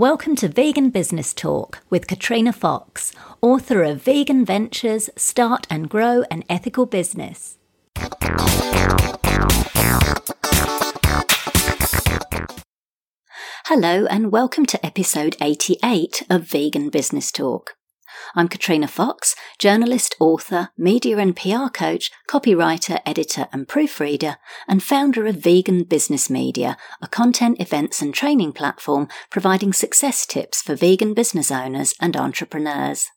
Welcome 0.00 0.34
to 0.36 0.48
Vegan 0.48 0.88
Business 0.88 1.34
Talk 1.34 1.82
with 1.90 2.06
Katrina 2.06 2.54
Fox, 2.54 3.12
author 3.42 3.82
of 3.82 4.00
Vegan 4.00 4.46
Ventures 4.46 5.10
Start 5.14 5.66
and 5.68 5.90
Grow 5.90 6.24
an 6.30 6.42
Ethical 6.48 6.86
Business. 6.86 7.58
Hello, 13.66 14.06
and 14.06 14.32
welcome 14.32 14.64
to 14.64 14.86
episode 14.86 15.36
88 15.38 16.22
of 16.30 16.44
Vegan 16.44 16.88
Business 16.88 17.30
Talk. 17.30 17.74
I'm 18.34 18.48
Katrina 18.48 18.88
Fox, 18.88 19.34
journalist, 19.58 20.14
author, 20.20 20.70
media 20.76 21.18
and 21.18 21.34
PR 21.34 21.68
coach, 21.72 22.10
copywriter, 22.28 23.00
editor, 23.04 23.48
and 23.52 23.66
proofreader, 23.66 24.36
and 24.68 24.82
founder 24.82 25.26
of 25.26 25.36
Vegan 25.36 25.84
Business 25.84 26.30
Media, 26.30 26.76
a 27.02 27.08
content, 27.08 27.60
events, 27.60 28.00
and 28.00 28.14
training 28.14 28.52
platform 28.52 29.08
providing 29.30 29.72
success 29.72 30.26
tips 30.26 30.62
for 30.62 30.74
vegan 30.74 31.14
business 31.14 31.50
owners 31.50 31.94
and 32.00 32.16
entrepreneurs. 32.16 33.08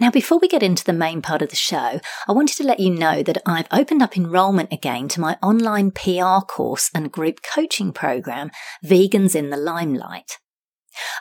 Now, 0.00 0.10
before 0.10 0.38
we 0.38 0.48
get 0.48 0.62
into 0.62 0.84
the 0.84 0.92
main 0.92 1.22
part 1.22 1.42
of 1.42 1.50
the 1.50 1.56
show, 1.56 2.00
I 2.28 2.32
wanted 2.32 2.56
to 2.58 2.64
let 2.64 2.80
you 2.80 2.90
know 2.90 3.22
that 3.22 3.40
I've 3.46 3.68
opened 3.70 4.02
up 4.02 4.16
enrolment 4.16 4.72
again 4.72 5.08
to 5.08 5.20
my 5.20 5.38
online 5.42 5.90
PR 5.90 6.44
course 6.46 6.90
and 6.94 7.12
group 7.12 7.40
coaching 7.42 7.92
program, 7.92 8.50
Vegans 8.84 9.34
in 9.34 9.50
the 9.50 9.56
Limelight. 9.56 10.38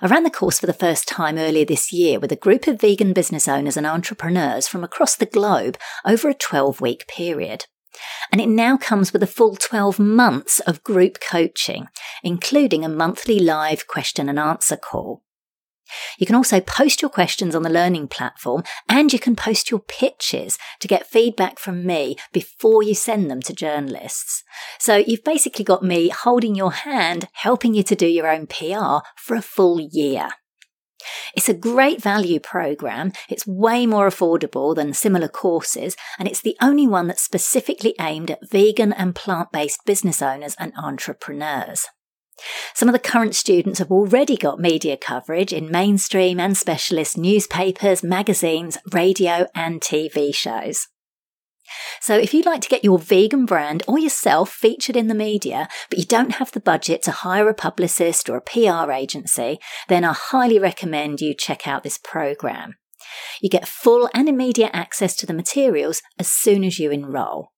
I 0.01 0.07
ran 0.07 0.23
the 0.23 0.29
course 0.29 0.59
for 0.59 0.65
the 0.65 0.73
first 0.73 1.07
time 1.07 1.37
earlier 1.37 1.65
this 1.65 1.91
year 1.91 2.19
with 2.19 2.31
a 2.31 2.37
group 2.37 2.67
of 2.67 2.81
vegan 2.81 3.13
business 3.13 3.47
owners 3.47 3.77
and 3.77 3.85
entrepreneurs 3.85 4.67
from 4.67 4.83
across 4.83 5.15
the 5.15 5.25
globe 5.25 5.77
over 6.05 6.29
a 6.29 6.33
12 6.33 6.81
week 6.81 7.07
period. 7.07 7.65
And 8.31 8.41
it 8.41 8.49
now 8.49 8.77
comes 8.77 9.13
with 9.13 9.21
a 9.21 9.27
full 9.27 9.55
12 9.55 9.99
months 9.99 10.59
of 10.61 10.83
group 10.83 11.19
coaching, 11.19 11.87
including 12.23 12.83
a 12.83 12.89
monthly 12.89 13.39
live 13.39 13.87
question 13.87 14.29
and 14.29 14.39
answer 14.39 14.77
call. 14.77 15.23
You 16.17 16.25
can 16.25 16.35
also 16.35 16.59
post 16.59 17.01
your 17.01 17.09
questions 17.09 17.55
on 17.55 17.63
the 17.63 17.69
learning 17.69 18.07
platform 18.07 18.63
and 18.89 19.11
you 19.11 19.19
can 19.19 19.35
post 19.35 19.71
your 19.71 19.79
pitches 19.79 20.57
to 20.79 20.87
get 20.87 21.07
feedback 21.07 21.59
from 21.59 21.85
me 21.85 22.17
before 22.31 22.83
you 22.83 22.95
send 22.95 23.29
them 23.29 23.41
to 23.41 23.53
journalists. 23.53 24.43
So 24.79 24.95
you've 24.95 25.23
basically 25.23 25.65
got 25.65 25.83
me 25.83 26.09
holding 26.09 26.55
your 26.55 26.71
hand, 26.71 27.27
helping 27.33 27.73
you 27.73 27.83
to 27.83 27.95
do 27.95 28.07
your 28.07 28.27
own 28.27 28.47
PR 28.47 29.05
for 29.17 29.35
a 29.35 29.41
full 29.41 29.79
year. 29.79 30.29
It's 31.35 31.49
a 31.49 31.53
great 31.53 32.01
value 32.01 32.39
program. 32.39 33.11
It's 33.29 33.47
way 33.47 33.85
more 33.85 34.07
affordable 34.07 34.75
than 34.75 34.93
similar 34.93 35.27
courses, 35.27 35.95
and 36.17 36.27
it's 36.27 36.41
the 36.41 36.55
only 36.61 36.87
one 36.87 37.07
that's 37.07 37.21
specifically 37.21 37.95
aimed 37.99 38.31
at 38.31 38.49
vegan 38.49 38.93
and 38.93 39.15
plant 39.15 39.51
based 39.51 39.85
business 39.85 40.21
owners 40.21 40.55
and 40.59 40.73
entrepreneurs. 40.77 41.87
Some 42.73 42.89
of 42.89 42.93
the 42.93 42.99
current 42.99 43.35
students 43.35 43.79
have 43.79 43.91
already 43.91 44.35
got 44.35 44.59
media 44.59 44.97
coverage 44.97 45.53
in 45.53 45.71
mainstream 45.71 46.39
and 46.39 46.57
specialist 46.57 47.17
newspapers, 47.17 48.03
magazines, 48.03 48.77
radio, 48.91 49.47
and 49.55 49.79
TV 49.81 50.33
shows. 50.33 50.87
So, 52.01 52.17
if 52.17 52.33
you'd 52.33 52.45
like 52.45 52.61
to 52.61 52.69
get 52.69 52.83
your 52.83 52.99
vegan 52.99 53.45
brand 53.45 53.83
or 53.87 53.97
yourself 53.97 54.51
featured 54.51 54.97
in 54.97 55.07
the 55.07 55.15
media, 55.15 55.69
but 55.89 55.97
you 55.97 56.05
don't 56.05 56.33
have 56.33 56.51
the 56.51 56.59
budget 56.59 57.01
to 57.03 57.11
hire 57.11 57.47
a 57.47 57.53
publicist 57.53 58.29
or 58.29 58.35
a 58.35 58.41
PR 58.41 58.91
agency, 58.91 59.59
then 59.87 60.03
I 60.03 60.13
highly 60.13 60.59
recommend 60.59 61.21
you 61.21 61.33
check 61.33 61.67
out 61.67 61.83
this 61.83 61.97
program. 61.97 62.75
You 63.41 63.49
get 63.49 63.67
full 63.67 64.09
and 64.13 64.27
immediate 64.27 64.71
access 64.73 65.15
to 65.17 65.25
the 65.25 65.33
materials 65.33 66.01
as 66.19 66.29
soon 66.29 66.63
as 66.63 66.79
you 66.79 66.91
enrol. 66.91 67.52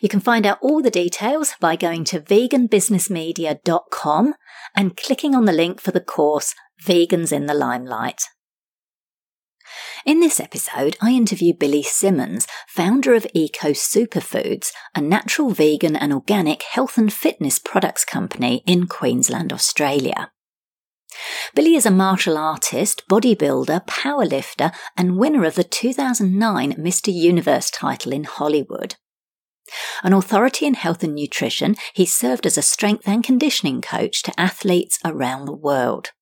You 0.00 0.08
can 0.08 0.20
find 0.20 0.46
out 0.46 0.58
all 0.60 0.82
the 0.82 0.90
details 0.90 1.54
by 1.60 1.76
going 1.76 2.04
to 2.04 2.20
veganbusinessmedia.com 2.20 4.34
and 4.76 4.96
clicking 4.96 5.34
on 5.34 5.44
the 5.44 5.52
link 5.52 5.80
for 5.80 5.90
the 5.90 6.00
course 6.00 6.54
Vegans 6.84 7.32
in 7.32 7.46
the 7.46 7.54
Limelight. 7.54 8.22
In 10.06 10.20
this 10.20 10.40
episode, 10.40 10.96
I 11.02 11.10
interview 11.10 11.52
Billy 11.52 11.82
Simmons, 11.82 12.46
founder 12.68 13.14
of 13.14 13.26
Eco 13.34 13.70
Superfoods, 13.70 14.70
a 14.94 15.00
natural 15.00 15.50
vegan 15.50 15.96
and 15.96 16.12
organic 16.12 16.62
health 16.62 16.96
and 16.96 17.12
fitness 17.12 17.58
products 17.58 18.04
company 18.04 18.62
in 18.66 18.86
Queensland, 18.86 19.52
Australia. 19.52 20.30
Billy 21.54 21.74
is 21.74 21.86
a 21.86 21.90
martial 21.90 22.38
artist, 22.38 23.02
bodybuilder, 23.10 23.86
powerlifter, 23.86 24.72
and 24.96 25.16
winner 25.16 25.44
of 25.44 25.56
the 25.56 25.64
2009 25.64 26.74
Mr. 26.74 27.12
Universe 27.12 27.70
title 27.70 28.12
in 28.12 28.24
Hollywood. 28.24 28.94
An 30.02 30.12
authority 30.12 30.66
in 30.66 30.74
health 30.74 31.02
and 31.02 31.14
nutrition, 31.14 31.76
he 31.92 32.06
served 32.06 32.46
as 32.46 32.58
a 32.58 32.62
strength 32.62 33.06
and 33.06 33.24
conditioning 33.24 33.80
coach 33.80 34.22
to 34.22 34.40
athletes 34.40 34.98
around 35.04 35.44
the 35.44 35.52
world. 35.52 36.12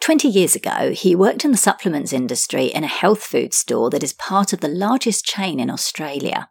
20 0.00 0.28
years 0.28 0.54
ago, 0.54 0.92
he 0.92 1.14
worked 1.14 1.44
in 1.44 1.52
the 1.52 1.56
supplements 1.56 2.12
industry 2.12 2.66
in 2.66 2.84
a 2.84 2.88
health 2.88 3.22
food 3.22 3.54
store 3.54 3.90
that 3.90 4.02
is 4.02 4.12
part 4.12 4.52
of 4.52 4.60
the 4.60 4.68
largest 4.68 5.24
chain 5.24 5.60
in 5.60 5.70
Australia. 5.70 6.50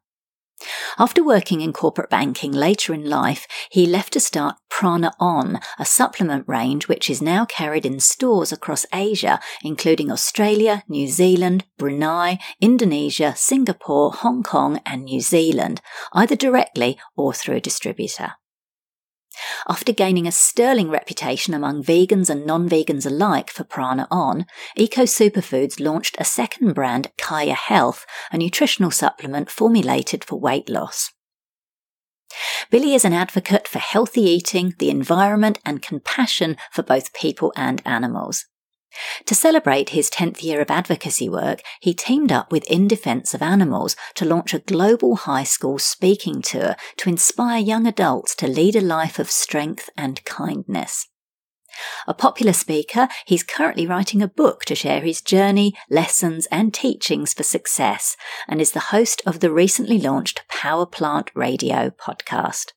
After 0.98 1.24
working 1.24 1.62
in 1.62 1.74
corporate 1.74 2.10
banking 2.10 2.52
later 2.52 2.94
in 2.94 3.10
life, 3.10 3.48
he 3.70 3.86
left 3.86 4.14
to 4.14 4.20
start 4.20 4.56
Prana 4.70 5.14
On, 5.20 5.60
a 5.80 5.86
supplement 5.86 6.48
range 6.48 6.88
which 6.88 7.10
is 7.10 7.22
now 7.22 7.46
carried 7.46 7.86
in 7.86 8.00
stores 8.00 8.52
across 8.52 8.86
Asia, 8.94 9.40
including 9.64 10.12
Australia, 10.12 10.84
New 10.88 11.08
Zealand, 11.08 11.66
Brunei, 11.78 12.40
Indonesia, 12.60 13.34
Singapore, 13.36 14.12
Hong 14.12 14.44
Kong, 14.44 14.82
and 14.86 15.04
New 15.04 15.22
Zealand, 15.22 15.82
either 16.14 16.36
directly 16.36 16.98
or 17.16 17.34
through 17.34 17.56
a 17.56 17.62
distributor. 17.62 18.34
After 19.68 19.92
gaining 19.92 20.28
a 20.28 20.32
sterling 20.32 20.90
reputation 20.90 21.54
among 21.54 21.84
vegans 21.84 22.30
and 22.30 22.46
non 22.46 22.70
vegans 22.70 23.06
alike 23.06 23.50
for 23.50 23.64
Prana 23.64 24.08
On, 24.12 24.46
Eco 24.76 25.04
Superfoods 25.04 25.80
launched 25.80 26.16
a 26.20 26.26
second 26.26 26.74
brand, 26.74 27.12
Kaya 27.18 27.56
Health, 27.56 28.06
a 28.32 28.38
nutritional 28.38 28.92
supplement 28.92 29.50
formulated 29.50 30.24
for 30.24 30.40
weight 30.40 30.70
loss. 30.70 31.12
Billy 32.70 32.96
is 32.96 33.06
an 33.06 33.14
advocate 33.14 33.68
for 33.68 33.80
healthy 33.80 34.22
eating, 34.22 34.74
the 34.80 34.90
environment, 34.90 35.60
and 35.66 35.82
compassion 35.82 36.58
for 36.72 36.82
both 36.82 37.14
people 37.14 37.54
and 37.56 37.82
animals. 37.86 38.46
To 39.26 39.36
celebrate 39.36 39.90
his 39.90 40.10
10th 40.10 40.44
year 40.44 40.62
of 40.62 40.70
advocacy 40.70 41.30
work, 41.30 41.62
he 41.80 41.94
teamed 41.94 42.32
up 42.32 42.52
with 42.52 42.70
In 42.70 42.88
Defense 42.88 43.34
of 43.34 43.42
Animals 43.42 43.96
to 44.16 44.26
launch 44.26 44.54
a 44.54 44.60
global 44.60 45.16
high 45.16 45.44
school 45.44 45.80
speaking 45.80 46.42
tour 46.42 46.76
to 46.98 47.10
inspire 47.10 47.60
young 47.60 47.88
adults 47.88 48.36
to 48.36 48.48
lead 48.48 48.76
a 48.76 48.82
life 48.82 49.20
of 49.20 49.32
strength 49.32 49.90
and 49.98 50.24
kindness. 50.26 51.08
A 52.08 52.14
popular 52.14 52.54
speaker, 52.54 53.08
he's 53.26 53.44
currently 53.44 53.88
writing 53.88 54.22
a 54.22 54.28
book 54.28 54.64
to 54.66 54.76
share 54.76 55.02
his 55.02 55.22
journey, 55.22 55.74
lessons, 55.90 56.46
and 56.52 56.74
teachings 56.74 57.34
for 57.34 57.44
success, 57.44 58.16
and 58.48 58.62
is 58.62 58.72
the 58.72 58.92
host 58.92 59.22
of 59.26 59.40
the 59.40 59.52
recently 59.52 59.98
launched 59.98 60.48
Power 60.48 60.86
Plant 60.86 61.32
Radio 61.34 61.90
podcast. 61.90 62.74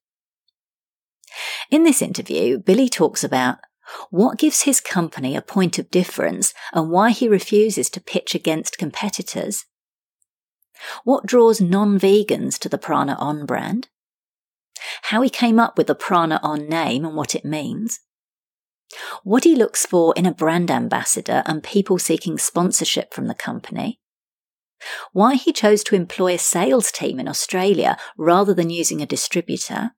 In 1.71 1.83
this 1.83 2.01
interview, 2.01 2.59
Billy 2.59 2.89
talks 2.89 3.23
about 3.23 3.59
what 4.11 4.39
gives 4.39 4.63
his 4.63 4.81
company 4.81 5.37
a 5.37 5.43
point 5.43 5.79
of 5.79 5.91
difference 5.91 6.53
and 6.73 6.91
why 6.91 7.11
he 7.11 7.29
refuses 7.29 7.89
to 7.91 8.01
pitch 8.01 8.35
against 8.35 8.79
competitors? 8.79 9.65
What 11.05 11.27
draws 11.27 11.61
non 11.61 11.99
vegans 11.99 12.59
to 12.59 12.69
the 12.69 12.79
Prana 12.79 13.15
On 13.19 13.47
brand? 13.47 13.89
How 15.03 15.23
he 15.23 15.31
came 15.31 15.59
up 15.59 15.79
with 15.79 15.87
the 15.87 15.95
Prana 15.95 16.41
On 16.43 16.69
name 16.69 17.05
and 17.05 17.17
what 17.17 17.35
it 17.35 17.45
means? 17.45 18.01
What 19.25 19.45
he 19.45 19.57
looks 19.57 19.85
for 19.85 20.15
in 20.17 20.27
a 20.27 20.35
brand 20.35 20.71
ambassador 20.71 21.43
and 21.47 21.63
people 21.63 21.99
seeking 21.99 22.39
sponsorship 22.39 23.13
from 23.13 23.27
the 23.27 23.35
company? 23.35 24.01
Why 25.13 25.35
he 25.35 25.53
chose 25.53 25.83
to 25.85 25.97
employ 25.97 26.35
a 26.35 26.39
sales 26.39 26.93
team 26.93 27.19
in 27.19 27.29
Australia 27.29 27.97
rather 28.17 28.55
than 28.55 28.71
using 28.71 29.01
a 29.01 29.07
distributor? 29.07 29.93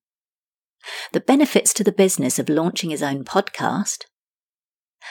The 1.13 1.21
benefits 1.21 1.73
to 1.75 1.85
the 1.85 1.93
business 1.93 2.39
of 2.39 2.49
launching 2.49 2.91
his 2.91 3.03
own 3.03 3.25
podcast, 3.25 4.05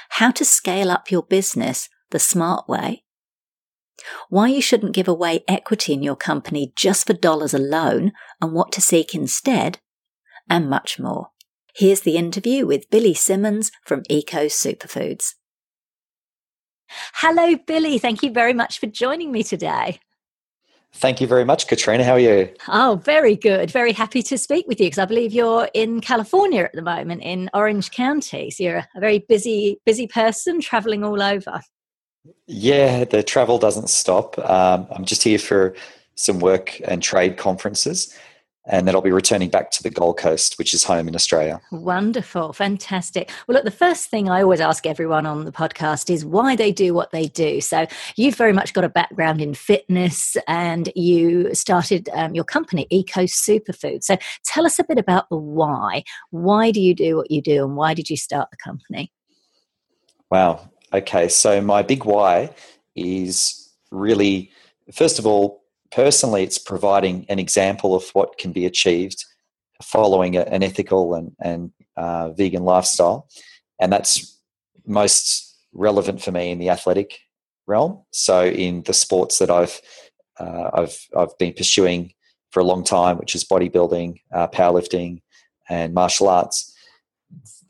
how 0.09 0.31
to 0.31 0.45
scale 0.45 0.91
up 0.91 1.11
your 1.11 1.23
business 1.23 1.89
the 2.11 2.19
smart 2.19 2.67
way, 2.67 3.03
why 4.29 4.47
you 4.47 4.61
shouldn't 4.61 4.93
give 4.93 5.07
away 5.07 5.43
equity 5.47 5.93
in 5.93 6.03
your 6.03 6.15
company 6.15 6.71
just 6.75 7.07
for 7.07 7.13
dollars 7.13 7.53
alone 7.53 8.11
and 8.41 8.53
what 8.53 8.71
to 8.71 8.81
seek 8.81 9.15
instead, 9.15 9.79
and 10.49 10.69
much 10.69 10.99
more. 10.99 11.29
Here's 11.75 12.01
the 12.01 12.17
interview 12.17 12.65
with 12.65 12.89
Billy 12.89 13.13
Simmons 13.13 13.71
from 13.85 14.03
Eco 14.09 14.45
Superfoods. 14.45 15.33
Hello, 17.15 17.55
Billy. 17.55 17.99
Thank 17.99 18.23
you 18.23 18.31
very 18.31 18.53
much 18.53 18.79
for 18.79 18.87
joining 18.87 19.31
me 19.31 19.43
today. 19.43 19.99
Thank 20.93 21.21
you 21.21 21.27
very 21.27 21.45
much, 21.45 21.67
Katrina. 21.67 22.03
How 22.03 22.13
are 22.13 22.19
you? 22.19 22.49
Oh, 22.67 22.99
very 23.03 23.35
good. 23.35 23.69
Very 23.69 23.93
happy 23.93 24.23
to 24.23 24.37
speak 24.37 24.67
with 24.67 24.79
you 24.79 24.87
because 24.87 24.97
I 24.97 25.05
believe 25.05 25.31
you're 25.31 25.69
in 25.73 26.01
California 26.01 26.63
at 26.63 26.73
the 26.73 26.81
moment 26.81 27.21
in 27.21 27.49
Orange 27.53 27.91
County. 27.91 28.49
So 28.49 28.63
you're 28.63 28.77
a 28.77 28.99
very 28.99 29.19
busy, 29.19 29.79
busy 29.85 30.07
person 30.07 30.59
traveling 30.59 31.03
all 31.03 31.21
over. 31.21 31.61
Yeah, 32.47 33.03
the 33.03 33.21
travel 33.21 33.59
doesn't 33.59 33.89
stop. 33.89 34.39
Um, 34.39 34.87
I'm 34.91 35.05
just 35.05 35.23
here 35.23 35.39
for 35.39 35.75
some 36.15 36.39
work 36.39 36.81
and 36.85 37.01
trade 37.03 37.37
conferences. 37.37 38.17
And 38.67 38.87
then 38.87 38.95
I'll 38.95 39.01
be 39.01 39.11
returning 39.11 39.49
back 39.49 39.71
to 39.71 39.83
the 39.83 39.89
Gold 39.89 40.17
Coast, 40.17 40.57
which 40.57 40.73
is 40.73 40.83
home 40.83 41.07
in 41.07 41.15
Australia. 41.15 41.61
Wonderful, 41.71 42.53
fantastic. 42.53 43.31
Well, 43.47 43.55
look, 43.55 43.63
the 43.63 43.71
first 43.71 44.09
thing 44.09 44.29
I 44.29 44.41
always 44.41 44.59
ask 44.59 44.85
everyone 44.85 45.25
on 45.25 45.45
the 45.45 45.51
podcast 45.51 46.09
is 46.09 46.25
why 46.25 46.55
they 46.55 46.71
do 46.71 46.93
what 46.93 47.11
they 47.11 47.27
do. 47.27 47.61
So, 47.61 47.87
you've 48.15 48.35
very 48.35 48.53
much 48.53 48.73
got 48.73 48.83
a 48.83 48.89
background 48.89 49.41
in 49.41 49.53
fitness 49.53 50.35
and 50.47 50.89
you 50.95 51.53
started 51.53 52.09
um, 52.13 52.35
your 52.35 52.43
company, 52.43 52.87
Eco 52.89 53.21
Superfood. 53.21 54.03
So, 54.03 54.17
tell 54.45 54.65
us 54.65 54.79
a 54.79 54.83
bit 54.83 54.97
about 54.97 55.29
the 55.29 55.37
why. 55.37 56.03
Why 56.31 56.71
do 56.71 56.81
you 56.81 56.93
do 56.93 57.15
what 57.17 57.31
you 57.31 57.41
do 57.41 57.63
and 57.63 57.75
why 57.75 57.93
did 57.93 58.09
you 58.09 58.17
start 58.17 58.49
the 58.51 58.57
company? 58.57 59.11
Wow. 60.29 60.69
Okay. 60.93 61.29
So, 61.29 61.61
my 61.61 61.83
big 61.83 62.03
why 62.03 62.53
is 62.95 63.69
really, 63.91 64.51
first 64.93 65.19
of 65.19 65.25
all, 65.25 65.63
personally, 65.91 66.43
it's 66.43 66.57
providing 66.57 67.25
an 67.29 67.39
example 67.39 67.95
of 67.95 68.09
what 68.09 68.37
can 68.37 68.51
be 68.51 68.65
achieved 68.65 69.23
following 69.81 70.35
an 70.35 70.63
ethical 70.63 71.13
and, 71.13 71.31
and 71.39 71.71
uh, 71.95 72.31
vegan 72.31 72.63
lifestyle. 72.63 73.27
And 73.79 73.91
that's 73.91 74.39
most 74.85 75.55
relevant 75.73 76.21
for 76.21 76.31
me 76.31 76.49
in 76.49 76.59
the 76.59 76.69
athletic 76.69 77.19
realm. 77.67 78.01
So, 78.11 78.45
in 78.45 78.83
the 78.83 78.93
sports 78.93 79.39
that 79.39 79.49
I've 79.49 79.79
uh, 80.39 80.69
I've 80.73 80.97
I've 81.15 81.37
been 81.37 81.53
pursuing 81.53 82.13
for 82.51 82.59
a 82.59 82.65
long 82.65 82.83
time, 82.83 83.17
which 83.17 83.35
is 83.35 83.43
bodybuilding, 83.43 84.21
uh, 84.33 84.47
powerlifting, 84.47 85.21
and 85.69 85.93
martial 85.93 86.29
arts, 86.29 86.73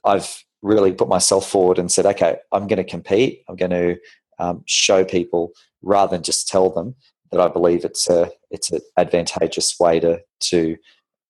I've 0.03 0.43
really 0.61 0.91
put 0.91 1.07
myself 1.07 1.49
forward 1.49 1.79
and 1.79 1.91
said, 1.91 2.05
okay, 2.05 2.37
I'm 2.51 2.67
going 2.67 2.77
to 2.77 2.83
compete. 2.83 3.43
I'm 3.47 3.55
going 3.55 3.71
to 3.71 3.97
um, 4.39 4.63
show 4.65 5.03
people 5.03 5.51
rather 5.81 6.15
than 6.15 6.23
just 6.23 6.47
tell 6.47 6.69
them 6.69 6.95
that 7.31 7.41
I 7.41 7.47
believe 7.47 7.85
it's 7.85 8.09
a 8.09 8.31
it's 8.51 8.71
an 8.71 8.79
advantageous 8.97 9.79
way 9.79 9.99
to 9.99 10.19
to 10.39 10.77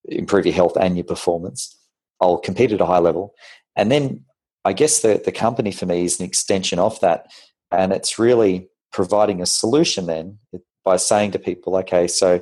improve 0.05 0.45
your 0.45 0.55
health 0.55 0.77
and 0.79 0.95
your 0.95 1.03
performance. 1.03 1.75
I'll 2.21 2.37
compete 2.37 2.71
at 2.71 2.81
a 2.81 2.85
high 2.85 2.99
level, 2.99 3.33
and 3.75 3.91
then 3.91 4.25
I 4.65 4.73
guess 4.73 5.01
the 5.01 5.21
the 5.23 5.31
company 5.31 5.71
for 5.71 5.85
me 5.85 6.05
is 6.05 6.19
an 6.19 6.25
extension 6.25 6.79
of 6.79 6.99
that, 7.01 7.27
and 7.71 7.91
it's 7.91 8.19
really 8.19 8.69
providing 8.91 9.41
a 9.41 9.45
solution 9.45 10.05
then 10.05 10.39
by 10.83 10.97
saying 10.97 11.31
to 11.31 11.39
people, 11.39 11.75
okay, 11.75 12.07
so 12.07 12.41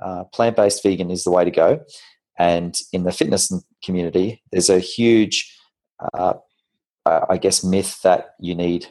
uh, 0.00 0.24
plant 0.24 0.56
based 0.56 0.82
vegan 0.82 1.10
is 1.10 1.24
the 1.24 1.30
way 1.30 1.44
to 1.44 1.50
go, 1.50 1.80
and 2.38 2.78
in 2.92 3.04
the 3.04 3.12
fitness 3.12 3.52
community, 3.84 4.42
there's 4.52 4.70
a 4.70 4.78
huge 4.78 5.52
uh, 6.14 6.34
I 7.06 7.38
guess 7.38 7.64
myth 7.64 8.00
that 8.02 8.34
you 8.38 8.54
need 8.54 8.86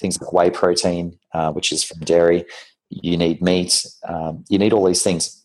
things 0.00 0.20
like 0.20 0.32
whey 0.32 0.50
protein, 0.50 1.18
uh, 1.32 1.52
which 1.52 1.72
is 1.72 1.82
from 1.82 2.00
dairy, 2.00 2.44
you 3.02 3.16
need 3.16 3.42
meat, 3.42 3.86
um, 4.08 4.44
you 4.48 4.58
need 4.58 4.72
all 4.72 4.86
these 4.86 5.02
things. 5.02 5.44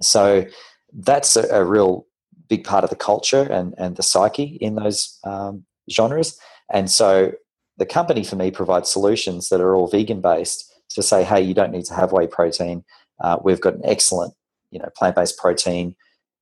So 0.00 0.44
that's 0.92 1.36
a, 1.36 1.48
a, 1.48 1.64
real 1.64 2.06
big 2.48 2.64
part 2.64 2.84
of 2.84 2.90
the 2.90 2.96
culture 2.96 3.42
and, 3.42 3.74
and 3.78 3.96
the 3.96 4.02
psyche 4.02 4.58
in 4.60 4.74
those 4.74 5.18
um, 5.24 5.64
genres. 5.90 6.38
And 6.72 6.90
so 6.90 7.32
the 7.78 7.86
company 7.86 8.24
for 8.24 8.36
me 8.36 8.50
provides 8.50 8.90
solutions 8.90 9.48
that 9.48 9.60
are 9.60 9.74
all 9.74 9.88
vegan 9.88 10.20
based 10.20 10.72
to 10.90 11.02
say, 11.02 11.24
hey, 11.24 11.40
you 11.40 11.54
don't 11.54 11.72
need 11.72 11.84
to 11.86 11.94
have 11.94 12.12
whey 12.12 12.26
protein. 12.26 12.84
Uh, 13.20 13.38
we've 13.42 13.60
got 13.60 13.74
an 13.74 13.82
excellent, 13.84 14.34
you 14.70 14.78
know, 14.78 14.88
plant 14.96 15.16
based 15.16 15.38
protein 15.38 15.94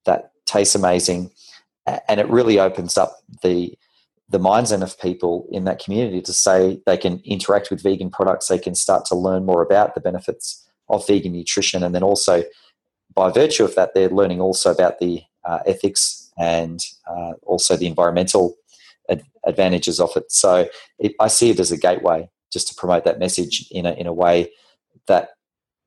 that 0.07 0.33
tastes 0.47 0.75
amazing, 0.75 1.31
and 2.09 2.21
it 2.21 2.29
really 2.29 2.59
opens 2.59 2.97
up 2.97 3.19
the 3.43 3.77
the 4.31 4.39
mindset 4.39 4.83
of 4.83 4.99
people 5.01 5.47
in 5.51 5.65
that 5.65 5.83
community 5.83 6.23
to 6.23 6.33
say 6.33 6.81
they 6.87 6.97
can 6.97 7.21
interact 7.25 7.71
with 7.71 7.83
vegan 7.83 8.11
products, 8.11 8.49
they 8.49 8.59
can 8.59 8.75
start 8.75 9.05
to 9.07 9.15
learn 9.17 9.45
more 9.45 9.63
about 9.63 9.95
the 9.95 10.01
benefits 10.01 10.67
of 10.89 11.07
vegan 11.07 11.33
nutrition, 11.33 11.83
and 11.83 11.95
then 11.95 12.03
also 12.03 12.45
by 13.15 13.31
virtue 13.31 13.65
of 13.65 13.75
that, 13.75 13.93
they're 13.93 14.09
learning 14.09 14.41
also 14.41 14.71
about 14.71 14.99
the 15.01 15.23
uh, 15.45 15.59
ethics 15.67 16.31
and 16.39 16.81
uh, 17.09 17.33
also 17.43 17.77
the 17.77 17.87
environmental 17.87 18.55
ad- 19.09 19.25
advantages 19.45 19.99
of 19.99 20.17
it. 20.17 20.31
So 20.31 20.69
it, 20.99 21.15
I 21.19 21.29
see 21.29 21.51
it 21.51 21.61
as 21.61 21.73
a 21.73 21.77
gateway 21.77 22.29
just 22.53 22.69
to 22.69 22.75
promote 22.75 23.05
that 23.05 23.19
message 23.19 23.67
in 23.71 23.87
a 23.87 23.93
in 23.93 24.07
a 24.07 24.13
way 24.13 24.51
that 25.07 25.31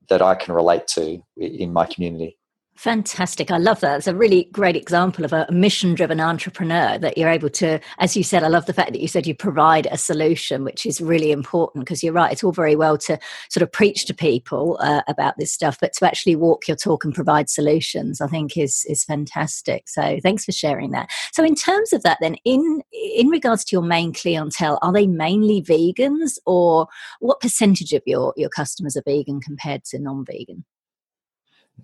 that 0.08 0.20
I 0.20 0.34
can 0.34 0.54
relate 0.54 0.86
to 0.88 1.22
in 1.36 1.72
my 1.72 1.86
community. 1.86 2.36
Fantastic. 2.84 3.50
I 3.50 3.56
love 3.56 3.80
that. 3.80 3.96
It's 3.96 4.06
a 4.06 4.14
really 4.14 4.44
great 4.52 4.76
example 4.76 5.24
of 5.24 5.32
a 5.32 5.46
mission 5.50 5.94
driven 5.94 6.20
entrepreneur 6.20 6.98
that 6.98 7.16
you're 7.16 7.30
able 7.30 7.48
to, 7.48 7.80
as 7.98 8.14
you 8.14 8.22
said, 8.22 8.42
I 8.42 8.48
love 8.48 8.66
the 8.66 8.74
fact 8.74 8.92
that 8.92 9.00
you 9.00 9.08
said 9.08 9.26
you 9.26 9.34
provide 9.34 9.88
a 9.90 9.96
solution, 9.96 10.64
which 10.64 10.84
is 10.84 11.00
really 11.00 11.32
important 11.32 11.86
because 11.86 12.02
you're 12.02 12.12
right. 12.12 12.30
It's 12.30 12.44
all 12.44 12.52
very 12.52 12.76
well 12.76 12.98
to 12.98 13.18
sort 13.48 13.62
of 13.62 13.72
preach 13.72 14.04
to 14.04 14.12
people 14.12 14.76
uh, 14.82 15.00
about 15.08 15.38
this 15.38 15.50
stuff, 15.50 15.78
but 15.80 15.94
to 15.94 16.04
actually 16.04 16.36
walk 16.36 16.68
your 16.68 16.76
talk 16.76 17.06
and 17.06 17.14
provide 17.14 17.48
solutions, 17.48 18.20
I 18.20 18.26
think 18.26 18.54
is, 18.58 18.84
is 18.86 19.02
fantastic. 19.02 19.88
So 19.88 20.18
thanks 20.22 20.44
for 20.44 20.52
sharing 20.52 20.90
that. 20.90 21.08
So 21.32 21.42
in 21.42 21.54
terms 21.54 21.94
of 21.94 22.02
that, 22.02 22.18
then 22.20 22.36
in, 22.44 22.82
in 22.92 23.28
regards 23.28 23.64
to 23.64 23.76
your 23.76 23.82
main 23.82 24.12
clientele, 24.12 24.78
are 24.82 24.92
they 24.92 25.06
mainly 25.06 25.62
vegans 25.62 26.32
or 26.44 26.88
what 27.20 27.40
percentage 27.40 27.94
of 27.94 28.02
your, 28.04 28.34
your 28.36 28.50
customers 28.50 28.94
are 28.94 29.02
vegan 29.06 29.40
compared 29.40 29.84
to 29.84 29.98
non 29.98 30.26
vegan? 30.26 30.66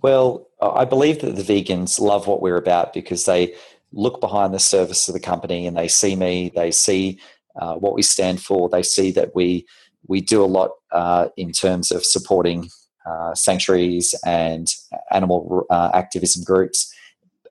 Well, 0.02 0.48
I 0.62 0.84
believe 0.84 1.20
that 1.20 1.36
the 1.36 1.42
vegans 1.42 2.00
love 2.00 2.26
what 2.26 2.40
we're 2.40 2.56
about 2.56 2.92
because 2.92 3.24
they 3.24 3.54
look 3.92 4.20
behind 4.20 4.54
the 4.54 4.58
service 4.58 5.08
of 5.08 5.14
the 5.14 5.20
company 5.20 5.66
and 5.66 5.76
they 5.76 5.88
see 5.88 6.16
me, 6.16 6.52
they 6.54 6.70
see 6.70 7.18
uh, 7.56 7.74
what 7.74 7.94
we 7.94 8.02
stand 8.02 8.40
for, 8.40 8.68
they 8.68 8.82
see 8.82 9.10
that 9.12 9.34
we 9.34 9.66
we 10.06 10.20
do 10.20 10.42
a 10.42 10.46
lot 10.46 10.70
uh, 10.92 11.28
in 11.36 11.52
terms 11.52 11.90
of 11.90 12.04
supporting 12.04 12.68
uh, 13.06 13.34
sanctuaries 13.34 14.14
and 14.24 14.68
animal 15.10 15.66
uh, 15.70 15.90
activism 15.92 16.42
groups. 16.42 16.92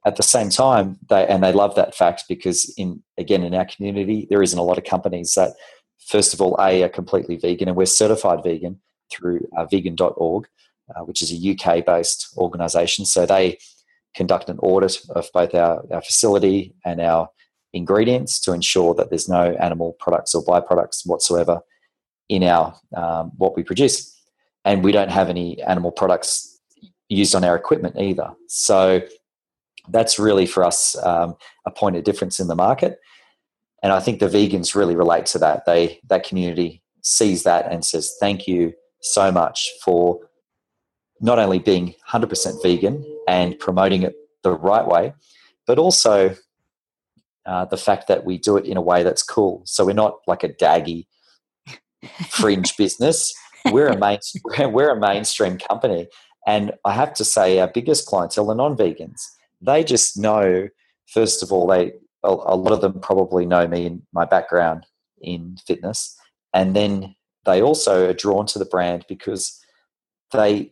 At 0.05 0.15
the 0.15 0.23
same 0.23 0.49
time, 0.49 0.97
they 1.09 1.27
and 1.27 1.43
they 1.43 1.51
love 1.51 1.75
that 1.75 1.93
fact 1.93 2.23
because 2.29 2.73
in 2.77 3.03
again 3.17 3.43
in 3.43 3.53
our 3.53 3.65
community 3.65 4.27
there 4.29 4.41
isn't 4.41 4.57
a 4.57 4.63
lot 4.63 4.77
of 4.77 4.83
companies 4.85 5.33
that 5.33 5.53
first 6.07 6.33
of 6.33 6.41
all 6.41 6.55
a 6.59 6.83
are 6.83 6.89
completely 6.89 7.35
vegan 7.35 7.67
and 7.67 7.77
we're 7.77 7.85
certified 7.85 8.43
vegan 8.43 8.79
through 9.11 9.45
uh, 9.57 9.65
vegan.org 9.65 10.47
uh, 10.95 11.03
which 11.03 11.21
is 11.21 11.31
a 11.31 11.51
UK 11.51 11.85
based 11.85 12.33
organisation. 12.37 13.05
So 13.05 13.25
they 13.25 13.57
conduct 14.15 14.49
an 14.49 14.59
audit 14.59 14.99
of 15.09 15.27
both 15.33 15.53
our, 15.53 15.83
our 15.91 16.01
facility 16.01 16.73
and 16.85 16.99
our 16.99 17.29
ingredients 17.73 18.39
to 18.41 18.53
ensure 18.53 18.93
that 18.95 19.09
there's 19.09 19.29
no 19.29 19.55
animal 19.59 19.93
products 19.99 20.33
or 20.33 20.43
byproducts 20.43 21.05
whatsoever 21.05 21.61
in 22.27 22.43
our 22.43 22.75
um, 22.95 23.31
what 23.37 23.55
we 23.55 23.63
produce. 23.63 24.15
And 24.65 24.83
we 24.83 24.91
don't 24.91 25.11
have 25.11 25.29
any 25.29 25.61
animal 25.63 25.91
products 25.91 26.59
used 27.07 27.35
on 27.35 27.43
our 27.43 27.55
equipment 27.55 27.95
either. 27.99 28.31
So 28.47 29.01
that's 29.89 30.19
really 30.19 30.45
for 30.45 30.63
us 30.63 30.95
um, 31.03 31.35
a 31.65 31.71
point 31.71 31.95
of 31.95 32.03
difference 32.03 32.39
in 32.39 32.47
the 32.47 32.55
market. 32.55 32.99
And 33.81 33.91
I 33.91 33.99
think 33.99 34.19
the 34.19 34.27
vegans 34.27 34.75
really 34.75 34.95
relate 34.95 35.25
to 35.27 35.39
that. 35.39 35.65
They 35.65 35.99
that 36.09 36.27
community 36.27 36.83
sees 37.01 37.43
that 37.43 37.71
and 37.71 37.83
says, 37.83 38.15
"Thank 38.19 38.47
you 38.47 38.73
so 39.01 39.31
much 39.31 39.69
for 39.83 40.19
not 41.21 41.39
only 41.39 41.59
being 41.59 41.95
100% 42.09 42.61
vegan 42.63 43.03
and 43.27 43.57
promoting 43.59 44.03
it 44.03 44.15
the 44.43 44.51
right 44.51 44.85
way, 44.85 45.13
but 45.67 45.77
also 45.77 46.35
uh, 47.45 47.65
the 47.65 47.77
fact 47.77 48.07
that 48.07 48.25
we 48.25 48.37
do 48.37 48.57
it 48.57 48.65
in 48.65 48.77
a 48.77 48.81
way 48.81 49.03
that's 49.03 49.23
cool. 49.23 49.61
So 49.65 49.85
we're 49.85 49.93
not 49.93 50.19
like 50.27 50.43
a 50.43 50.49
daggy 50.49 51.07
fringe 52.29 52.75
business. 52.77 53.33
We're 53.71 53.87
a 53.87 53.97
main, 53.97 54.19
we're 54.71 54.91
a 54.91 54.99
mainstream 54.99 55.57
company, 55.57 56.07
and 56.47 56.71
I 56.85 56.93
have 56.93 57.13
to 57.15 57.25
say, 57.25 57.59
our 57.59 57.67
biggest 57.67 58.07
clientele 58.07 58.51
are 58.51 58.55
non-vegans. 58.55 59.21
They 59.61 59.83
just 59.83 60.17
know, 60.17 60.69
first 61.07 61.43
of 61.43 61.51
all, 61.51 61.67
they 61.67 61.91
a, 62.23 62.29
a 62.29 62.55
lot 62.55 62.71
of 62.71 62.81
them 62.81 62.99
probably 62.99 63.45
know 63.45 63.67
me 63.67 63.85
and 63.85 64.01
my 64.13 64.25
background 64.25 64.85
in 65.21 65.57
fitness, 65.65 66.15
and 66.53 66.75
then 66.75 67.15
they 67.45 67.61
also 67.61 68.09
are 68.09 68.13
drawn 68.13 68.45
to 68.47 68.59
the 68.59 68.65
brand 68.65 69.05
because 69.09 69.59
they 70.31 70.71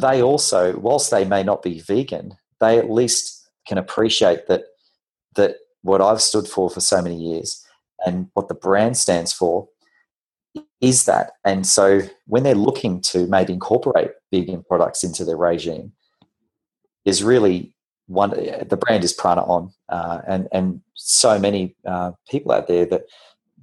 they 0.00 0.22
also, 0.22 0.76
whilst 0.78 1.10
they 1.10 1.24
may 1.24 1.42
not 1.42 1.62
be 1.62 1.80
vegan, 1.80 2.36
they 2.60 2.78
at 2.78 2.90
least 2.90 3.48
can 3.66 3.78
appreciate 3.78 4.46
that 4.46 4.64
that 5.34 5.56
what 5.82 6.00
I've 6.00 6.22
stood 6.22 6.48
for 6.48 6.70
for 6.70 6.80
so 6.80 7.02
many 7.02 7.16
years 7.16 7.62
and 8.04 8.28
what 8.34 8.48
the 8.48 8.54
brand 8.54 8.96
stands 8.96 9.32
for 9.32 9.68
is 10.80 11.04
that. 11.04 11.32
And 11.44 11.66
so 11.66 12.00
when 12.26 12.42
they're 12.42 12.54
looking 12.54 13.00
to 13.02 13.26
maybe 13.26 13.52
incorporate 13.52 14.10
vegan 14.32 14.64
products 14.64 15.04
into 15.04 15.24
their 15.24 15.36
regime, 15.36 15.92
is 17.04 17.22
really 17.22 17.74
one 18.06 18.30
the 18.30 18.76
brand 18.76 19.04
is 19.04 19.12
Prana 19.12 19.42
On, 19.42 19.72
uh, 19.88 20.20
and 20.26 20.48
and 20.52 20.80
so 20.94 21.38
many 21.38 21.76
uh, 21.86 22.12
people 22.28 22.52
out 22.52 22.68
there 22.68 22.86
that 22.86 23.02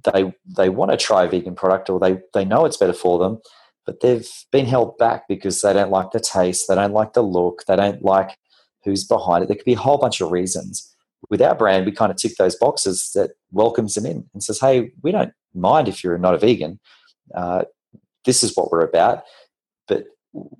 they 0.04 0.34
they 0.56 0.68
want 0.68 0.90
to 0.90 0.96
try 0.96 1.24
a 1.24 1.28
vegan 1.28 1.54
product 1.54 1.88
or 1.88 1.98
they 1.98 2.18
they 2.32 2.44
know 2.44 2.64
it's 2.64 2.76
better 2.76 2.92
for 2.92 3.18
them, 3.18 3.40
but 3.86 4.00
they've 4.00 4.30
been 4.50 4.66
held 4.66 4.96
back 4.98 5.28
because 5.28 5.60
they 5.60 5.72
don't 5.72 5.90
like 5.90 6.10
the 6.10 6.20
taste, 6.20 6.66
they 6.68 6.74
don't 6.74 6.92
like 6.92 7.12
the 7.12 7.22
look, 7.22 7.64
they 7.66 7.76
don't 7.76 8.02
like 8.02 8.36
who's 8.84 9.04
behind 9.04 9.42
it. 9.42 9.46
There 9.46 9.56
could 9.56 9.64
be 9.64 9.74
a 9.74 9.78
whole 9.78 9.98
bunch 9.98 10.20
of 10.20 10.30
reasons. 10.30 10.90
With 11.30 11.40
our 11.40 11.54
brand, 11.54 11.86
we 11.86 11.92
kind 11.92 12.10
of 12.10 12.18
tick 12.18 12.36
those 12.36 12.56
boxes 12.56 13.10
that 13.14 13.30
welcomes 13.50 13.94
them 13.94 14.04
in 14.04 14.28
and 14.34 14.42
says, 14.42 14.60
"Hey, 14.60 14.92
we 15.02 15.10
don't 15.10 15.32
mind 15.54 15.88
if 15.88 16.04
you're 16.04 16.18
not 16.18 16.34
a 16.34 16.38
vegan. 16.38 16.78
Uh, 17.34 17.64
this 18.26 18.42
is 18.42 18.54
what 18.54 18.70
we're 18.70 18.86
about." 18.86 19.24
But 19.88 20.04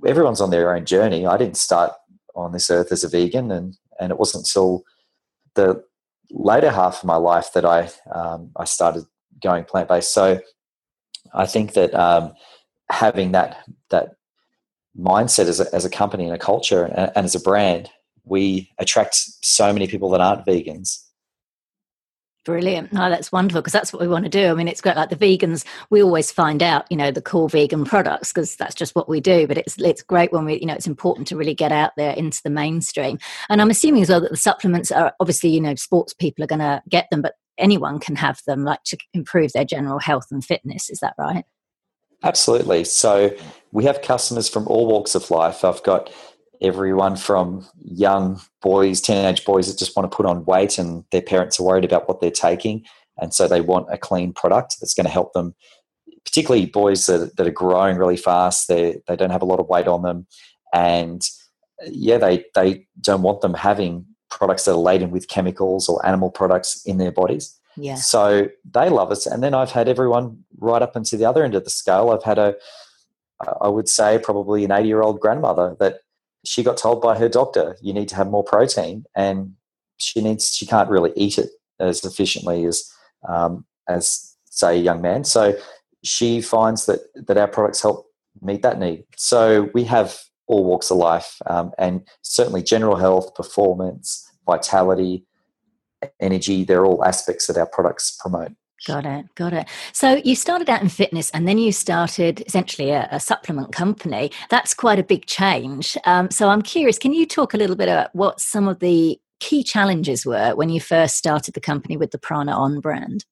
everyone's 0.07 0.40
on 0.40 0.50
their 0.50 0.75
own 0.75 0.87
journey. 0.87 1.26
I 1.26 1.37
didn't 1.37 1.59
start 1.59 1.93
on 2.35 2.52
this 2.52 2.71
earth 2.71 2.93
as 2.93 3.04
a 3.04 3.09
vegan, 3.09 3.50
and 3.50 3.76
and 4.00 4.11
it 4.11 4.19
wasn't 4.19 4.47
until 4.47 4.85
the 5.54 5.85
later 6.31 6.71
half 6.71 6.99
of 6.99 7.04
my 7.04 7.16
life 7.16 7.52
that 7.52 7.66
I 7.66 7.90
um, 8.12 8.50
I 8.57 8.64
started 8.64 9.04
going 9.43 9.64
plant 9.64 9.88
based. 9.88 10.14
So 10.14 10.40
I 11.35 11.47
think 11.47 11.75
that 11.75 11.95
um, 11.95 12.33
having 12.91 13.33
that 13.33 13.64
that 13.91 14.17
mindset 14.99 15.47
as 15.47 15.61
a, 15.61 15.75
as 15.75 15.85
a 15.85 15.91
company 15.91 16.25
and 16.25 16.35
a 16.35 16.38
culture 16.38 16.85
and, 16.85 17.12
and 17.17 17.25
as 17.25 17.35
a 17.35 17.41
brand, 17.41 17.91
we 18.25 18.71
attract 18.79 19.14
so 19.14 19.73
many 19.73 19.87
people 19.87 20.11
that 20.11 20.21
aren't 20.21 20.47
vegans 20.47 21.05
Brilliant. 22.45 22.93
No, 22.93 23.09
that's 23.09 23.33
wonderful 23.33 23.62
because 23.62 23.73
that's 23.73 23.91
what 23.91 24.03
we 24.03 24.09
want 24.09 24.25
to 24.25 24.31
do. 24.31 24.49
I 24.49 24.55
mean, 24.55 24.69
it's 24.69 24.83
great. 24.83 24.97
Like 24.97 25.09
the 25.09 25.17
vegans, 25.17 25.64
we 25.88 26.03
always 26.03 26.31
find 26.31 26.62
out, 26.62 26.85
you 26.91 26.97
know, 26.97 27.11
the 27.11 27.23
cool 27.23 27.49
vegan 27.49 27.85
products 27.87 28.33
because 28.33 28.55
that's 28.57 28.75
just 28.75 28.95
what 28.95 29.09
we 29.09 29.21
do. 29.21 29.47
But 29.47 29.57
it's 29.57 29.81
it's 29.81 30.03
great 30.03 30.31
when 30.31 30.45
we, 30.45 30.61
you 30.61 30.67
know, 30.67 30.75
it's 30.75 30.87
important 30.87 31.26
to 31.29 31.37
really 31.37 31.55
get 31.55 31.73
out 31.73 31.93
there 31.97 32.12
into 32.12 32.43
the 32.45 32.50
mainstream. 32.50 33.19
And 33.49 33.62
I'm 33.62 33.71
assuming 33.71 34.03
as 34.03 34.11
well 34.11 34.21
that 34.21 34.31
the 34.31 34.37
supplements 34.37 34.93
are 34.93 35.14
obviously, 35.21 35.50
you 35.50 35.61
know, 35.61 35.75
sports 35.76 36.12
people 36.12 36.45
are 36.45 36.49
going 36.49 36.59
to 36.59 36.83
get 36.87 37.07
them, 37.11 37.23
but 37.23 37.35
anyone 37.57 37.99
can 37.99 38.17
have 38.17 38.41
them, 38.47 38.62
like 38.62 38.83
to 38.85 38.99
improve 39.14 39.53
their 39.55 39.64
general 39.64 39.99
health 39.99 40.26
and 40.31 40.45
fitness. 40.45 40.91
Is 40.91 40.99
that 41.00 41.14
right? 41.19 41.47
Absolutely. 42.25 42.85
So 42.85 43.37
we 43.73 43.85
have 43.85 44.00
customers 44.00 44.49
from 44.49 44.66
all 44.66 44.87
walks 44.87 45.14
of 45.14 45.31
life. 45.31 45.62
I've 45.62 45.83
got 45.83 46.11
everyone 46.62 47.16
from 47.16 47.66
young 47.85 48.40
boys, 48.62 49.02
teenage 49.02 49.45
boys 49.45 49.69
that 49.69 49.78
just 49.78 49.95
want 49.95 50.11
to 50.11 50.16
put 50.16 50.25
on 50.25 50.47
weight 50.47 50.78
and 50.78 51.04
their 51.12 51.21
parents 51.21 51.61
are 51.61 51.64
worried 51.64 51.85
about 51.85 52.09
what 52.09 52.21
they're 52.21 52.31
taking. 52.31 52.85
And 53.21 53.35
so 53.35 53.47
they 53.47 53.61
want 53.61 53.93
a 53.93 53.99
clean 53.99 54.33
product 54.33 54.76
that's 54.81 54.95
going 54.95 55.04
to 55.04 55.12
help 55.12 55.35
them, 55.35 55.54
particularly 56.25 56.64
boys 56.66 57.04
that, 57.07 57.37
that 57.37 57.47
are 57.47 57.52
growing 57.52 57.99
really 57.99 58.16
fast. 58.16 58.69
They, 58.69 59.02
they 59.07 59.16
don't 59.16 59.31
have 59.31 59.43
a 59.43 59.47
lot 59.47 59.61
of 59.61 59.69
weight 59.69 59.87
on 59.87 60.02
them. 60.02 60.26
And 60.73 61.23
uh, 61.83 61.90
yeah, 61.90 62.16
they, 62.16 62.47
they 62.54 62.87
don't 63.00 63.23
want 63.23 63.43
them 63.43 63.54
having 63.54 64.07
products 64.31 64.64
that 64.64 64.73
are 64.73 64.78
laden 64.78 65.11
with 65.11 65.28
chemicals 65.28 65.88
or 65.88 66.04
animal 66.07 66.31
products 66.31 66.83
in 66.87 66.97
their 66.97 67.12
bodies. 67.12 67.61
Yeah. 67.76 67.97
So 67.97 68.49
they 68.71 68.88
love 68.88 69.11
us. 69.11 69.26
And 69.26 69.43
then 69.43 69.54
I've 69.54 69.71
had 69.71 69.88
everyone 69.88 70.45
right 70.59 70.83
up 70.83 70.97
into 70.97 71.16
the 71.16 71.25
other 71.25 71.45
end 71.45 71.54
of 71.54 71.64
the 71.64 71.71
scale. 71.71 72.11
I've 72.11 72.23
had 72.23 72.38
a, 72.38 72.54
I 73.61 73.69
would 73.69 73.88
say, 73.88 74.19
probably 74.23 74.64
an 74.64 74.73
80 74.73 74.88
year 74.88 75.02
old 75.02 75.21
grandmother 75.21 75.76
that 75.81 76.00
she 76.45 76.62
got 76.62 76.76
told 76.76 77.00
by 77.00 77.19
her 77.19 77.28
doctor, 77.28 77.76
you 77.81 77.93
need 77.93 78.09
to 78.09 78.16
have 78.16 78.28
more 78.28 78.45
protein, 78.45 79.04
and 79.14 79.54
she 79.97 80.21
needs 80.21 80.54
she 80.54 80.66
can't 80.66 80.90
really 80.90 81.12
eat 81.16 81.38
it 81.38 81.50
as 81.81 82.04
efficiently 82.04 82.64
as 82.66 82.90
um, 83.28 83.64
as 83.88 84.37
say 84.50 84.78
a 84.78 84.83
young 84.83 85.00
man. 85.00 85.25
So 85.25 85.59
she 86.02 86.40
finds 86.40 86.87
that 86.87 87.00
that 87.14 87.38
our 87.38 87.49
products 87.49 87.83
help 87.83 88.07
meet 88.43 88.62
that 88.62 88.78
need. 88.78 89.04
So 89.16 89.71
we 89.75 89.85
have 89.85 90.19
all 90.47 90.64
walks 90.64 90.90
of 90.90 90.99
life, 90.99 91.40
um, 91.47 91.73
and 91.78 92.07
certainly 92.23 92.62
general 92.62 92.97
health, 92.97 93.35
performance, 93.35 94.31
vitality, 94.47 95.25
energy. 96.21 96.65
They're 96.65 96.87
all 96.87 97.05
aspects 97.05 97.47
that 97.47 97.57
our 97.57 97.67
products 97.67 98.17
promote. 98.21 98.53
Got 98.87 99.07
it. 99.07 99.35
Got 99.35 99.55
it. 99.55 99.69
So 99.93 100.21
you 100.25 100.37
started 100.37 100.69
out 100.69 100.83
in 100.83 100.89
fitness 100.89 101.31
and 101.31 101.49
then 101.49 101.59
you 101.59 101.73
started 101.73 102.43
essentially 102.47 102.91
a, 102.91 103.09
a 103.11 103.19
supplement 103.19 103.73
company. 103.73 104.31
That's 104.51 104.75
quite 104.75 104.99
a 104.99 105.03
big 105.03 105.27
change. 105.27 105.97
Um, 106.05 106.31
so 106.31 106.49
I'm 106.49 106.61
curious, 106.61 106.99
can 106.99 107.15
you 107.15 107.27
talk 107.27 107.55
a 107.55 107.57
little 107.57 107.77
bit 107.77 107.89
about 107.89 108.15
what 108.15 108.41
some 108.41 108.69
of 108.69 108.81
the 108.81 109.19
key 109.41 109.63
challenges 109.63 110.27
were 110.27 110.55
when 110.55 110.69
you 110.69 110.81
first 110.81 111.17
started 111.17 111.55
the 111.55 111.61
company 111.61 111.97
with 111.97 112.11
the 112.11 112.19
Prana 112.19 112.53
On 112.53 112.81
brand? 112.81 113.25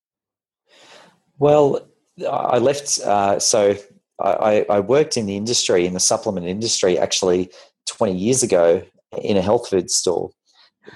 Well, 1.38 1.86
I 2.30 2.58
left, 2.58 3.00
uh, 3.00 3.38
so 3.38 3.76
I, 4.22 4.64
I 4.70 4.80
worked 4.80 5.16
in 5.16 5.26
the 5.26 5.36
industry, 5.36 5.86
in 5.86 5.94
the 5.94 6.00
supplement 6.00 6.46
industry, 6.46 6.98
actually 6.98 7.50
20 7.88 8.16
years 8.16 8.42
ago 8.42 8.82
in 9.22 9.36
a 9.36 9.42
health 9.42 9.68
food 9.68 9.90
store 9.90 10.30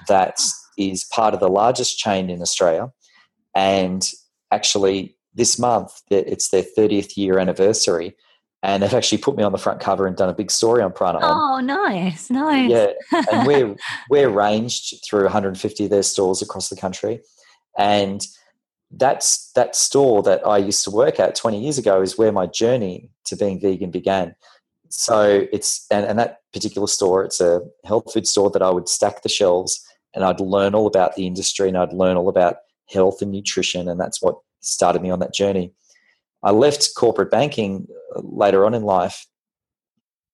that 0.07 0.39
is 0.77 1.03
part 1.03 1.33
of 1.33 1.39
the 1.39 1.49
largest 1.49 1.97
chain 1.97 2.29
in 2.29 2.41
Australia. 2.41 2.91
And 3.55 4.07
actually 4.51 5.15
this 5.33 5.59
month 5.59 6.01
it's 6.09 6.49
their 6.49 6.63
30th 6.63 7.15
year 7.15 7.37
anniversary 7.37 8.15
and 8.63 8.81
they've 8.81 8.93
actually 8.93 9.19
put 9.19 9.37
me 9.37 9.43
on 9.43 9.51
the 9.51 9.57
front 9.57 9.79
cover 9.79 10.07
and 10.07 10.15
done 10.15 10.29
a 10.29 10.33
big 10.33 10.49
story 10.49 10.81
on 10.81 10.91
Prana. 10.91 11.19
Oh, 11.21 11.59
nice, 11.59 12.29
nice. 12.29 12.69
Yeah, 12.69 12.87
and 13.31 13.47
we're 13.47 13.75
we're 14.09 14.29
ranged 14.29 15.05
through 15.05 15.23
150 15.23 15.83
of 15.83 15.89
their 15.89 16.03
stores 16.03 16.41
across 16.41 16.69
the 16.69 16.75
country, 16.75 17.21
and 17.77 18.25
that's 18.91 19.51
that 19.53 19.75
store 19.75 20.23
that 20.23 20.45
I 20.45 20.57
used 20.57 20.83
to 20.85 20.91
work 20.91 21.19
at 21.19 21.35
20 21.35 21.61
years 21.61 21.77
ago 21.77 22.01
is 22.01 22.17
where 22.17 22.31
my 22.31 22.47
journey 22.47 23.11
to 23.25 23.35
being 23.35 23.59
vegan 23.59 23.91
began. 23.91 24.35
So 24.89 25.47
it's 25.51 25.85
and, 25.91 26.05
and 26.05 26.17
that 26.17 26.39
particular 26.51 26.87
store, 26.87 27.23
it's 27.23 27.39
a 27.39 27.61
health 27.85 28.11
food 28.11 28.27
store 28.27 28.49
that 28.51 28.61
I 28.61 28.71
would 28.71 28.89
stack 28.89 29.21
the 29.21 29.29
shelves 29.29 29.85
and 30.13 30.23
I'd 30.23 30.39
learn 30.39 30.75
all 30.75 30.87
about 30.87 31.15
the 31.15 31.27
industry 31.27 31.67
and 31.67 31.77
I'd 31.77 31.93
learn 31.93 32.17
all 32.17 32.29
about 32.29 32.57
health 32.89 33.21
and 33.21 33.31
nutrition, 33.31 33.87
and 33.87 33.99
that's 33.99 34.21
what 34.21 34.37
started 34.61 35.01
me 35.01 35.09
on 35.09 35.19
that 35.19 35.33
journey. 35.33 35.73
I 36.43 36.51
left 36.51 36.89
corporate 36.95 37.31
banking 37.31 37.87
uh, 38.15 38.21
later 38.23 38.65
on 38.65 38.73
in 38.73 38.83
life 38.83 39.27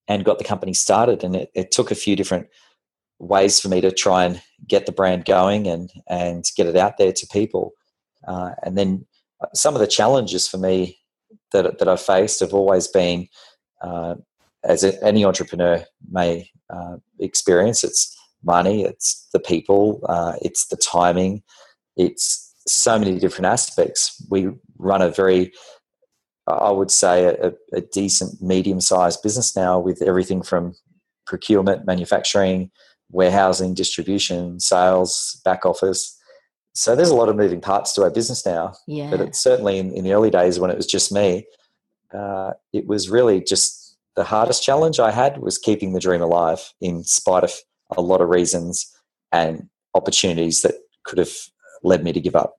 and 0.07 0.25
got 0.25 0.37
the 0.37 0.43
company 0.43 0.73
started, 0.73 1.23
and 1.23 1.35
it, 1.35 1.49
it 1.55 1.71
took 1.71 1.91
a 1.91 1.95
few 1.95 2.15
different 2.15 2.47
ways 3.19 3.59
for 3.59 3.69
me 3.69 3.79
to 3.81 3.91
try 3.91 4.25
and 4.25 4.41
get 4.67 4.85
the 4.85 4.91
brand 4.91 5.25
going 5.25 5.67
and 5.67 5.91
and 6.09 6.45
get 6.57 6.67
it 6.67 6.75
out 6.75 6.97
there 6.97 7.13
to 7.13 7.27
people. 7.27 7.71
Uh, 8.27 8.51
and 8.63 8.77
then 8.77 9.05
uh, 9.41 9.47
some 9.53 9.75
of 9.75 9.79
the 9.79 9.87
challenges 9.87 10.47
for 10.47 10.57
me 10.57 10.99
that 11.51 11.79
that 11.79 11.87
I've 11.87 12.01
faced 12.01 12.41
have 12.41 12.53
always 12.53 12.87
been, 12.87 13.27
uh, 13.81 14.15
as 14.63 14.83
any 14.83 15.25
entrepreneur 15.25 15.83
may 16.11 16.49
uh, 16.69 16.97
experience, 17.19 17.83
it's 17.83 18.15
money, 18.43 18.83
it's 18.83 19.27
the 19.33 19.39
people, 19.39 20.01
uh, 20.07 20.33
it's 20.41 20.67
the 20.67 20.77
timing, 20.77 21.43
it's 21.95 22.53
so 22.67 22.97
many 22.97 23.19
different 23.19 23.45
aspects. 23.47 24.21
We 24.29 24.49
run 24.77 25.01
a 25.01 25.09
very, 25.09 25.51
I 26.47 26.71
would 26.71 26.91
say, 26.91 27.25
a, 27.25 27.53
a 27.73 27.81
decent 27.81 28.41
medium 28.41 28.81
sized 28.81 29.21
business 29.21 29.55
now 29.55 29.79
with 29.79 30.01
everything 30.01 30.41
from 30.41 30.75
procurement, 31.25 31.85
manufacturing, 31.85 32.71
warehousing, 33.11 33.73
distribution, 33.73 34.59
sales, 34.59 35.39
back 35.45 35.65
office. 35.65 36.17
So 36.73 36.95
there's 36.95 37.09
a 37.09 37.15
lot 37.15 37.29
of 37.29 37.35
moving 37.35 37.61
parts 37.61 37.93
to 37.93 38.03
our 38.03 38.09
business 38.09 38.45
now. 38.45 38.73
Yeah. 38.87 39.11
But 39.11 39.21
it's 39.21 39.39
certainly 39.39 39.77
in, 39.77 39.93
in 39.93 40.03
the 40.03 40.13
early 40.13 40.31
days 40.31 40.59
when 40.59 40.71
it 40.71 40.77
was 40.77 40.87
just 40.87 41.11
me, 41.11 41.45
uh, 42.13 42.51
it 42.71 42.87
was 42.87 43.09
really 43.09 43.41
just 43.41 43.97
the 44.15 44.23
hardest 44.23 44.63
challenge 44.63 44.99
I 44.99 45.11
had 45.11 45.39
was 45.39 45.57
keeping 45.57 45.93
the 45.93 45.99
dream 45.99 46.21
alive 46.21 46.73
in 46.81 47.03
spite 47.03 47.43
of 47.43 47.53
a 47.97 48.01
lot 48.01 48.21
of 48.21 48.29
reasons 48.29 48.91
and 49.31 49.67
opportunities 49.95 50.61
that 50.61 50.75
could 51.03 51.17
have 51.17 51.33
led 51.83 52.03
me 52.03 52.13
to 52.13 52.21
give 52.21 52.35
up. 52.35 52.55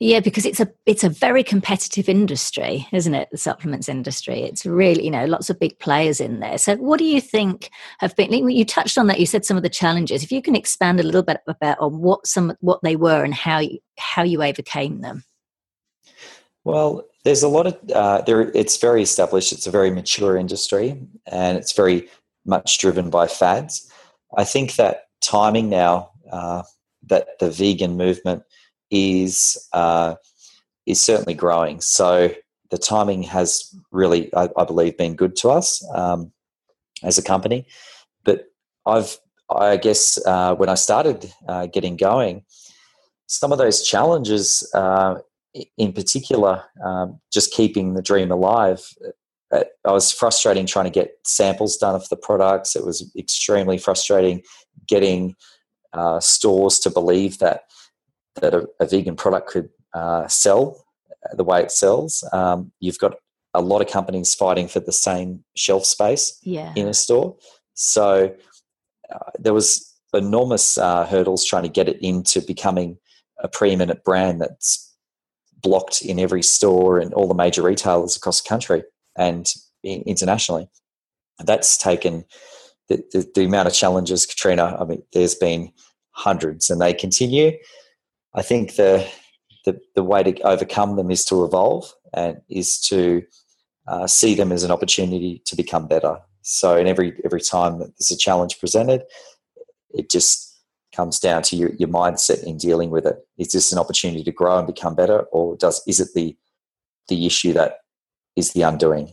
Yeah, 0.00 0.20
because 0.20 0.44
it's 0.44 0.60
a 0.60 0.70
it's 0.86 1.04
a 1.04 1.08
very 1.08 1.42
competitive 1.42 2.08
industry, 2.08 2.86
isn't 2.92 3.14
it? 3.14 3.28
The 3.30 3.38
supplements 3.38 3.88
industry. 3.88 4.42
It's 4.42 4.66
really 4.66 5.04
you 5.04 5.10
know 5.10 5.24
lots 5.24 5.50
of 5.50 5.58
big 5.58 5.78
players 5.78 6.20
in 6.20 6.40
there. 6.40 6.58
So, 6.58 6.76
what 6.76 6.98
do 6.98 7.04
you 7.04 7.20
think 7.20 7.70
have 7.98 8.14
been? 8.16 8.50
You 8.50 8.64
touched 8.64 8.98
on 8.98 9.06
that. 9.06 9.20
You 9.20 9.26
said 9.26 9.44
some 9.44 9.56
of 9.56 9.62
the 9.62 9.70
challenges. 9.70 10.22
If 10.22 10.32
you 10.32 10.42
can 10.42 10.54
expand 10.54 11.00
a 11.00 11.04
little 11.04 11.22
bit 11.22 11.40
about 11.46 11.78
on 11.80 12.00
what 12.00 12.26
some 12.26 12.54
what 12.60 12.80
they 12.82 12.96
were 12.96 13.24
and 13.24 13.34
how 13.34 13.60
you, 13.60 13.78
how 13.98 14.22
you 14.22 14.42
overcame 14.42 15.00
them. 15.00 15.24
Well, 16.64 17.04
there's 17.24 17.42
a 17.42 17.48
lot 17.48 17.66
of 17.66 17.78
uh, 17.94 18.22
there. 18.22 18.42
It's 18.54 18.76
very 18.76 19.02
established. 19.02 19.52
It's 19.52 19.66
a 19.66 19.70
very 19.70 19.90
mature 19.90 20.36
industry, 20.36 21.00
and 21.26 21.58
it's 21.58 21.72
very 21.72 22.08
much 22.44 22.78
driven 22.78 23.10
by 23.10 23.26
fads. 23.26 23.90
I 24.36 24.44
think 24.44 24.76
that 24.76 25.04
timing 25.20 25.68
now 25.68 26.10
uh, 26.30 26.62
that 27.08 27.38
the 27.38 27.50
vegan 27.50 27.96
movement 27.96 28.42
is 28.90 29.68
uh, 29.72 30.14
is 30.86 31.00
certainly 31.00 31.34
growing. 31.34 31.80
So 31.80 32.34
the 32.70 32.78
timing 32.78 33.22
has 33.24 33.74
really, 33.90 34.34
I, 34.34 34.48
I 34.56 34.64
believe, 34.64 34.96
been 34.96 35.14
good 35.14 35.36
to 35.36 35.50
us 35.50 35.86
um, 35.94 36.32
as 37.02 37.18
a 37.18 37.22
company. 37.22 37.66
But 38.24 38.46
I've, 38.86 39.18
I 39.50 39.76
guess, 39.76 40.18
uh, 40.26 40.54
when 40.54 40.68
I 40.68 40.74
started 40.74 41.32
uh, 41.46 41.66
getting 41.66 41.96
going, 41.96 42.44
some 43.26 43.52
of 43.52 43.58
those 43.58 43.86
challenges, 43.86 44.68
uh, 44.74 45.16
in 45.76 45.92
particular, 45.92 46.64
um, 46.84 47.20
just 47.32 47.52
keeping 47.52 47.94
the 47.94 48.02
dream 48.02 48.30
alive. 48.32 48.88
I 49.52 49.92
was 49.92 50.12
frustrating 50.12 50.66
trying 50.66 50.86
to 50.86 50.90
get 50.90 51.14
samples 51.24 51.76
done 51.76 51.94
of 51.94 52.08
the 52.08 52.16
products. 52.16 52.74
It 52.74 52.84
was 52.84 53.10
extremely 53.16 53.78
frustrating 53.78 54.42
getting 54.88 55.34
uh, 55.92 56.20
stores 56.20 56.78
to 56.80 56.90
believe 56.90 57.38
that 57.38 57.64
that 58.36 58.54
a, 58.54 58.66
a 58.80 58.86
vegan 58.86 59.14
product 59.14 59.48
could 59.48 59.68
uh, 59.92 60.26
sell 60.26 60.84
the 61.34 61.44
way 61.44 61.62
it 61.62 61.70
sells. 61.70 62.24
Um, 62.32 62.72
you've 62.80 62.98
got 62.98 63.14
a 63.54 63.60
lot 63.60 63.82
of 63.82 63.88
companies 63.88 64.34
fighting 64.34 64.68
for 64.68 64.80
the 64.80 64.92
same 64.92 65.44
shelf 65.54 65.84
space 65.84 66.38
yeah. 66.42 66.72
in 66.74 66.88
a 66.88 66.94
store. 66.94 67.36
So 67.74 68.34
uh, 69.12 69.30
there 69.38 69.52
was 69.52 69.94
enormous 70.14 70.78
uh, 70.78 71.06
hurdles 71.06 71.44
trying 71.44 71.64
to 71.64 71.68
get 71.68 71.88
it 71.88 72.00
into 72.00 72.40
becoming 72.40 72.98
a 73.38 73.48
preeminent 73.48 74.04
brand 74.04 74.40
that's 74.40 74.94
blocked 75.60 76.02
in 76.02 76.18
every 76.18 76.42
store 76.42 76.98
and 76.98 77.12
all 77.14 77.28
the 77.28 77.34
major 77.34 77.62
retailers 77.62 78.16
across 78.16 78.40
the 78.40 78.48
country 78.48 78.82
and 79.16 79.52
internationally. 79.82 80.68
That's 81.44 81.76
taken 81.76 82.24
the, 82.88 83.04
the, 83.12 83.30
the 83.34 83.44
amount 83.44 83.68
of 83.68 83.74
challenges, 83.74 84.26
Katrina. 84.26 84.76
I 84.78 84.84
mean, 84.84 85.02
there's 85.12 85.34
been 85.34 85.72
hundreds, 86.10 86.70
and 86.70 86.80
they 86.80 86.94
continue. 86.94 87.52
I 88.34 88.42
think 88.42 88.76
the 88.76 89.06
the, 89.64 89.80
the 89.94 90.02
way 90.02 90.22
to 90.24 90.40
overcome 90.42 90.96
them 90.96 91.10
is 91.10 91.24
to 91.26 91.44
evolve 91.44 91.92
and 92.12 92.40
is 92.48 92.80
to 92.80 93.22
uh, 93.86 94.06
see 94.06 94.34
them 94.34 94.52
as 94.52 94.64
an 94.64 94.70
opportunity 94.70 95.40
to 95.46 95.56
become 95.56 95.86
better. 95.86 96.18
So, 96.42 96.76
in 96.76 96.86
every 96.86 97.20
every 97.24 97.40
time 97.40 97.78
that 97.78 97.96
there's 97.98 98.10
a 98.10 98.16
challenge 98.16 98.58
presented, 98.58 99.04
it 99.90 100.10
just 100.10 100.48
comes 100.94 101.18
down 101.18 101.42
to 101.42 101.56
your, 101.56 101.70
your 101.74 101.88
mindset 101.88 102.42
in 102.44 102.58
dealing 102.58 102.90
with 102.90 103.06
it. 103.06 103.16
Is 103.38 103.52
this 103.52 103.72
an 103.72 103.78
opportunity 103.78 104.24
to 104.24 104.32
grow 104.32 104.58
and 104.58 104.66
become 104.66 104.94
better, 104.94 105.20
or 105.32 105.56
does 105.56 105.82
is 105.86 106.00
it 106.00 106.08
the 106.14 106.36
the 107.08 107.26
issue 107.26 107.52
that 107.52 107.78
is 108.36 108.52
the 108.52 108.62
undoing? 108.62 109.12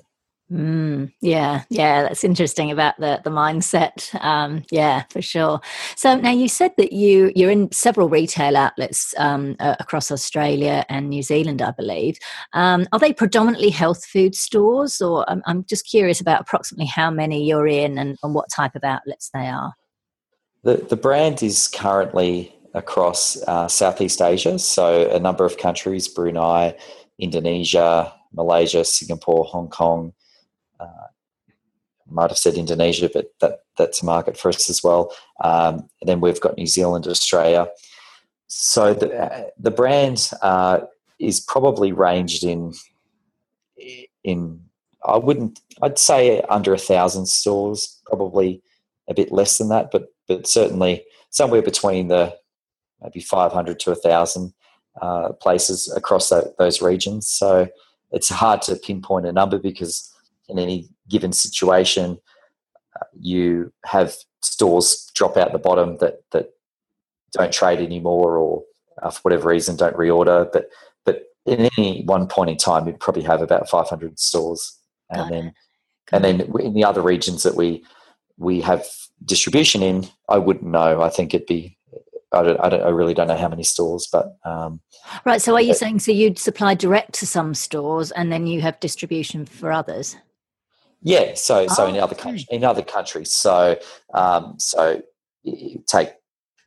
Mm, 0.51 1.11
yeah, 1.21 1.63
yeah, 1.69 2.01
that's 2.01 2.23
interesting 2.23 2.71
about 2.71 2.99
the 2.99 3.21
the 3.23 3.29
mindset. 3.29 4.15
Um, 4.23 4.63
yeah, 4.71 5.03
for 5.11 5.21
sure. 5.21 5.61
So 5.95 6.15
now 6.15 6.31
you 6.31 6.47
said 6.47 6.71
that 6.77 6.91
you 6.91 7.31
you're 7.35 7.51
in 7.51 7.71
several 7.71 8.09
retail 8.09 8.57
outlets 8.57 9.13
um, 9.19 9.55
uh, 9.59 9.75
across 9.79 10.09
Australia 10.09 10.85
and 10.89 11.09
New 11.09 11.21
Zealand, 11.21 11.61
I 11.61 11.69
believe. 11.69 12.17
Um, 12.53 12.87
are 12.91 12.97
they 12.97 13.13
predominantly 13.13 13.69
health 13.69 14.03
food 14.03 14.33
stores, 14.33 15.01
or 15.01 15.29
I'm, 15.29 15.43
I'm 15.45 15.65
just 15.65 15.87
curious 15.87 16.19
about 16.19 16.41
approximately 16.41 16.87
how 16.87 17.11
many 17.11 17.45
you're 17.45 17.67
in 17.67 17.99
and, 17.99 18.17
and 18.23 18.33
what 18.33 18.49
type 18.49 18.75
of 18.75 18.83
outlets 18.83 19.29
they 19.31 19.47
are? 19.47 19.73
The 20.63 20.77
the 20.77 20.97
brand 20.97 21.43
is 21.43 21.67
currently 21.67 22.55
across 22.73 23.39
uh, 23.43 23.67
Southeast 23.67 24.19
Asia, 24.19 24.57
so 24.57 25.11
a 25.11 25.19
number 25.19 25.45
of 25.45 25.59
countries: 25.59 26.07
Brunei, 26.07 26.75
Indonesia, 27.19 28.11
Malaysia, 28.33 28.83
Singapore, 28.83 29.45
Hong 29.45 29.69
Kong 29.69 30.13
uh, 30.79 31.07
might 32.09 32.29
have 32.29 32.37
said 32.37 32.55
Indonesia, 32.55 33.09
but 33.13 33.33
that 33.41 33.61
that's 33.77 34.01
a 34.01 34.05
market 34.05 34.37
for 34.37 34.49
us 34.49 34.69
as 34.69 34.83
well. 34.83 35.13
Um, 35.43 35.89
and 36.01 36.07
then 36.07 36.21
we've 36.21 36.41
got 36.41 36.57
New 36.57 36.67
Zealand, 36.67 37.07
Australia. 37.07 37.67
So 38.47 38.93
the 38.93 39.13
uh, 39.13 39.43
the 39.57 39.71
brand 39.71 40.31
uh, 40.41 40.81
is 41.19 41.39
probably 41.39 41.91
ranged 41.91 42.43
in 42.43 42.73
in 44.23 44.61
I 45.05 45.17
wouldn't 45.17 45.61
I'd 45.81 45.99
say 45.99 46.41
under 46.49 46.73
a 46.73 46.77
thousand 46.77 47.27
stores, 47.27 48.01
probably 48.05 48.61
a 49.07 49.13
bit 49.13 49.31
less 49.31 49.57
than 49.57 49.69
that, 49.69 49.91
but 49.91 50.13
but 50.27 50.47
certainly 50.47 51.03
somewhere 51.29 51.61
between 51.61 52.07
the 52.07 52.35
maybe 53.01 53.21
500 53.21 53.79
to 53.79 53.91
a 53.91 53.95
thousand 53.95 54.53
uh, 55.01 55.29
places 55.33 55.91
across 55.95 56.29
that, 56.29 56.57
those 56.57 56.81
regions. 56.81 57.27
So 57.27 57.69
it's 58.11 58.29
hard 58.29 58.61
to 58.63 58.75
pinpoint 58.75 59.25
a 59.25 59.31
number 59.31 59.57
because 59.57 60.13
in 60.47 60.59
any 60.59 60.89
given 61.07 61.31
situation, 61.31 62.19
uh, 62.99 63.05
you 63.19 63.71
have 63.85 64.15
stores 64.41 65.11
drop 65.13 65.37
out 65.37 65.51
the 65.51 65.59
bottom 65.59 65.97
that 65.97 66.23
that 66.31 66.53
don't 67.31 67.53
trade 67.53 67.79
anymore, 67.79 68.37
or 68.37 68.63
uh, 69.01 69.09
for 69.09 69.21
whatever 69.21 69.49
reason 69.49 69.75
don't 69.75 69.95
reorder. 69.95 70.51
But 70.51 70.69
but 71.05 71.23
in 71.45 71.69
any 71.77 72.03
one 72.03 72.27
point 72.27 72.49
in 72.49 72.57
time, 72.57 72.87
you'd 72.87 72.99
probably 72.99 73.23
have 73.23 73.41
about 73.41 73.69
500 73.69 74.19
stores, 74.19 74.77
and 75.09 75.31
then 75.31 75.53
and 76.11 76.23
then 76.23 76.41
in 76.59 76.73
the 76.73 76.83
other 76.83 77.01
regions 77.01 77.43
that 77.43 77.55
we 77.55 77.83
we 78.37 78.61
have 78.61 78.85
distribution 79.25 79.83
in, 79.83 80.07
I 80.29 80.37
wouldn't 80.37 80.71
know. 80.71 81.01
I 81.01 81.09
think 81.09 81.33
it'd 81.33 81.47
be 81.47 81.77
I 82.31 82.43
don't, 82.43 82.59
I 82.59 82.69
don't, 82.69 82.83
I 82.83 82.89
really 82.89 83.13
don't 83.13 83.27
know 83.27 83.37
how 83.37 83.49
many 83.49 83.63
stores, 83.63 84.07
but 84.11 84.37
um, 84.45 84.81
right. 85.25 85.41
So, 85.41 85.53
are 85.55 85.61
you 85.61 85.73
saying 85.73 85.99
so 85.99 86.11
you'd 86.11 86.37
supply 86.37 86.75
direct 86.75 87.13
to 87.15 87.25
some 87.25 87.53
stores 87.53 88.11
and 88.11 88.31
then 88.31 88.45
you 88.45 88.61
have 88.61 88.79
distribution 88.79 89.45
for 89.45 89.71
others? 89.71 90.15
Yeah, 91.01 91.33
so 91.35 91.67
so 91.67 91.85
oh, 91.85 91.87
in 91.87 91.97
other 91.97 92.15
countries, 92.15 92.45
in 92.51 92.63
other 92.63 92.83
countries, 92.83 93.33
so 93.33 93.79
um, 94.13 94.55
so 94.59 95.01
take 95.87 96.09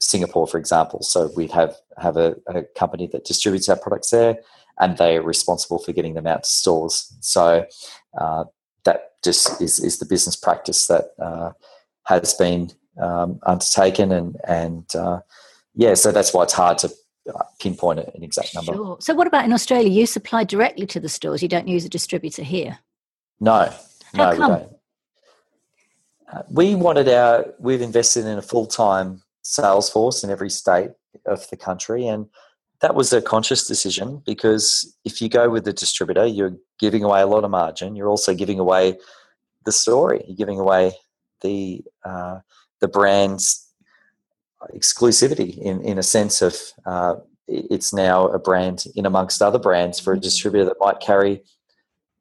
Singapore 0.01 0.47
for 0.47 0.59
example. 0.59 1.03
So 1.03 1.31
we 1.37 1.47
have 1.49 1.77
have 1.99 2.17
a, 2.17 2.37
a, 2.49 2.63
company 2.75 3.07
that 3.09 3.25
distributes 3.25 3.69
our 3.69 3.77
products 3.77 4.11
there, 4.11 4.39
and 4.81 4.97
they 4.97 5.19
are 5.19 5.23
responsible 5.23 5.79
for 5.79 5.93
getting 5.93 6.15
them 6.15 6.27
out 6.27 6.45
to 6.45 6.51
stores. 6.51 7.15
So 7.21 7.67
uh, 8.19 8.45
that 8.85 9.11
just 9.23 9.61
is 9.61 9.79
is 9.79 9.99
the 9.99 10.07
business 10.07 10.35
practice 10.35 10.87
that 10.87 11.11
uh, 11.21 11.53
has 12.05 12.35
been 12.35 12.73
um, 13.01 13.39
undertaken, 13.45 14.13
and 14.13 14.37
and 14.49 14.87
uh, 14.97 15.21
yeah, 15.75 15.95
so 15.95 16.13
that's 16.13 16.35
why 16.35 16.43
it's 16.45 16.53
hard 16.53 16.79
to 16.79 16.91
uh, 17.33 17.43
pinpoint 17.61 18.01
an 18.01 18.23
exact 18.23 18.55
number. 18.55 18.73
Sure. 18.73 18.97
So 19.01 19.15
what 19.15 19.27
about 19.27 19.45
in 19.45 19.53
Australia? 19.53 19.89
You 19.89 20.07
supply 20.07 20.45
directly 20.45 20.87
to 20.87 21.01
the 21.01 21.09
stores. 21.09 21.43
You 21.43 21.49
don't 21.49 21.69
use 21.69 21.85
a 21.85 21.89
distributor 21.89 22.43
here. 22.43 22.79
No, 23.41 23.73
how 24.15 24.31
no, 24.31 24.37
come? 24.37 24.53
we 24.53 24.57
don't. 24.57 24.73
Uh, 26.33 26.43
we 26.51 26.75
wanted 26.75 27.09
our. 27.09 27.47
We've 27.59 27.83
invested 27.83 28.27
in 28.27 28.39
a 28.39 28.43
full 28.43 28.67
time 28.67 29.23
sales 29.43 29.91
force 29.91 30.25
in 30.25 30.31
every 30.31 30.51
state 30.51 30.91
of 31.27 31.49
the 31.51 31.57
country, 31.57 32.07
and 32.07 32.27
that 32.81 32.95
was 32.95 33.13
a 33.13 33.23
conscious 33.23 33.67
decision 33.67 34.23
because 34.27 34.97
if 35.05 35.21
you 35.21 35.29
go 35.29 35.49
with 35.49 35.65
the 35.65 35.73
distributor, 35.73 36.27
you're 36.27 36.57
giving 36.79 37.05
away 37.05 37.23
a 37.23 37.27
lot 37.27 37.45
of 37.45 37.51
margin. 37.51 37.95
You're 37.95 38.09
also 38.09 38.35
giving 38.35 38.59
away 38.59 38.99
the 39.65 39.73
story. 39.73 40.25
You're 40.27 40.37
giving 40.37 40.59
away 40.59 40.93
the 41.43 41.83
uh, 42.05 42.41
the 42.81 42.89
brand's 42.89 43.72
exclusivity 44.75 45.59
in 45.59 45.81
in 45.83 45.99
a 45.99 46.03
sense 46.03 46.43
of 46.43 46.57
uh, 46.87 47.15
it's 47.49 47.93
now 47.93 48.29
a 48.29 48.39
brand 48.39 48.85
in 48.95 49.07
amongst 49.07 49.43
other 49.43 49.59
brands 49.59 49.99
for 49.99 50.13
a 50.13 50.17
mm-hmm. 50.17 50.23
distributor 50.23 50.65
that 50.65 50.77
might 50.81 51.01
carry 51.01 51.43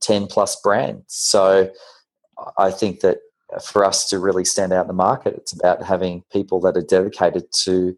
10 0.02 0.28
plus 0.28 0.60
brands. 0.62 1.06
So 1.08 1.72
I 2.58 2.72
think 2.72 3.02
that 3.02 3.20
for 3.64 3.86
us 3.86 4.10
to 4.10 4.20
really 4.20 4.46
stand 4.46 4.74
out 4.74 4.82
in 4.82 4.88
the 4.88 4.94
market, 4.94 5.36
it's 5.36 5.54
about 5.54 5.84
having 5.84 6.24
people 6.32 6.60
that 6.62 6.78
are 6.78 6.82
dedicated 6.82 7.46
to 7.64 7.98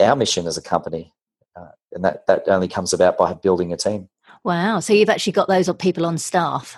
our 0.00 0.16
mission 0.16 0.46
as 0.46 0.56
a 0.56 0.62
company. 0.62 1.12
Uh, 1.56 1.68
and 1.92 2.04
that, 2.04 2.26
that 2.26 2.48
only 2.48 2.68
comes 2.68 2.92
about 2.92 3.18
by 3.18 3.34
building 3.34 3.72
a 3.72 3.76
team. 3.76 4.08
Wow. 4.42 4.80
So 4.80 4.92
you've 4.92 5.08
actually 5.08 5.32
got 5.32 5.48
those 5.48 5.72
people 5.74 6.06
on 6.06 6.18
staff? 6.18 6.76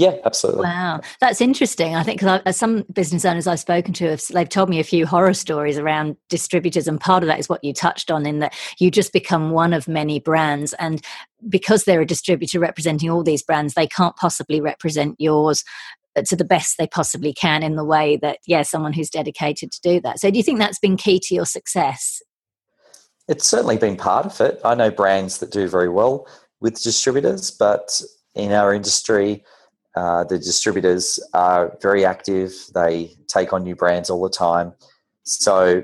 Yeah, 0.00 0.16
absolutely. 0.24 0.62
Wow, 0.62 1.02
that's 1.20 1.42
interesting. 1.42 1.94
I 1.94 2.02
think 2.02 2.20
because 2.20 2.56
some 2.56 2.86
business 2.90 3.26
owners 3.26 3.46
I've 3.46 3.60
spoken 3.60 3.92
to, 3.94 4.08
have, 4.08 4.22
they've 4.32 4.48
told 4.48 4.70
me 4.70 4.80
a 4.80 4.84
few 4.84 5.04
horror 5.04 5.34
stories 5.34 5.76
around 5.76 6.16
distributors, 6.30 6.88
and 6.88 6.98
part 6.98 7.22
of 7.22 7.26
that 7.26 7.38
is 7.38 7.50
what 7.50 7.62
you 7.62 7.74
touched 7.74 8.10
on 8.10 8.24
in 8.24 8.38
that 8.38 8.54
you 8.78 8.90
just 8.90 9.12
become 9.12 9.50
one 9.50 9.74
of 9.74 9.86
many 9.86 10.18
brands, 10.18 10.72
and 10.78 11.02
because 11.50 11.84
they're 11.84 12.00
a 12.00 12.06
distributor 12.06 12.58
representing 12.58 13.10
all 13.10 13.22
these 13.22 13.42
brands, 13.42 13.74
they 13.74 13.86
can't 13.86 14.16
possibly 14.16 14.58
represent 14.58 15.16
yours 15.18 15.64
uh, 16.16 16.22
to 16.22 16.34
the 16.34 16.46
best 16.46 16.78
they 16.78 16.86
possibly 16.86 17.34
can 17.34 17.62
in 17.62 17.76
the 17.76 17.84
way 17.84 18.16
that 18.16 18.38
yeah, 18.46 18.62
someone 18.62 18.94
who's 18.94 19.10
dedicated 19.10 19.70
to 19.70 19.80
do 19.82 20.00
that. 20.00 20.18
So, 20.18 20.30
do 20.30 20.38
you 20.38 20.42
think 20.42 20.60
that's 20.60 20.78
been 20.78 20.96
key 20.96 21.20
to 21.24 21.34
your 21.34 21.44
success? 21.44 22.22
It's 23.28 23.46
certainly 23.46 23.76
been 23.76 23.98
part 23.98 24.24
of 24.24 24.40
it. 24.40 24.62
I 24.64 24.74
know 24.74 24.90
brands 24.90 25.36
that 25.38 25.50
do 25.50 25.68
very 25.68 25.90
well 25.90 26.26
with 26.58 26.82
distributors, 26.82 27.50
but 27.50 28.00
in 28.34 28.52
our 28.52 28.72
industry 28.72 29.44
uh, 29.96 30.24
the 30.24 30.38
distributors 30.38 31.18
are 31.34 31.76
very 31.82 32.04
active. 32.04 32.52
They 32.74 33.16
take 33.26 33.52
on 33.52 33.64
new 33.64 33.74
brands 33.74 34.10
all 34.10 34.22
the 34.22 34.30
time. 34.30 34.72
So 35.24 35.82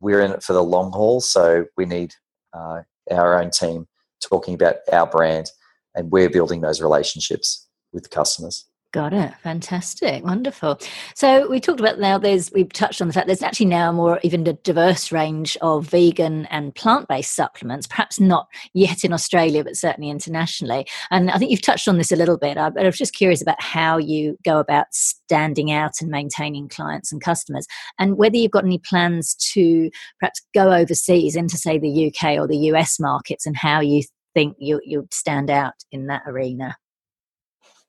we're 0.00 0.20
in 0.20 0.32
it 0.32 0.42
for 0.42 0.52
the 0.52 0.62
long 0.62 0.92
haul. 0.92 1.20
So 1.20 1.66
we 1.76 1.84
need 1.84 2.14
uh, 2.52 2.82
our 3.10 3.40
own 3.40 3.50
team 3.50 3.86
talking 4.20 4.54
about 4.54 4.76
our 4.92 5.06
brand, 5.06 5.50
and 5.94 6.10
we're 6.10 6.30
building 6.30 6.60
those 6.60 6.82
relationships 6.82 7.68
with 7.92 8.10
customers. 8.10 8.66
Got 8.90 9.12
it. 9.12 9.34
Fantastic. 9.42 10.24
Wonderful. 10.24 10.78
So 11.14 11.46
we 11.50 11.60
talked 11.60 11.78
about 11.78 11.98
now 11.98 12.16
there's 12.16 12.50
we've 12.52 12.72
touched 12.72 13.02
on 13.02 13.08
the 13.08 13.12
fact 13.12 13.26
there's 13.26 13.42
actually 13.42 13.66
now 13.66 13.92
more 13.92 14.18
even 14.22 14.46
a 14.46 14.54
diverse 14.54 15.12
range 15.12 15.58
of 15.60 15.86
vegan 15.86 16.46
and 16.46 16.74
plant-based 16.74 17.34
supplements, 17.34 17.86
perhaps 17.86 18.18
not 18.18 18.48
yet 18.72 19.04
in 19.04 19.12
Australia, 19.12 19.62
but 19.62 19.76
certainly 19.76 20.08
internationally. 20.08 20.86
And 21.10 21.30
I 21.30 21.36
think 21.36 21.50
you've 21.50 21.60
touched 21.60 21.86
on 21.86 21.98
this 21.98 22.10
a 22.10 22.16
little 22.16 22.38
bit. 22.38 22.56
I, 22.56 22.70
I 22.78 22.84
was 22.84 22.96
just 22.96 23.14
curious 23.14 23.42
about 23.42 23.60
how 23.60 23.98
you 23.98 24.38
go 24.42 24.58
about 24.58 24.86
standing 24.92 25.70
out 25.70 26.00
and 26.00 26.08
maintaining 26.10 26.70
clients 26.70 27.12
and 27.12 27.20
customers 27.20 27.66
and 27.98 28.16
whether 28.16 28.38
you've 28.38 28.52
got 28.52 28.64
any 28.64 28.78
plans 28.78 29.34
to 29.52 29.90
perhaps 30.18 30.40
go 30.54 30.72
overseas 30.72 31.36
into 31.36 31.58
say 31.58 31.78
the 31.78 32.06
UK 32.06 32.38
or 32.38 32.48
the 32.48 32.56
US 32.72 32.98
markets 32.98 33.44
and 33.44 33.54
how 33.54 33.80
you 33.80 34.02
think 34.32 34.56
you 34.58 34.80
you 34.82 35.06
stand 35.10 35.50
out 35.50 35.74
in 35.92 36.06
that 36.06 36.22
arena. 36.26 36.74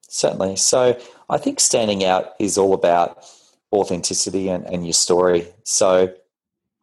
Certainly. 0.10 0.58
So 0.58 1.00
I 1.30 1.38
think 1.38 1.60
standing 1.60 2.04
out 2.04 2.34
is 2.39 2.58
all 2.58 2.74
about 2.74 3.24
authenticity 3.72 4.50
and, 4.50 4.65
and 4.65 4.86
your 4.86 4.93
story. 4.93 5.48
So 5.63 6.13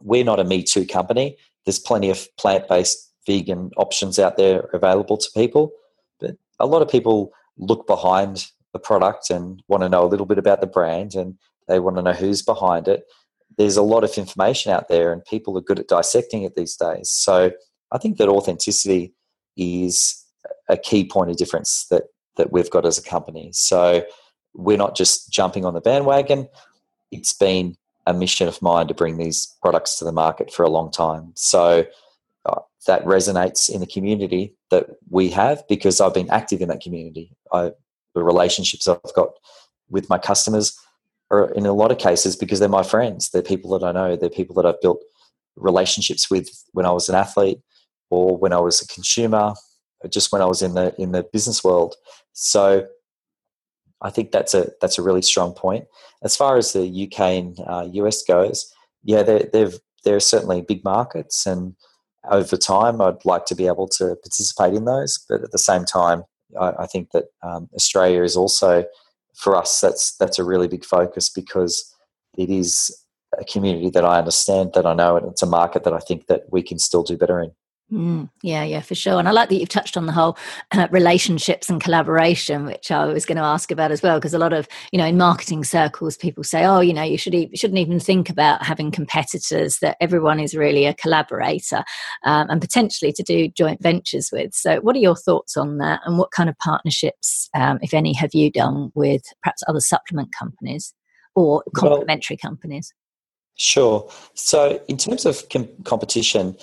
we're 0.01 0.25
not 0.25 0.41
a 0.41 0.45
Me 0.45 0.62
Too 0.62 0.87
company. 0.87 1.37
There's 1.65 1.79
plenty 1.79 2.11
of 2.11 2.29
plant 2.37 2.69
based 2.69 3.12
vegan 3.27 3.73
options 3.77 4.19
out 4.19 4.37
there 4.37 4.69
available 4.73 5.17
to 5.17 5.29
people. 5.35 5.73
But 6.21 6.37
a 6.61 6.67
lot 6.67 6.83
of 6.83 6.89
people 6.89 7.33
look 7.59 7.87
behind 7.87 8.47
the 8.73 8.79
product 8.79 9.31
and 9.31 9.62
want 9.69 9.83
to 9.83 9.89
know 9.89 10.05
a 10.05 10.09
little 10.09 10.27
bit 10.27 10.39
about 10.39 10.61
the 10.61 10.67
brand 10.67 11.15
and 11.15 11.37
they 11.67 11.81
want 11.81 11.97
to 11.97 12.03
know 12.03 12.12
who's 12.12 12.43
behind 12.43 12.87
it. 12.87 13.05
There's 13.59 13.77
a 13.77 13.83
lot 13.83 14.05
of 14.05 14.17
information 14.17 14.71
out 14.71 14.89
there 14.89 15.12
and 15.12 15.25
people 15.25 15.59
are 15.59 15.62
good 15.62 15.81
at 15.81 15.89
dissecting 15.89 16.43
it 16.43 16.55
these 16.55 16.77
days. 16.77 17.09
So 17.11 17.51
I 17.91 17.99
think 17.99 18.19
that 18.19 18.29
authenticity 18.29 19.15
is 19.57 20.23
a 20.69 20.77
key 20.77 21.05
point 21.05 21.31
of 21.31 21.37
difference 21.37 21.87
that 21.91 22.05
that 22.37 22.53
we've 22.53 22.70
got 22.70 22.87
as 22.87 22.99
a 22.99 23.03
company. 23.03 23.51
So 23.53 24.05
we're 24.55 24.77
not 24.77 24.96
just 24.96 25.33
jumping 25.33 25.64
on 25.64 25.75
the 25.75 25.81
bandwagon. 25.81 26.49
it's 27.12 27.33
been 27.33 27.77
a 28.07 28.14
mission 28.14 28.46
of 28.49 28.62
mine 28.62 28.87
to 28.88 28.94
bring 28.94 29.16
these 29.16 29.55
products 29.61 29.99
to 29.99 30.05
the 30.05 30.12
market 30.12 30.53
for 30.53 30.62
a 30.64 30.68
long 30.68 30.90
time. 30.90 31.33
So 31.35 31.85
uh, 32.44 32.61
that 32.87 33.05
resonates 33.05 33.68
in 33.68 33.81
the 33.81 33.87
community 33.87 34.55
that 34.70 34.87
we 35.11 35.29
have 35.31 35.66
because 35.68 36.01
I've 36.01 36.14
been 36.14 36.31
active 36.31 36.61
in 36.61 36.68
that 36.68 36.81
community. 36.81 37.33
I, 37.53 37.72
the 38.14 38.22
relationships 38.22 38.87
I've 38.87 39.01
got 39.14 39.31
with 39.90 40.09
my 40.09 40.18
customers 40.18 40.79
are 41.31 41.53
in 41.53 41.66
a 41.66 41.72
lot 41.72 41.90
of 41.90 41.99
cases 41.99 42.37
because 42.37 42.61
they're 42.61 42.68
my 42.68 42.83
friends. 42.83 43.31
They're 43.31 43.42
people 43.42 43.77
that 43.77 43.85
I 43.85 43.92
know. 43.92 44.16
They're 44.16 44.31
people 44.31 44.55
that 44.57 44.66
I've 44.66 44.81
built 44.81 45.03
relationships 45.57 46.31
with 46.31 46.49
when 46.72 46.87
I 46.87 46.92
was 46.92 47.09
an 47.09 47.14
athlete 47.14 47.59
or 48.11 48.37
when 48.37 48.53
I 48.53 48.61
was 48.61 48.81
a 48.81 48.87
consumer, 48.87 49.55
just 50.09 50.31
when 50.31 50.42
I 50.42 50.46
was 50.46 50.62
in 50.62 50.75
the 50.75 50.94
in 50.99 51.12
the 51.12 51.25
business 51.25 51.64
world. 51.64 51.96
So 52.38 52.87
I 54.03 54.11
think 54.11 54.31
that's 54.31 54.53
a 54.53 54.70
that's 54.83 54.99
a 54.99 55.03
really 55.03 55.22
strong 55.22 55.53
point. 55.55 55.87
As 56.22 56.37
far 56.37 56.59
as 56.59 56.72
the 56.72 57.09
UK 57.09 57.20
and 57.20 57.59
uh, 57.66 57.88
US 57.92 58.22
goes, 58.22 58.70
yeah, 59.03 59.22
they're, 59.22 59.49
they've 59.53 59.75
they're 60.05 60.20
certainly 60.20 60.61
big 60.61 60.85
markets, 60.85 61.46
and 61.46 61.75
over 62.31 62.59
time, 62.59 63.01
I'd 63.01 63.25
like 63.25 63.46
to 63.46 63.55
be 63.55 63.66
able 63.66 63.88
to 63.88 64.16
participate 64.16 64.75
in 64.75 64.85
those. 64.85 65.25
But 65.29 65.42
at 65.42 65.51
the 65.51 65.59
same 65.59 65.87
time, 65.87 66.25
I, 66.61 66.72
I 66.81 66.87
think 66.87 67.11
that 67.12 67.25
um, 67.42 67.70
Australia 67.75 68.22
is 68.22 68.37
also 68.37 68.85
for 69.35 69.57
us. 69.57 69.81
That's 69.81 70.14
that's 70.18 70.38
a 70.38 70.44
really 70.44 70.68
big 70.68 70.85
focus 70.85 71.31
because 71.31 71.90
it 72.37 72.51
is 72.51 72.94
a 73.38 73.44
community 73.44 73.88
that 73.90 74.05
I 74.05 74.18
understand, 74.18 74.72
that 74.75 74.85
I 74.85 74.92
know, 74.92 75.16
and 75.16 75.27
it's 75.27 75.42
a 75.42 75.46
market 75.46 75.85
that 75.85 75.94
I 75.94 76.01
think 76.01 76.27
that 76.27 76.42
we 76.53 76.62
can 76.62 76.79
still 76.79 77.03
do 77.03 77.16
better 77.16 77.40
in. 77.40 77.53
Mm, 77.92 78.29
yeah, 78.42 78.64
yeah, 78.64 78.81
for 78.81 78.96
sure. 78.96 79.20
And 79.20 79.29
I 79.29 79.31
like 79.31 79.49
that 79.49 79.55
you've 79.55 79.68
touched 79.68 79.96
on 79.96 80.07
the 80.07 80.12
whole 80.12 80.37
uh, 80.72 80.88
relationships 80.90 81.70
and 81.70 81.81
collaboration, 81.81 82.66
which 82.66 82.90
I 82.90 83.07
was 83.07 83.25
going 83.25 83.37
to 83.37 83.44
ask 83.44 83.70
about 83.70 83.92
as 83.92 84.03
well. 84.03 84.18
Because 84.18 84.35
a 84.35 84.38
lot 84.38 84.53
of, 84.53 84.66
you 84.90 84.99
know, 84.99 85.07
in 85.07 85.16
marketing 85.16 85.62
circles, 85.62 86.16
people 86.16 86.42
say, 86.42 86.64
oh, 86.64 86.81
you 86.81 86.92
know, 86.92 87.05
you 87.05 87.16
should 87.16 87.35
e- 87.35 87.55
shouldn't 87.55 87.79
even 87.79 88.01
think 88.01 88.29
about 88.29 88.64
having 88.64 88.90
competitors, 88.90 89.79
that 89.83 89.96
everyone 90.01 90.40
is 90.40 90.57
really 90.57 90.85
a 90.85 90.94
collaborator 90.94 91.85
um, 92.25 92.51
and 92.51 92.61
potentially 92.61 93.12
to 93.12 93.22
do 93.22 93.46
joint 93.49 93.81
ventures 93.81 94.31
with. 94.33 94.53
So, 94.53 94.81
what 94.81 94.96
are 94.96 95.01
your 95.01 95.16
thoughts 95.16 95.57
on 95.57 95.79
that? 95.79 96.01
And 96.05 96.18
what 96.18 96.33
kind 96.33 96.49
of 96.49 96.59
partnerships, 96.59 97.49
um, 97.55 97.79
if 97.83 97.94
any, 97.94 98.12
have 98.14 98.35
you 98.35 98.51
done 98.51 98.90
with 98.96 99.22
perhaps 99.44 99.62
other 99.68 99.81
supplement 99.81 100.33
companies 100.33 100.92
or 101.37 101.62
complementary 101.77 102.37
well, 102.42 102.51
companies? 102.51 102.92
Sure. 103.55 104.11
So, 104.35 104.83
in 104.88 104.96
terms 104.96 105.25
of 105.25 105.49
com- 105.51 105.68
competition, 105.85 106.57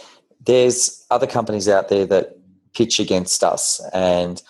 there's 0.46 1.06
other 1.10 1.28
companies 1.28 1.70
out 1.70 1.90
there 1.90 2.06
that 2.06 2.38
pitch 2.74 3.00
against 3.00 3.44
us. 3.44 3.82
And 3.94 4.42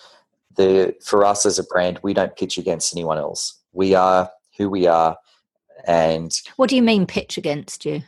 the 0.56 0.94
for 1.02 1.24
us 1.24 1.44
as 1.46 1.58
a 1.58 1.64
brand 1.64 1.98
we 2.02 2.14
don't 2.14 2.36
pitch 2.36 2.58
against 2.58 2.94
anyone 2.94 3.18
else. 3.18 3.58
We 3.72 3.94
are 3.94 4.30
who 4.56 4.68
we 4.68 4.86
are. 4.86 5.16
And 5.86 6.32
what 6.56 6.70
do 6.70 6.76
you 6.76 6.82
mean 6.82 7.06
pitch 7.06 7.36
against 7.36 7.84
you? 7.84 8.02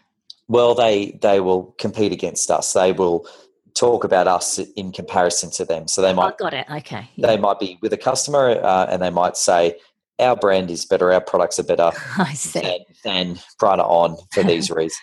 Well 0.48 0.74
they 0.74 1.18
they 1.22 1.40
will 1.40 1.74
compete 1.78 2.12
against 2.12 2.50
us. 2.50 2.72
They 2.72 2.92
will 2.92 3.26
talk 3.74 4.04
about 4.04 4.26
us 4.26 4.58
in 4.58 4.92
comparison 4.92 5.50
to 5.50 5.64
them. 5.64 5.86
So 5.86 6.00
they 6.00 6.14
might 6.14 6.34
oh, 6.34 6.36
got 6.38 6.54
it. 6.54 6.66
Okay. 6.70 7.10
yeah. 7.16 7.26
they 7.26 7.36
might 7.36 7.58
be 7.58 7.78
with 7.82 7.92
a 7.92 7.98
customer 7.98 8.58
uh, 8.62 8.86
and 8.88 9.02
they 9.02 9.10
might 9.10 9.36
say 9.36 9.78
our 10.18 10.34
brand 10.34 10.70
is 10.70 10.86
better. 10.86 11.12
Our 11.12 11.20
products 11.20 11.58
are 11.58 11.64
better 11.64 11.90
I 12.18 12.32
see. 12.32 12.60
than, 12.60 12.78
than 13.04 13.38
Prana 13.58 13.82
On 13.82 14.16
for 14.32 14.42
these 14.44 14.70
reasons 14.70 14.96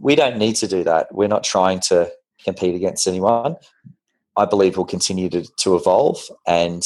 we 0.00 0.16
don't 0.16 0.38
need 0.38 0.56
to 0.56 0.66
do 0.66 0.82
that. 0.84 1.14
We're 1.14 1.28
not 1.28 1.44
trying 1.44 1.80
to 1.80 2.10
compete 2.42 2.74
against 2.74 3.06
anyone. 3.06 3.56
I 4.36 4.46
believe 4.46 4.76
we'll 4.76 4.86
continue 4.86 5.28
to, 5.28 5.42
to 5.58 5.76
evolve 5.76 6.22
and 6.46 6.82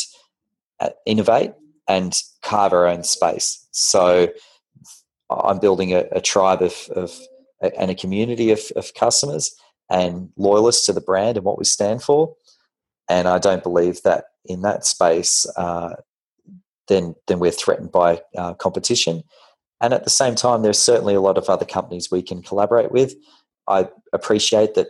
uh, 0.80 0.90
innovate 1.06 1.52
and 1.86 2.14
carve 2.42 2.72
our 2.72 2.86
own 2.86 3.04
space. 3.04 3.66
So 3.70 4.28
I'm 5.30 5.58
building 5.60 5.92
a, 5.92 6.04
a 6.12 6.20
tribe 6.20 6.62
of, 6.62 6.88
of, 6.96 7.16
and 7.78 7.90
a 7.90 7.94
community 7.94 8.50
of, 8.50 8.60
of 8.74 8.92
customers 8.94 9.54
and 9.90 10.30
loyalists 10.36 10.86
to 10.86 10.92
the 10.92 11.00
brand 11.00 11.36
and 11.36 11.44
what 11.44 11.58
we 11.58 11.64
stand 11.64 12.02
for. 12.02 12.34
And 13.08 13.28
I 13.28 13.38
don't 13.38 13.62
believe 13.62 14.02
that 14.02 14.24
in 14.44 14.62
that 14.62 14.84
space, 14.84 15.46
uh, 15.56 15.96
then 16.88 17.14
then 17.26 17.38
we're 17.38 17.50
threatened 17.50 17.92
by 17.92 18.22
uh, 18.36 18.54
competition. 18.54 19.24
And 19.84 19.92
at 19.92 20.04
the 20.04 20.10
same 20.10 20.34
time, 20.34 20.62
there's 20.62 20.78
certainly 20.78 21.14
a 21.14 21.20
lot 21.20 21.36
of 21.36 21.50
other 21.50 21.66
companies 21.66 22.10
we 22.10 22.22
can 22.22 22.40
collaborate 22.40 22.90
with. 22.90 23.12
I 23.68 23.90
appreciate 24.14 24.72
that 24.76 24.86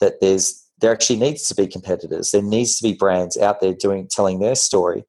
that 0.00 0.20
there's 0.20 0.60
there 0.80 0.90
actually 0.90 1.20
needs 1.20 1.46
to 1.46 1.54
be 1.54 1.68
competitors. 1.68 2.32
There 2.32 2.42
needs 2.42 2.76
to 2.78 2.82
be 2.82 2.94
brands 2.94 3.36
out 3.36 3.60
there 3.60 3.74
doing 3.74 4.08
telling 4.08 4.40
their 4.40 4.56
story 4.56 5.04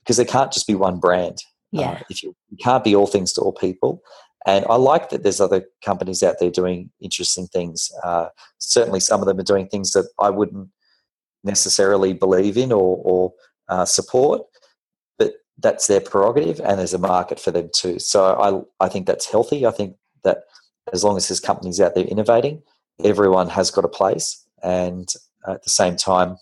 because 0.00 0.16
there 0.16 0.26
can't 0.26 0.50
just 0.50 0.66
be 0.66 0.74
one 0.74 0.98
brand. 0.98 1.38
Uh, 1.72 1.82
yeah. 1.82 1.90
Uh, 1.90 2.00
if 2.10 2.24
you, 2.24 2.34
you 2.50 2.56
can't 2.56 2.82
be 2.82 2.96
all 2.96 3.06
things 3.06 3.32
to 3.34 3.42
all 3.42 3.52
people. 3.52 4.02
And 4.44 4.66
I 4.68 4.74
like 4.74 5.10
that 5.10 5.22
there's 5.22 5.40
other 5.40 5.64
companies 5.84 6.24
out 6.24 6.40
there 6.40 6.50
doing 6.50 6.90
interesting 7.00 7.46
things. 7.46 7.92
Uh, 8.02 8.26
certainly, 8.58 8.98
some 8.98 9.20
of 9.20 9.28
them 9.28 9.38
are 9.38 9.44
doing 9.44 9.68
things 9.68 9.92
that 9.92 10.08
I 10.18 10.30
wouldn't 10.30 10.68
necessarily 11.44 12.12
believe 12.12 12.56
in 12.56 12.72
or, 12.72 13.00
or 13.04 13.34
uh, 13.68 13.84
support 13.84 14.42
that's 15.58 15.86
their 15.86 16.00
prerogative 16.00 16.60
and 16.60 16.78
there's 16.78 16.94
a 16.94 16.98
market 16.98 17.38
for 17.38 17.50
them 17.50 17.70
too. 17.74 17.98
So 17.98 18.66
I, 18.80 18.84
I 18.84 18.88
think 18.88 19.06
that's 19.06 19.30
healthy. 19.30 19.66
I 19.66 19.70
think 19.70 19.96
that 20.24 20.44
as 20.92 21.04
long 21.04 21.16
as 21.16 21.28
there's 21.28 21.40
companies 21.40 21.80
out 21.80 21.94
there 21.94 22.04
innovating, 22.04 22.62
everyone 23.02 23.48
has 23.48 23.70
got 23.70 23.84
a 23.84 23.88
place. 23.88 24.44
And 24.62 25.08
at 25.46 25.62
the 25.62 25.70
same 25.70 25.96
time, 25.96 26.36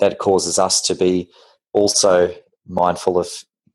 that 0.00 0.18
causes 0.18 0.58
us 0.58 0.80
to 0.82 0.94
be 0.94 1.30
also 1.72 2.34
mindful 2.66 3.18
of 3.18 3.28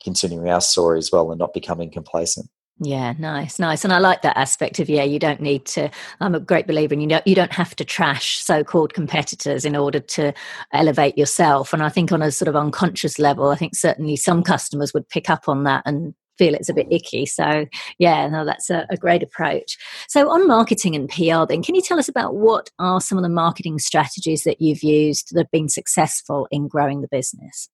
continuing 0.04 0.50
our 0.50 0.62
story 0.62 0.98
as 1.00 1.12
well 1.12 1.32
and 1.32 1.40
not 1.40 1.54
becoming 1.54 1.92
complacent. 1.92 2.50
Yeah, 2.80 3.14
nice, 3.18 3.58
nice, 3.58 3.84
and 3.84 3.92
I 3.92 3.98
like 3.98 4.22
that 4.22 4.38
aspect 4.38 4.80
of 4.80 4.88
yeah. 4.88 5.04
You 5.04 5.18
don't 5.18 5.42
need 5.42 5.66
to. 5.68 5.90
I'm 6.22 6.36
a 6.36 6.40
great 6.40 6.68
believer 6.68 6.94
in 6.94 7.02
you 7.02 7.08
know 7.08 7.22
you 7.26 7.34
don't 7.34 7.52
have 7.52 7.76
to 7.78 7.84
trash 7.84 8.38
so-called 8.38 8.94
competitors 8.94 9.66
in 9.66 9.76
order 9.76 10.00
to 10.00 10.32
elevate 10.74 11.18
yourself. 11.18 11.74
And 11.74 11.82
I 11.82 11.90
think 11.90 12.12
on 12.12 12.22
a 12.22 12.32
sort 12.32 12.50
of 12.50 12.56
unconscious 12.56 13.18
level, 13.18 13.50
I 13.50 13.56
think 13.56 13.76
certainly 13.76 14.16
some 14.16 14.44
customers 14.44 14.94
would 14.94 15.10
pick 15.10 15.28
up 15.28 15.50
on 15.50 15.64
that 15.64 15.82
and 15.88 16.14
feel 16.38 16.54
it's 16.54 16.70
a 16.70 16.74
bit 16.74 16.88
icky. 16.92 17.26
So 17.26 17.66
yeah, 17.98 18.28
no, 18.28 18.46
that's 18.46 18.70
a, 18.70 18.86
a 18.92 18.98
great 18.98 19.24
approach. 19.24 19.76
So 20.08 20.30
on 20.30 20.48
marketing 20.48 20.96
and 20.96 21.10
PR, 21.10 21.46
then 21.48 21.64
can 21.64 21.74
you 21.74 21.82
tell 21.82 21.98
us 21.98 22.08
about 22.08 22.36
what 22.36 22.70
are 22.78 23.02
some 23.02 23.18
of 23.18 23.24
the 23.24 23.30
marketing 23.30 23.80
strategies 23.80 24.44
that 24.44 24.62
you've 24.62 24.84
used 24.84 25.34
that 25.34 25.40
have 25.40 25.52
been 25.52 25.70
successful 25.70 26.48
in 26.52 26.68
growing 26.68 27.02
the 27.02 27.08
business? 27.08 27.70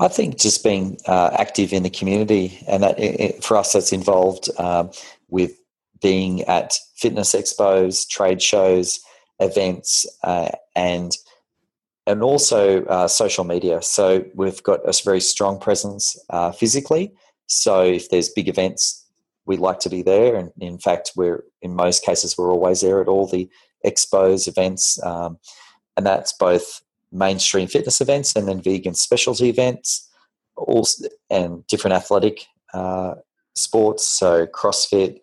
I 0.00 0.08
think 0.08 0.38
just 0.38 0.64
being 0.64 0.98
uh, 1.06 1.36
active 1.38 1.74
in 1.74 1.82
the 1.82 1.90
community, 1.90 2.58
and 2.66 2.82
that 2.82 2.98
it, 2.98 3.44
for 3.44 3.58
us, 3.58 3.74
that's 3.74 3.92
involved 3.92 4.48
um, 4.58 4.90
with 5.28 5.52
being 6.00 6.42
at 6.44 6.78
fitness 6.96 7.34
expos, 7.34 8.08
trade 8.08 8.40
shows, 8.40 9.00
events, 9.40 10.06
uh, 10.24 10.48
and 10.74 11.16
and 12.06 12.22
also 12.22 12.84
uh, 12.86 13.08
social 13.08 13.44
media. 13.44 13.82
So 13.82 14.24
we've 14.34 14.62
got 14.62 14.80
a 14.88 14.92
very 15.04 15.20
strong 15.20 15.60
presence 15.60 16.18
uh, 16.30 16.50
physically. 16.50 17.12
So 17.46 17.82
if 17.82 18.08
there's 18.08 18.30
big 18.30 18.48
events, 18.48 19.06
we 19.44 19.58
like 19.58 19.80
to 19.80 19.90
be 19.90 20.00
there, 20.00 20.34
and 20.34 20.50
in 20.60 20.78
fact, 20.78 21.12
we're 21.14 21.44
in 21.60 21.74
most 21.74 22.02
cases 22.04 22.38
we're 22.38 22.52
always 22.52 22.80
there 22.80 23.02
at 23.02 23.08
all 23.08 23.26
the 23.26 23.50
expos, 23.84 24.48
events, 24.48 25.02
um, 25.04 25.38
and 25.98 26.06
that's 26.06 26.32
both 26.32 26.80
mainstream 27.12 27.66
fitness 27.66 28.00
events 28.00 28.36
and 28.36 28.46
then 28.48 28.62
vegan 28.62 28.94
specialty 28.94 29.48
events, 29.48 30.08
also, 30.56 31.08
and 31.28 31.66
different 31.66 31.94
athletic 31.94 32.46
uh, 32.74 33.14
sports, 33.54 34.06
so 34.06 34.46
CrossFit, 34.46 35.18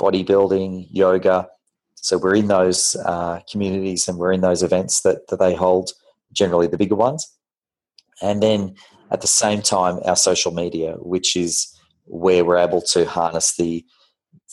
bodybuilding, 0.00 0.88
yoga. 0.90 1.48
So 1.94 2.18
we're 2.18 2.34
in 2.34 2.48
those 2.48 2.96
uh, 3.04 3.40
communities 3.50 4.08
and 4.08 4.18
we're 4.18 4.32
in 4.32 4.40
those 4.40 4.62
events 4.62 5.02
that, 5.02 5.28
that 5.28 5.38
they 5.38 5.54
hold, 5.54 5.92
generally 6.32 6.66
the 6.66 6.78
bigger 6.78 6.96
ones. 6.96 7.30
And 8.20 8.42
then 8.42 8.74
at 9.10 9.20
the 9.20 9.26
same 9.26 9.62
time, 9.62 10.00
our 10.04 10.16
social 10.16 10.52
media, 10.52 10.94
which 10.98 11.36
is 11.36 11.68
where 12.04 12.44
we're 12.44 12.58
able 12.58 12.82
to 12.82 13.04
harness 13.04 13.56
the 13.56 13.84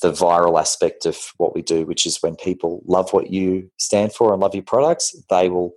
the 0.02 0.12
viral 0.12 0.60
aspect 0.60 1.06
of 1.06 1.18
what 1.38 1.54
we 1.54 1.62
do, 1.62 1.86
which 1.86 2.06
is 2.06 2.22
when 2.22 2.36
people 2.36 2.82
love 2.86 3.12
what 3.12 3.32
you 3.32 3.70
stand 3.78 4.13
for 4.13 4.32
and 4.32 4.42
love 4.42 4.56
your 4.56 4.63
products, 4.63 5.13
they 5.30 5.50
will 5.50 5.74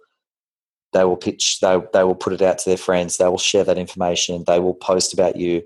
they 0.92 1.04
will 1.04 1.16
pitch 1.16 1.58
they, 1.60 1.78
they 1.92 2.04
will 2.04 2.14
put 2.14 2.32
it 2.32 2.42
out 2.42 2.58
to 2.58 2.68
their 2.68 2.76
friends 2.76 3.16
they 3.16 3.28
will 3.28 3.38
share 3.38 3.64
that 3.64 3.78
information 3.78 4.44
they 4.46 4.60
will 4.60 4.74
post 4.74 5.12
about 5.12 5.36
you 5.36 5.62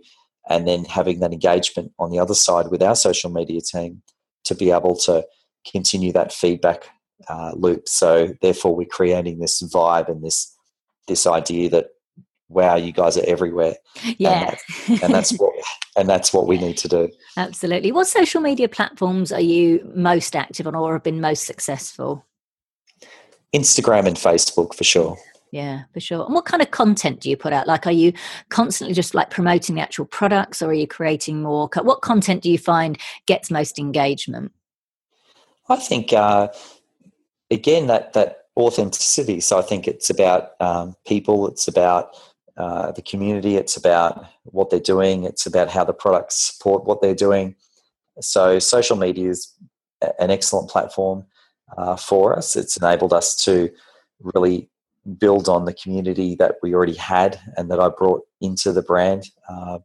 and 0.48 0.66
then 0.66 0.84
having 0.84 1.20
that 1.20 1.32
engagement 1.32 1.92
on 1.98 2.10
the 2.10 2.18
other 2.18 2.34
side 2.34 2.68
with 2.70 2.82
our 2.82 2.94
social 2.94 3.30
media 3.30 3.60
team 3.60 4.02
to 4.44 4.54
be 4.54 4.70
able 4.70 4.96
to 4.96 5.24
continue 5.70 6.12
that 6.12 6.32
feedback 6.32 6.88
uh, 7.28 7.52
loop. 7.54 7.88
So 7.88 8.34
therefore 8.40 8.74
we're 8.74 8.86
creating 8.86 9.38
this 9.38 9.62
vibe 9.62 10.08
and 10.08 10.22
this 10.22 10.52
this 11.08 11.26
idea 11.26 11.70
that 11.70 11.88
wow 12.48 12.76
you 12.76 12.92
guys 12.92 13.16
are 13.16 13.24
everywhere. 13.26 13.74
Yeah. 14.18 14.56
and, 14.88 14.98
that, 14.98 15.02
and 15.02 15.14
that's 15.14 15.32
what 15.38 15.52
and 15.96 16.08
that's 16.08 16.32
what 16.32 16.46
we 16.46 16.58
need 16.58 16.76
to 16.78 16.88
do. 16.88 17.08
Absolutely. 17.36 17.92
What 17.92 18.06
social 18.06 18.40
media 18.40 18.68
platforms 18.68 19.32
are 19.32 19.40
you 19.40 19.90
most 19.94 20.36
active 20.36 20.66
on 20.66 20.74
or 20.74 20.92
have 20.94 21.02
been 21.02 21.20
most 21.20 21.44
successful 21.44 22.24
Instagram 23.54 24.06
and 24.06 24.16
Facebook 24.16 24.74
for 24.74 24.84
sure. 24.84 25.16
yeah, 25.52 25.84
for 25.92 26.00
sure. 26.00 26.24
And 26.24 26.34
what 26.34 26.44
kind 26.44 26.62
of 26.62 26.70
content 26.70 27.20
do 27.20 27.30
you 27.30 27.36
put 27.36 27.52
out? 27.52 27.66
Like, 27.66 27.86
are 27.86 27.92
you 27.92 28.12
constantly 28.50 28.94
just 28.94 29.14
like 29.14 29.30
promoting 29.30 29.76
the 29.76 29.82
actual 29.82 30.04
products, 30.04 30.62
or 30.62 30.70
are 30.70 30.74
you 30.74 30.86
creating 30.86 31.42
more? 31.42 31.68
What 31.82 32.02
content 32.02 32.42
do 32.42 32.50
you 32.50 32.58
find 32.58 32.98
gets 33.26 33.50
most 33.50 33.78
engagement? 33.78 34.52
I 35.68 35.76
think 35.76 36.12
uh, 36.12 36.48
again 37.50 37.86
that 37.86 38.12
that 38.12 38.46
authenticity. 38.56 39.40
So 39.40 39.58
I 39.58 39.62
think 39.62 39.86
it's 39.86 40.10
about 40.10 40.50
um, 40.60 40.94
people. 41.06 41.46
It's 41.48 41.68
about 41.68 42.16
uh, 42.56 42.92
the 42.92 43.02
community. 43.02 43.56
It's 43.56 43.76
about 43.76 44.26
what 44.44 44.70
they're 44.70 44.80
doing. 44.80 45.24
It's 45.24 45.46
about 45.46 45.68
how 45.68 45.84
the 45.84 45.92
products 45.92 46.36
support 46.36 46.84
what 46.84 47.02
they're 47.02 47.14
doing. 47.14 47.54
So 48.20 48.58
social 48.58 48.96
media 48.96 49.28
is 49.30 49.52
an 50.18 50.30
excellent 50.30 50.70
platform 50.70 51.26
uh, 51.76 51.96
for 51.96 52.36
us. 52.36 52.56
It's 52.56 52.76
enabled 52.76 53.12
us 53.12 53.34
to 53.44 53.70
really 54.22 54.68
build 55.18 55.48
on 55.48 55.64
the 55.64 55.74
community 55.74 56.34
that 56.36 56.56
we 56.62 56.74
already 56.74 56.94
had 56.94 57.38
and 57.56 57.70
that 57.70 57.80
I 57.80 57.88
brought 57.88 58.22
into 58.40 58.72
the 58.72 58.82
brand. 58.82 59.30
Uh, 59.48 59.78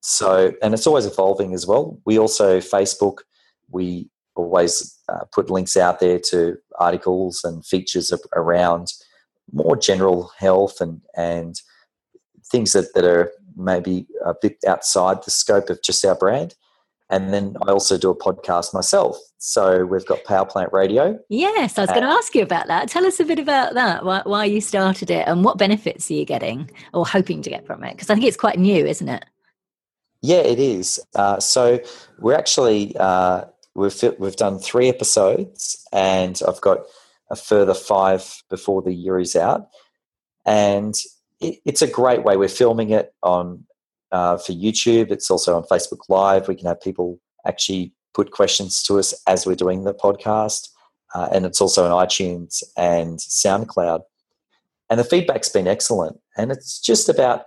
so, 0.00 0.52
and 0.62 0.74
it's 0.74 0.86
always 0.86 1.06
evolving 1.06 1.52
as 1.54 1.66
well. 1.66 1.98
We 2.06 2.18
also, 2.18 2.58
Facebook, 2.60 3.18
we 3.68 4.08
always 4.34 4.98
uh, 5.08 5.24
put 5.32 5.50
links 5.50 5.76
out 5.76 6.00
there 6.00 6.18
to 6.30 6.56
articles 6.78 7.42
and 7.44 7.64
features 7.66 8.12
of, 8.12 8.20
around 8.34 8.92
more 9.52 9.76
general 9.76 10.30
health 10.38 10.80
and, 10.80 11.00
and 11.16 11.60
things 12.46 12.72
that, 12.72 12.94
that 12.94 13.04
are 13.04 13.32
maybe 13.56 14.06
a 14.24 14.34
bit 14.40 14.56
outside 14.66 15.22
the 15.24 15.30
scope 15.30 15.68
of 15.68 15.82
just 15.82 16.04
our 16.04 16.14
brand. 16.14 16.54
And 17.10 17.34
then 17.34 17.56
I 17.66 17.72
also 17.72 17.98
do 17.98 18.10
a 18.10 18.16
podcast 18.16 18.72
myself. 18.72 19.18
So 19.38 19.84
we've 19.84 20.06
got 20.06 20.24
Power 20.24 20.46
Plant 20.46 20.72
Radio. 20.72 21.18
Yes, 21.28 21.76
I 21.76 21.82
was 21.82 21.90
going 21.90 22.02
to 22.02 22.08
ask 22.08 22.34
you 22.34 22.42
about 22.42 22.68
that. 22.68 22.88
Tell 22.88 23.04
us 23.04 23.18
a 23.18 23.24
bit 23.24 23.38
about 23.38 23.74
that, 23.74 24.04
why, 24.04 24.22
why 24.24 24.44
you 24.44 24.60
started 24.60 25.10
it, 25.10 25.26
and 25.26 25.44
what 25.44 25.58
benefits 25.58 26.10
are 26.10 26.14
you 26.14 26.24
getting 26.24 26.70
or 26.94 27.04
hoping 27.04 27.42
to 27.42 27.50
get 27.50 27.66
from 27.66 27.82
it? 27.82 27.94
Because 27.96 28.10
I 28.10 28.14
think 28.14 28.26
it's 28.26 28.36
quite 28.36 28.58
new, 28.58 28.86
isn't 28.86 29.08
it? 29.08 29.24
Yeah, 30.22 30.40
it 30.40 30.58
is. 30.58 31.00
Uh, 31.14 31.40
so 31.40 31.80
we're 32.18 32.36
actually 32.36 32.94
uh, 32.98 33.44
we've 33.74 34.02
we've 34.18 34.36
done 34.36 34.58
three 34.58 34.88
episodes, 34.88 35.84
and 35.92 36.40
I've 36.46 36.60
got 36.60 36.80
a 37.30 37.36
further 37.36 37.74
five 37.74 38.42
before 38.50 38.82
the 38.82 38.92
year 38.92 39.18
is 39.18 39.34
out. 39.34 39.68
And 40.44 40.94
it, 41.40 41.60
it's 41.64 41.82
a 41.82 41.86
great 41.86 42.22
way. 42.22 42.36
We're 42.36 42.48
filming 42.48 42.90
it 42.90 43.14
on 43.22 43.64
uh, 44.12 44.36
for 44.36 44.52
YouTube. 44.52 45.10
It's 45.10 45.30
also 45.30 45.56
on 45.56 45.64
Facebook 45.64 46.08
Live. 46.08 46.48
We 46.48 46.56
can 46.56 46.66
have 46.66 46.80
people 46.80 47.20
actually 47.46 47.92
put 48.14 48.32
questions 48.32 48.82
to 48.84 48.98
us 48.98 49.14
as 49.26 49.46
we're 49.46 49.54
doing 49.54 49.84
the 49.84 49.94
podcast. 49.94 50.68
Uh, 51.14 51.28
and 51.32 51.44
it's 51.44 51.60
also 51.60 51.84
on 51.84 52.06
iTunes 52.06 52.62
and 52.76 53.18
SoundCloud. 53.18 54.02
And 54.88 54.98
the 54.98 55.04
feedback's 55.04 55.48
been 55.48 55.68
excellent. 55.68 56.18
And 56.36 56.50
it's 56.50 56.80
just 56.80 57.08
about, 57.08 57.44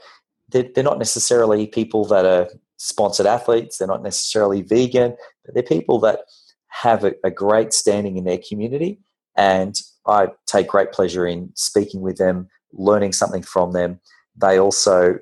they're, 0.49 0.65
they're 0.73 0.83
not 0.83 0.99
necessarily 0.99 1.67
people 1.67 2.05
that 2.05 2.25
are 2.25 2.49
sponsored 2.77 3.25
athletes, 3.25 3.77
they're 3.77 3.87
not 3.87 4.03
necessarily 4.03 4.61
vegan, 4.61 5.15
but 5.45 5.53
they're 5.53 5.63
people 5.63 5.99
that 5.99 6.21
have 6.67 7.03
a, 7.03 7.13
a 7.23 7.31
great 7.31 7.73
standing 7.73 8.17
in 8.17 8.23
their 8.23 8.39
community. 8.49 8.99
And 9.35 9.75
I 10.05 10.27
take 10.45 10.67
great 10.67 10.91
pleasure 10.91 11.25
in 11.25 11.51
speaking 11.55 12.01
with 12.01 12.17
them, 12.17 12.49
learning 12.73 13.13
something 13.13 13.41
from 13.41 13.71
them. 13.71 13.99
They 14.35 14.59
also 14.59 15.19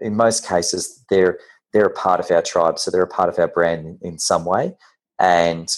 in 0.00 0.16
most 0.16 0.46
cases 0.46 1.04
they're 1.10 1.38
they're 1.72 1.86
a 1.86 1.92
part 1.92 2.20
of 2.20 2.30
our 2.30 2.40
tribe, 2.40 2.78
so 2.78 2.90
they're 2.90 3.02
a 3.02 3.06
part 3.06 3.28
of 3.28 3.38
our 3.38 3.48
brand 3.48 3.98
in, 4.00 4.16
some 4.18 4.44
way, 4.44 4.74
and 5.18 5.76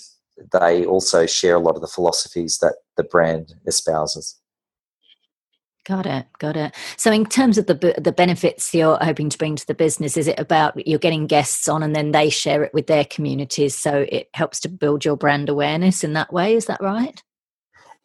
they 0.52 0.84
also 0.84 1.24
share 1.24 1.56
a 1.56 1.58
lot 1.58 1.74
of 1.74 1.80
the 1.80 1.86
philosophies 1.86 2.58
that 2.58 2.74
the 2.98 3.02
brand 3.02 3.54
espouses. 3.66 4.36
Got 5.86 6.04
it, 6.04 6.26
got 6.38 6.56
it. 6.56 6.74
So, 6.98 7.10
in 7.10 7.24
terms 7.24 7.56
of 7.58 7.66
the 7.66 7.94
the 7.96 8.12
benefits 8.12 8.74
you're 8.74 8.98
hoping 9.00 9.30
to 9.30 9.38
bring 9.38 9.56
to 9.56 9.66
the 9.66 9.74
business, 9.74 10.16
is 10.16 10.28
it 10.28 10.38
about 10.38 10.86
you're 10.86 10.98
getting 10.98 11.26
guests 11.26 11.66
on 11.68 11.82
and 11.82 11.96
then 11.96 12.12
they 12.12 12.28
share 12.28 12.62
it 12.62 12.74
with 12.74 12.88
their 12.88 13.04
communities, 13.04 13.74
so 13.74 14.04
it 14.10 14.28
helps 14.34 14.60
to 14.60 14.68
build 14.68 15.04
your 15.04 15.16
brand 15.16 15.48
awareness 15.48 16.04
in 16.04 16.12
that 16.12 16.32
way? 16.32 16.56
Is 16.56 16.66
that 16.66 16.82
right? 16.82 17.22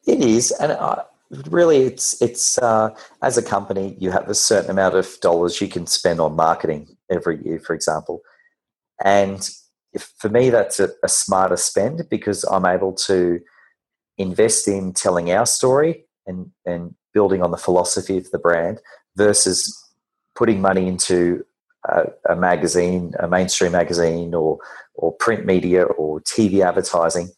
It 0.07 0.21
is, 0.21 0.51
and 0.51 0.71
I, 0.71 1.03
really 1.47 1.83
it's 1.83 2.21
it's 2.21 2.57
uh, 2.57 2.89
as 3.21 3.37
a 3.37 3.43
company 3.43 3.95
you 3.99 4.11
have 4.11 4.29
a 4.29 4.35
certain 4.35 4.71
amount 4.71 4.95
of 4.95 5.17
dollars 5.21 5.61
you 5.61 5.67
can 5.67 5.87
spend 5.87 6.19
on 6.19 6.35
marketing 6.35 6.97
every 7.09 7.43
year 7.45 7.59
for 7.59 7.73
example. 7.73 8.21
And 9.03 9.49
if, 9.93 10.13
for 10.17 10.29
me 10.29 10.49
that's 10.49 10.79
a, 10.79 10.89
a, 11.03 11.09
smarter 11.09 11.57
spend 11.57 12.03
because 12.09 12.43
i'm 12.45 12.65
able 12.65 12.93
to 12.93 13.39
invest 14.17 14.67
in 14.67 14.93
telling 14.93 15.31
our 15.31 15.45
story 15.45 16.05
and 16.25 16.51
and 16.65 16.95
building 17.13 17.41
on 17.41 17.51
the 17.51 17.57
philosophy 17.57 18.17
of 18.17 18.29
the 18.31 18.39
brand 18.39 18.79
versus 19.17 19.77
putting 20.35 20.61
money 20.61 20.87
into 20.87 21.43
a, 21.89 22.03
a 22.29 22.35
magazine 22.35 23.13
a 23.19 23.27
mainstream 23.27 23.71
magazine 23.71 24.33
or 24.33 24.59
or 24.93 25.11
print 25.13 25.45
media 25.45 25.83
or 25.83 26.21
tv 26.21 26.63
advertising 26.65 27.29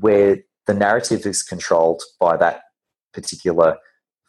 where 0.00 0.38
the 0.66 0.74
narrative 0.74 1.26
is 1.26 1.42
controlled 1.42 2.02
by 2.18 2.36
that 2.36 2.62
particular 3.14 3.76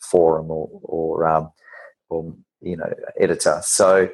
forum 0.02 0.52
or 0.52 0.70
or, 0.84 1.28
um, 1.28 1.52
or 2.10 2.36
you 2.62 2.78
know 2.78 2.92
editor. 3.20 3.60
So 3.64 4.10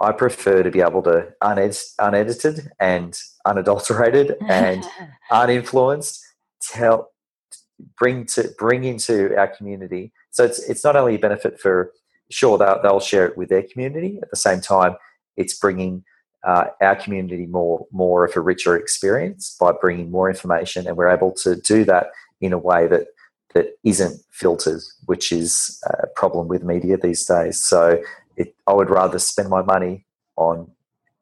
I 0.00 0.12
prefer 0.12 0.62
to 0.62 0.70
be 0.70 0.80
able 0.80 1.02
to 1.02 1.28
uned- 1.42 1.82
unedited 1.98 2.70
and 2.80 3.16
unadulterated 3.44 4.36
and 4.48 4.84
uninfluenced 5.30 6.18
tell 6.60 7.10
bring 7.98 8.24
to 8.26 8.50
bring 8.58 8.84
into 8.84 9.36
our 9.36 9.48
community. 9.48 10.12
So 10.30 10.44
it's 10.44 10.58
it's 10.68 10.84
not 10.84 10.96
only 10.96 11.14
a 11.14 11.18
benefit 11.18 11.60
for 11.60 11.92
sure 12.30 12.58
they'll, 12.58 12.80
they'll 12.82 13.00
share 13.00 13.26
it 13.26 13.36
with 13.36 13.48
their 13.48 13.62
community 13.62 14.18
at 14.22 14.30
the 14.30 14.36
same 14.36 14.60
time 14.60 14.96
it's 15.36 15.56
bringing 15.56 16.04
uh, 16.46 16.66
our 16.80 16.96
community 16.96 17.46
more 17.46 17.86
more 17.92 18.24
of 18.24 18.36
a 18.36 18.40
richer 18.40 18.76
experience 18.76 19.56
by 19.58 19.72
bringing 19.80 20.10
more 20.10 20.28
information 20.28 20.86
and 20.86 20.96
we're 20.96 21.08
able 21.08 21.32
to 21.32 21.56
do 21.56 21.84
that 21.84 22.08
in 22.40 22.52
a 22.52 22.58
way 22.58 22.86
that 22.86 23.08
that 23.56 23.68
isn't 23.84 24.20
filtered, 24.30 24.82
which 25.06 25.32
is 25.32 25.82
a 25.86 26.06
problem 26.20 26.46
with 26.46 26.62
media 26.62 26.96
these 26.98 27.24
days. 27.24 27.56
So 27.72 27.80
it, 28.36 28.54
I 28.66 28.74
would 28.74 28.90
rather 28.90 29.18
spend 29.18 29.48
my 29.48 29.62
money 29.62 30.04
on 30.36 30.70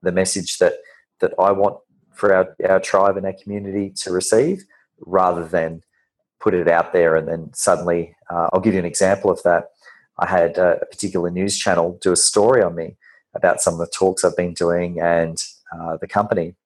the 0.03 0.11
message 0.11 0.59
that 0.59 0.75
that 1.21 1.33
I 1.39 1.53
want 1.53 1.77
for 2.19 2.35
our, 2.35 2.47
our 2.69 2.81
tribe 2.81 3.17
and 3.17 3.27
our 3.27 3.37
community 3.43 3.87
to 4.03 4.11
receive, 4.11 4.65
rather 5.07 5.45
than 5.57 5.71
put 6.41 6.55
it 6.55 6.69
out 6.69 6.93
there 6.93 7.15
and 7.15 7.29
then 7.29 7.43
suddenly. 7.55 8.17
Uh, 8.31 8.49
I'll 8.51 8.65
give 8.65 8.75
you 8.75 8.81
an 8.81 8.93
example 8.95 9.31
of 9.31 9.41
that. 9.45 9.63
I 10.19 10.27
had 10.27 10.59
a 10.59 10.85
particular 10.91 11.31
news 11.31 11.57
channel 11.57 11.99
do 12.03 12.13
a 12.13 12.17
story 12.31 12.63
on 12.63 12.75
me 12.75 12.97
about 13.35 13.61
some 13.61 13.75
of 13.75 13.81
the 13.81 13.95
talks 14.01 14.25
I've 14.25 14.37
been 14.37 14.55
doing 14.55 15.01
and 15.01 15.39
uh, 15.73 15.97
the 16.03 16.09
company, 16.19 16.57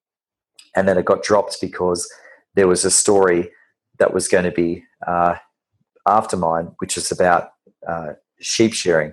and 0.74 0.88
then 0.88 0.96
it 0.98 1.04
got 1.04 1.22
dropped 1.22 1.61
because 1.61 2.11
there 2.54 2.68
was 2.68 2.85
a 2.85 2.90
story 2.90 3.50
that 3.98 4.14
was 4.14 4.28
going 4.28 4.44
to 4.44 4.57
be 4.64 4.70
uh, 5.07 5.35
after 6.09 6.37
mine, 6.37 6.73
which 6.79 6.97
is 6.97 7.12
about 7.12 7.51
uh, 7.87 8.14
sheep 8.40 8.73
shearing. 8.73 9.12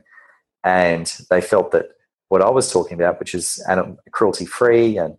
And 0.64 1.14
they 1.30 1.42
felt 1.42 1.72
that 1.72 1.88
what 2.30 2.42
I 2.42 2.50
was 2.50 2.72
talking 2.72 2.96
about, 2.96 3.20
which 3.20 3.36
is 3.36 3.64
cruelty 4.12 4.46
free 4.46 4.98
and, 4.98 5.16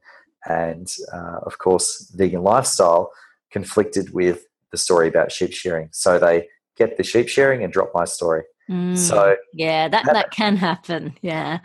and 0.46 0.88
uh, 1.12 1.38
of 1.42 1.58
course, 1.58 2.12
vegan 2.16 2.42
lifestyle, 2.42 3.12
conflicted 3.50 4.12
with 4.12 4.44
the 4.72 4.78
story 4.78 5.08
about 5.08 5.32
sheep 5.32 5.52
shearing. 5.52 5.88
So 5.92 6.18
they 6.18 6.48
get 6.76 6.96
the 6.96 7.04
sheep 7.04 7.28
shearing 7.28 7.62
and 7.62 7.72
drop 7.72 7.92
my 7.94 8.04
story. 8.04 8.42
Mm, 8.68 8.98
so 8.98 9.36
yeah, 9.54 9.88
that, 9.88 10.04
that 10.06 10.12
that 10.12 10.30
can 10.32 10.56
happen. 10.56 11.16
Yeah, 11.22 11.60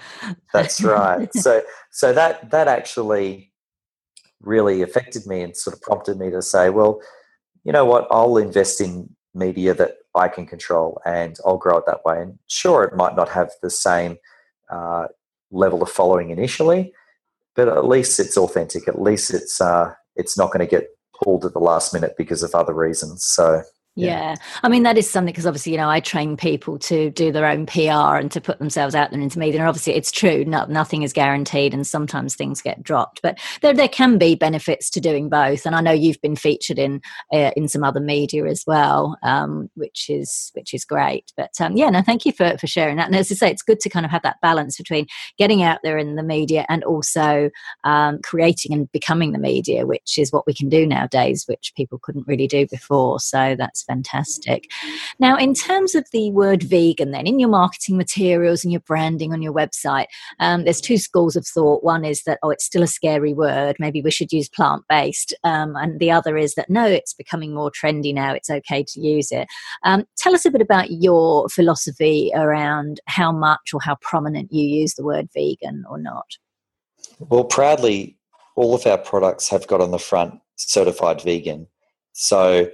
that's 0.54 0.84
right. 0.84 1.34
so 1.36 1.64
so 1.90 2.14
that 2.14 2.52
that 2.52 2.68
actually 2.68 3.52
really 4.42 4.82
affected 4.82 5.26
me 5.26 5.42
and 5.42 5.58
sort 5.58 5.76
of 5.76 5.82
prompted 5.82 6.18
me 6.18 6.30
to 6.30 6.42
say, 6.42 6.70
well, 6.70 7.02
you 7.64 7.72
know 7.72 7.86
what, 7.86 8.08
I'll 8.12 8.38
invest 8.38 8.82
in 8.82 9.16
media 9.34 9.74
that 9.74 9.96
I 10.16 10.28
can 10.28 10.46
control, 10.46 11.02
and 11.06 11.38
I'll 11.46 11.58
grow 11.58 11.78
it 11.78 11.86
that 11.88 12.04
way. 12.06 12.22
And 12.22 12.38
sure, 12.48 12.84
it 12.84 12.96
might 12.96 13.16
not 13.16 13.30
have 13.30 13.52
the 13.62 13.70
same 13.70 14.18
uh, 14.70 15.08
level 15.52 15.82
of 15.82 15.90
following 15.90 16.30
initially, 16.30 16.94
but 17.56 17.68
at 17.68 17.86
least 17.86 18.20
it's 18.20 18.38
authentic. 18.38 18.88
At 18.88 19.02
least 19.02 19.34
it's 19.34 19.62
uh, 19.62 19.94
it's 20.16 20.38
not 20.38 20.52
going 20.52 20.66
to 20.66 20.70
get 20.70 20.90
pulled 21.24 21.46
at 21.46 21.54
the 21.54 21.60
last 21.60 21.94
minute 21.94 22.16
because 22.18 22.44
of 22.44 22.56
other 22.56 22.74
reasons. 22.74 23.24
So 23.24 23.64
yeah. 23.96 24.08
yeah. 24.08 24.36
I 24.64 24.70
mean, 24.70 24.84
that 24.84 24.98
is 24.98 25.10
something 25.10 25.32
because 25.34 25.46
obviously, 25.46 25.74
you 25.74 25.78
know, 25.78 25.90
I 25.90 26.00
train 26.00 26.38
people 26.38 26.80
to 26.80 27.10
do 27.12 27.32
their 27.32 27.46
own 27.46 27.66
PR 27.66 28.16
and 28.16 28.32
to 28.32 28.40
put 28.40 28.60
themselves 28.60 28.96
out 28.96 29.12
there 29.12 29.20
into 29.20 29.38
media. 29.38 29.60
And 29.60 29.68
obviously, 29.68 29.94
it's 29.94 30.12
true, 30.12 30.46
no, 30.46 30.66
nothing 30.66 31.04
is 31.04 31.12
guaranteed 31.12 31.74
and 31.74 31.86
sometimes 31.86 32.36
things 32.36 32.62
get 32.62 32.82
dropped. 32.82 33.22
But 33.22 33.38
there, 33.62 33.74
there 33.74 33.90
can 33.90 34.18
be 34.18 34.36
benefits 34.36 34.90
to 34.92 35.02
doing 35.02 35.28
both. 35.28 35.66
And 35.66 35.76
I 35.76 35.82
know 35.82 35.92
you've 35.92 36.22
been 36.22 36.38
featured 36.38 36.80
in 36.80 37.02
uh, 37.34 37.52
in 37.58 37.68
some 37.68 37.84
other 37.84 38.00
media 38.00 38.46
as 38.46 38.64
well, 38.66 39.18
um, 39.24 39.70
which 39.76 40.10
is 40.10 40.52
which 40.54 40.74
is 40.74 40.86
great. 40.86 41.32
But 41.36 41.52
um, 41.60 41.76
yeah, 41.76 41.90
no, 41.90 42.02
thank 42.02 42.26
you 42.26 42.32
for, 42.32 42.58
for 42.58 42.68
sharing 42.68 42.96
that. 42.96 43.08
And 43.08 43.16
as 43.16 43.32
I 43.32 43.36
say, 43.36 43.52
it's 43.52 43.64
good 43.64 43.82
to 43.82 43.90
kind 43.90 44.06
of 44.06 44.12
have 44.12 44.24
that 44.24 44.42
balance 44.42 44.78
between 44.78 45.08
getting 45.38 45.64
out 45.64 45.80
there 45.84 45.98
in 45.98 46.16
the 46.16 46.24
media 46.24 46.66
and 46.70 46.84
also 46.86 47.50
um, 47.84 48.20
creating 48.24 48.74
and 48.74 48.90
becoming 48.94 49.34
the 49.34 49.40
media, 49.40 49.86
which 49.86 50.18
is 50.18 50.32
what 50.32 50.48
we 50.48 50.54
can 50.54 50.70
do 50.70 50.86
nowadays, 50.86 51.44
which 51.48 51.74
people 51.76 52.00
couldn't 52.00 52.28
really 52.28 52.48
do 52.48 52.66
before. 52.68 53.20
So 53.20 53.56
that's 53.58 53.81
That's 53.82 53.84
fantastic. 53.84 54.70
Now, 55.20 55.38
in 55.38 55.54
terms 55.54 55.96
of 55.96 56.06
the 56.12 56.32
word 56.32 56.64
vegan, 56.64 57.12
then 57.12 57.28
in 57.28 57.40
your 57.40 57.50
marketing 57.50 57.98
materials 57.98 58.64
and 58.64 58.72
your 58.72 58.82
branding 58.82 59.34
on 59.34 59.42
your 59.42 59.54
website, 59.54 60.06
um, 60.40 60.64
there's 60.64 60.82
two 60.82 60.98
schools 60.98 61.36
of 61.36 61.46
thought. 61.48 61.84
One 61.84 62.06
is 62.06 62.24
that, 62.24 62.40
oh, 62.44 62.50
it's 62.50 62.66
still 62.66 62.84
a 62.84 62.88
scary 62.88 63.34
word. 63.34 63.76
Maybe 63.80 64.02
we 64.02 64.12
should 64.12 64.32
use 64.32 64.50
plant 64.50 64.84
based. 64.90 65.34
Um, 65.44 65.76
and 65.76 66.00
the 66.00 66.12
other 66.12 66.38
is 66.38 66.56
that, 66.56 66.70
no, 66.70 66.86
it's 66.86 67.14
becoming 67.14 67.54
more 67.54 67.72
trendy 67.72 68.14
now. 68.14 68.34
It's 68.34 68.50
okay 68.50 68.84
to 68.84 69.00
use 69.00 69.32
it. 69.32 69.48
Um, 69.84 70.06
tell 70.18 70.34
us 70.34 70.46
a 70.46 70.52
bit 70.52 70.62
about 70.62 70.92
your 70.92 71.50
philosophy 71.50 72.32
around 72.36 73.00
how 73.08 73.32
much 73.32 73.74
or 73.74 73.82
how 73.82 73.96
prominent 74.02 74.52
you 74.52 74.64
use 74.64 74.96
the 74.96 75.04
word 75.04 75.30
vegan 75.34 75.84
or 75.90 75.98
not. 75.98 76.38
Well, 77.20 77.44
proudly, 77.44 78.18
all 78.56 78.76
of 78.76 78.86
our 78.86 78.98
products 78.98 79.50
have 79.50 79.68
got 79.68 79.82
on 79.82 79.92
the 79.92 80.00
front 80.00 80.40
certified 80.56 81.22
vegan. 81.22 81.68
So 82.14 82.70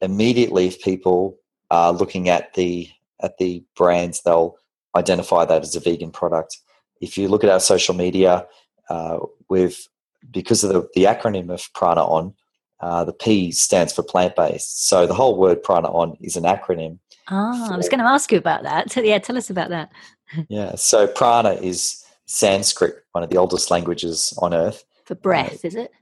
immediately, 0.00 0.66
if 0.66 0.82
people 0.82 1.38
are 1.70 1.92
looking 1.92 2.28
at 2.28 2.54
the 2.54 2.88
at 3.20 3.38
the 3.38 3.64
brands, 3.76 4.22
they'll 4.22 4.56
identify 4.96 5.44
that 5.44 5.62
as 5.62 5.76
a 5.76 5.80
vegan 5.80 6.10
product. 6.10 6.58
If 7.00 7.16
you 7.16 7.28
look 7.28 7.44
at 7.44 7.50
our 7.50 7.60
social 7.60 7.94
media, 7.94 8.46
uh, 8.90 9.18
with 9.48 9.88
because 10.30 10.64
of 10.64 10.72
the, 10.72 10.88
the 10.94 11.04
acronym 11.04 11.52
of 11.52 11.72
Prana 11.74 12.04
On, 12.04 12.34
uh, 12.80 13.04
the 13.04 13.12
P 13.12 13.52
stands 13.52 13.92
for 13.92 14.02
plant 14.02 14.36
based. 14.36 14.88
So 14.88 15.06
the 15.06 15.14
whole 15.14 15.38
word 15.38 15.62
Prana 15.62 15.88
On 15.88 16.16
is 16.20 16.36
an 16.36 16.44
acronym. 16.44 16.98
Ah, 17.28 17.66
for, 17.68 17.74
I 17.74 17.76
was 17.76 17.88
going 17.88 18.00
to 18.00 18.06
ask 18.06 18.32
you 18.32 18.38
about 18.38 18.64
that. 18.64 18.90
So, 18.90 19.00
yeah, 19.04 19.18
tell 19.18 19.36
us 19.36 19.50
about 19.50 19.70
that. 19.70 19.90
yeah, 20.48 20.74
so 20.74 21.06
Prana 21.06 21.52
is 21.52 22.04
Sanskrit, 22.26 23.04
one 23.12 23.22
of 23.22 23.30
the 23.30 23.36
oldest 23.36 23.70
languages 23.70 24.36
on 24.38 24.54
earth. 24.54 24.84
For 25.04 25.14
breath, 25.14 25.64
uh, 25.64 25.68
is 25.68 25.74
it? 25.74 25.92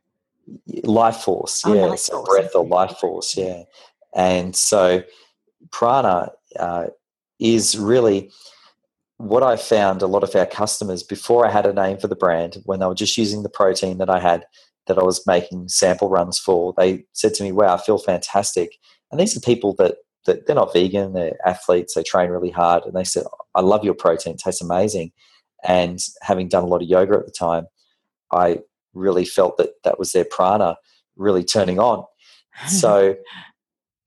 Life 0.84 1.16
force, 1.16 1.62
oh, 1.64 1.74
yeah. 1.74 1.86
Life 1.86 1.98
so 2.00 2.24
force. 2.24 2.28
breath 2.28 2.54
or 2.54 2.66
life 2.66 2.96
force, 2.98 3.36
yeah. 3.36 3.62
And 4.14 4.56
so 4.56 5.02
prana 5.70 6.32
uh, 6.58 6.86
is 7.38 7.78
really 7.78 8.30
what 9.20 9.42
I 9.42 9.56
found 9.56 10.00
a 10.00 10.06
lot 10.06 10.22
of 10.22 10.34
our 10.34 10.46
customers 10.46 11.02
before 11.02 11.46
I 11.46 11.50
had 11.50 11.66
a 11.66 11.74
name 11.74 11.98
for 11.98 12.08
the 12.08 12.16
brand, 12.16 12.56
when 12.64 12.80
they 12.80 12.86
were 12.86 12.94
just 12.94 13.18
using 13.18 13.42
the 13.42 13.50
protein 13.50 13.98
that 13.98 14.08
I 14.08 14.18
had 14.18 14.46
that 14.86 14.98
I 14.98 15.02
was 15.02 15.26
making 15.26 15.68
sample 15.68 16.08
runs 16.08 16.38
for, 16.38 16.72
they 16.76 17.04
said 17.12 17.34
to 17.34 17.42
me, 17.42 17.52
Wow, 17.52 17.74
I 17.74 17.78
feel 17.78 17.98
fantastic. 17.98 18.78
And 19.10 19.20
these 19.20 19.36
are 19.36 19.40
people 19.40 19.74
that, 19.74 19.96
that 20.24 20.46
they're 20.46 20.56
not 20.56 20.72
vegan, 20.72 21.12
they're 21.12 21.36
athletes, 21.46 21.94
they 21.94 22.02
train 22.02 22.30
really 22.30 22.50
hard. 22.50 22.84
And 22.84 22.94
they 22.94 23.04
said, 23.04 23.24
I 23.54 23.60
love 23.60 23.84
your 23.84 23.94
protein, 23.94 24.34
it 24.34 24.40
tastes 24.40 24.62
amazing. 24.62 25.12
And 25.64 25.98
having 26.22 26.48
done 26.48 26.64
a 26.64 26.66
lot 26.66 26.82
of 26.82 26.88
yoga 26.88 27.18
at 27.18 27.26
the 27.26 27.32
time, 27.32 27.66
I 28.32 28.60
really 28.94 29.24
felt 29.24 29.56
that 29.58 29.82
that 29.84 29.98
was 29.98 30.12
their 30.12 30.24
prana 30.24 30.76
really 31.16 31.44
turning 31.44 31.78
on. 31.78 32.04
So, 32.68 33.16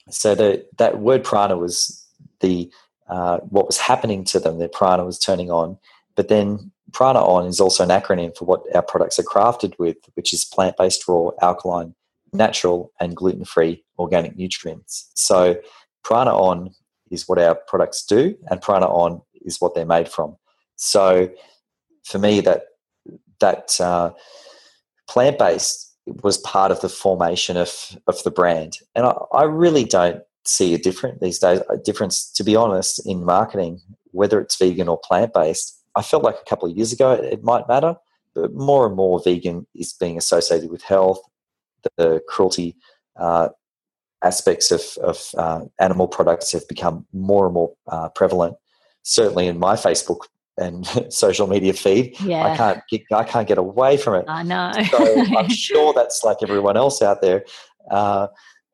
so 0.09 0.35
the, 0.35 0.65
that 0.77 0.99
word 0.99 1.23
prana 1.23 1.57
was 1.57 2.05
the 2.39 2.71
uh, 3.07 3.39
what 3.39 3.67
was 3.67 3.77
happening 3.77 4.23
to 4.25 4.39
them. 4.39 4.59
Their 4.59 4.67
prana 4.67 5.05
was 5.05 5.19
turning 5.19 5.51
on, 5.51 5.77
but 6.15 6.27
then 6.27 6.71
prana 6.91 7.19
on 7.19 7.45
is 7.45 7.59
also 7.59 7.83
an 7.83 7.89
acronym 7.89 8.35
for 8.35 8.45
what 8.45 8.63
our 8.75 8.81
products 8.81 9.19
are 9.19 9.23
crafted 9.23 9.77
with, 9.77 9.97
which 10.13 10.33
is 10.33 10.45
plant-based, 10.45 11.07
raw, 11.07 11.29
alkaline, 11.41 11.95
natural, 12.31 12.91
and 12.99 13.15
gluten-free 13.15 13.83
organic 13.99 14.37
nutrients. 14.37 15.09
So, 15.15 15.59
prana 16.03 16.31
on 16.31 16.73
is 17.11 17.27
what 17.27 17.39
our 17.39 17.55
products 17.55 18.05
do, 18.05 18.35
and 18.49 18.61
prana 18.61 18.87
on 18.87 19.21
is 19.41 19.59
what 19.59 19.75
they're 19.75 19.85
made 19.85 20.07
from. 20.07 20.37
So, 20.75 21.29
for 22.03 22.19
me, 22.19 22.41
that 22.41 22.65
that 23.39 23.79
uh, 23.79 24.11
plant 25.07 25.37
based 25.37 25.91
was 26.05 26.37
part 26.39 26.71
of 26.71 26.81
the 26.81 26.89
formation 26.89 27.57
of 27.57 27.97
of 28.07 28.21
the 28.23 28.31
brand, 28.31 28.79
and 28.95 29.05
I, 29.05 29.13
I 29.33 29.43
really 29.43 29.85
don't 29.85 30.21
see 30.45 30.73
a 30.73 30.77
difference 30.77 31.19
these 31.21 31.39
days. 31.39 31.61
A 31.69 31.77
difference, 31.77 32.31
to 32.33 32.43
be 32.43 32.55
honest, 32.55 33.05
in 33.05 33.23
marketing, 33.23 33.81
whether 34.11 34.39
it's 34.39 34.57
vegan 34.57 34.87
or 34.87 34.99
plant 34.99 35.33
based. 35.33 35.79
I 35.95 36.01
felt 36.01 36.23
like 36.23 36.35
a 36.35 36.49
couple 36.49 36.69
of 36.69 36.75
years 36.75 36.91
ago 36.91 37.11
it 37.13 37.43
might 37.43 37.67
matter, 37.67 37.95
but 38.33 38.53
more 38.53 38.87
and 38.87 38.95
more 38.95 39.21
vegan 39.23 39.67
is 39.75 39.93
being 39.93 40.17
associated 40.17 40.71
with 40.71 40.81
health, 40.81 41.21
the 41.97 42.21
cruelty 42.27 42.75
uh, 43.15 43.49
aspects 44.23 44.71
of, 44.71 44.81
of 45.03 45.29
uh, 45.37 45.61
animal 45.79 46.07
products 46.07 46.51
have 46.51 46.67
become 46.67 47.05
more 47.13 47.45
and 47.45 47.53
more 47.53 47.73
uh, 47.87 48.09
prevalent. 48.09 48.55
Certainly 49.03 49.47
in 49.47 49.59
my 49.59 49.75
Facebook 49.75 50.27
and 50.57 50.85
social 51.13 51.47
media 51.47 51.73
feed. 51.73 52.19
Yeah. 52.21 52.43
I 52.43 52.57
can't 52.57 52.83
get, 52.89 53.01
I 53.11 53.23
can't 53.23 53.47
get 53.47 53.57
away 53.57 53.97
from 53.97 54.15
it. 54.15 54.25
I 54.27 54.43
know. 54.43 54.71
so 54.89 55.37
I'm 55.37 55.49
sure 55.67 55.93
that's 55.93 56.23
like 56.23 56.37
everyone 56.41 56.77
else 56.77 57.01
out 57.01 57.21
there. 57.21 57.45
Uh, 57.89 58.27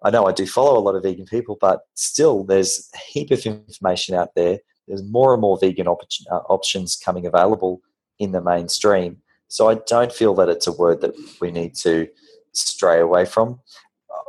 I 0.04 0.10
know 0.12 0.26
I 0.26 0.32
do 0.32 0.46
follow 0.46 0.78
a 0.78 0.82
lot 0.82 0.96
of 0.96 1.04
vegan 1.04 1.26
people, 1.26 1.58
but 1.60 1.82
still, 1.96 2.44
there's 2.44 2.90
a 2.94 2.98
heap 2.98 3.32
of 3.32 3.46
information 3.46 4.16
out 4.16 4.30
there. 4.36 4.60
There's 4.88 5.04
more 5.04 5.34
and 5.34 5.42
more 5.42 5.58
vegan 5.60 5.88
op- 5.88 6.04
uh, 6.32 6.38
options 6.50 6.96
coming 6.96 7.26
available 7.26 7.82
in 8.18 8.32
the 8.32 8.42
mainstream. 8.42 9.18
So 9.50 9.70
I 9.70 9.76
don't 9.88 10.14
feel 10.14 10.36
that 10.36 10.50
it's 10.50 10.68
a 10.68 10.72
word 10.72 11.02
that 11.02 11.16
we 11.42 11.52
need 11.52 11.76
to 11.76 12.08
stray 12.54 13.00
away 13.00 13.26
from. 13.26 13.60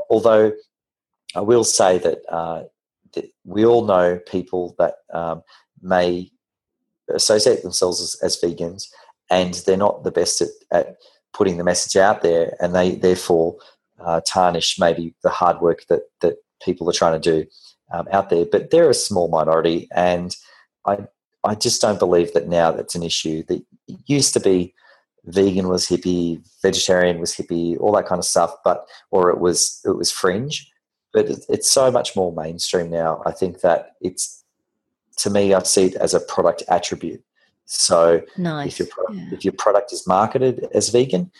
Although 0.09 0.53
I 1.37 1.41
will 1.41 1.65
say 1.65 1.99
that, 1.99 2.19
uh, 2.29 2.65
that 3.13 3.31
we 3.45 3.65
all 3.65 3.85
know 3.85 4.19
people 4.27 4.75
that 4.79 4.95
um, 5.13 5.43
may 5.83 6.31
associate 7.14 7.62
themselves 7.62 8.01
as, 8.01 8.16
as 8.23 8.40
vegans 8.40 8.88
and 9.31 9.55
they're 9.66 9.77
not 9.77 10.05
the 10.05 10.11
best 10.11 10.40
at, 10.40 10.49
at, 10.73 10.96
putting 11.33 11.59
the 11.59 11.64
message 11.64 11.96
out 11.96 12.23
there 12.23 12.57
and 12.61 12.75
they 12.75 12.96
therefore 12.96 13.57
uh, 14.01 14.20
tarnish 14.27 14.81
maybe 14.81 15.14
the 15.23 15.31
hard 15.31 15.61
work 15.61 15.87
that, 15.88 16.03
that 16.20 16.35
people 16.61 16.90
are 16.90 16.92
trying 16.92 17.20
to 17.20 17.31
do 17.31 17.49
um, 17.92 18.09
out 18.11 18.31
there. 18.31 18.44
But 18.44 18.70
they're 18.70 18.90
a 18.90 18.94
small 18.94 19.29
minority 19.29 19.87
and 19.94 20.35
I, 20.87 20.99
I 21.44 21.55
just 21.55 21.81
don't 21.81 22.01
believe 22.01 22.33
that 22.33 22.49
now 22.49 22.73
that's 22.73 22.96
an 22.96 23.05
issue. 23.05 23.44
That 23.44 23.64
used 24.07 24.35
to 24.35 24.40
be 24.40 24.75
vegan 25.25 25.68
was 25.68 25.87
hippie, 25.87 26.42
vegetarian 26.62 27.18
was 27.18 27.35
hippie, 27.35 27.79
all 27.79 27.92
that 27.92 28.07
kind 28.07 28.18
of 28.18 28.25
stuff, 28.25 28.55
but 28.64 28.87
or 29.11 29.31
it 29.31 29.38
was 29.38 29.81
it 29.85 29.96
was 29.96 30.11
fringe. 30.11 30.70
But 31.12 31.29
it's 31.49 31.70
so 31.70 31.90
much 31.90 32.14
more 32.14 32.33
mainstream 32.33 32.90
now. 32.90 33.23
I 33.27 33.33
think 33.33 33.61
that 33.61 33.92
it's 34.01 34.39
to 35.22 35.30
me, 35.30 35.54
I 35.54 35.62
see 35.62 35.87
it 35.87 35.94
as 35.96 36.14
a 36.14 36.20
product 36.20 36.62
attribute. 36.68 37.22
So 37.66 38.22
nice. 38.37 38.72
if 38.72 38.78
your 38.78 38.88
product, 38.88 39.16
yeah. 39.16 39.28
if 39.35 39.44
your 39.44 39.52
product 39.52 39.92
is 39.92 40.06
marketed 40.06 40.66
as 40.74 40.88
vegan, 40.88 41.30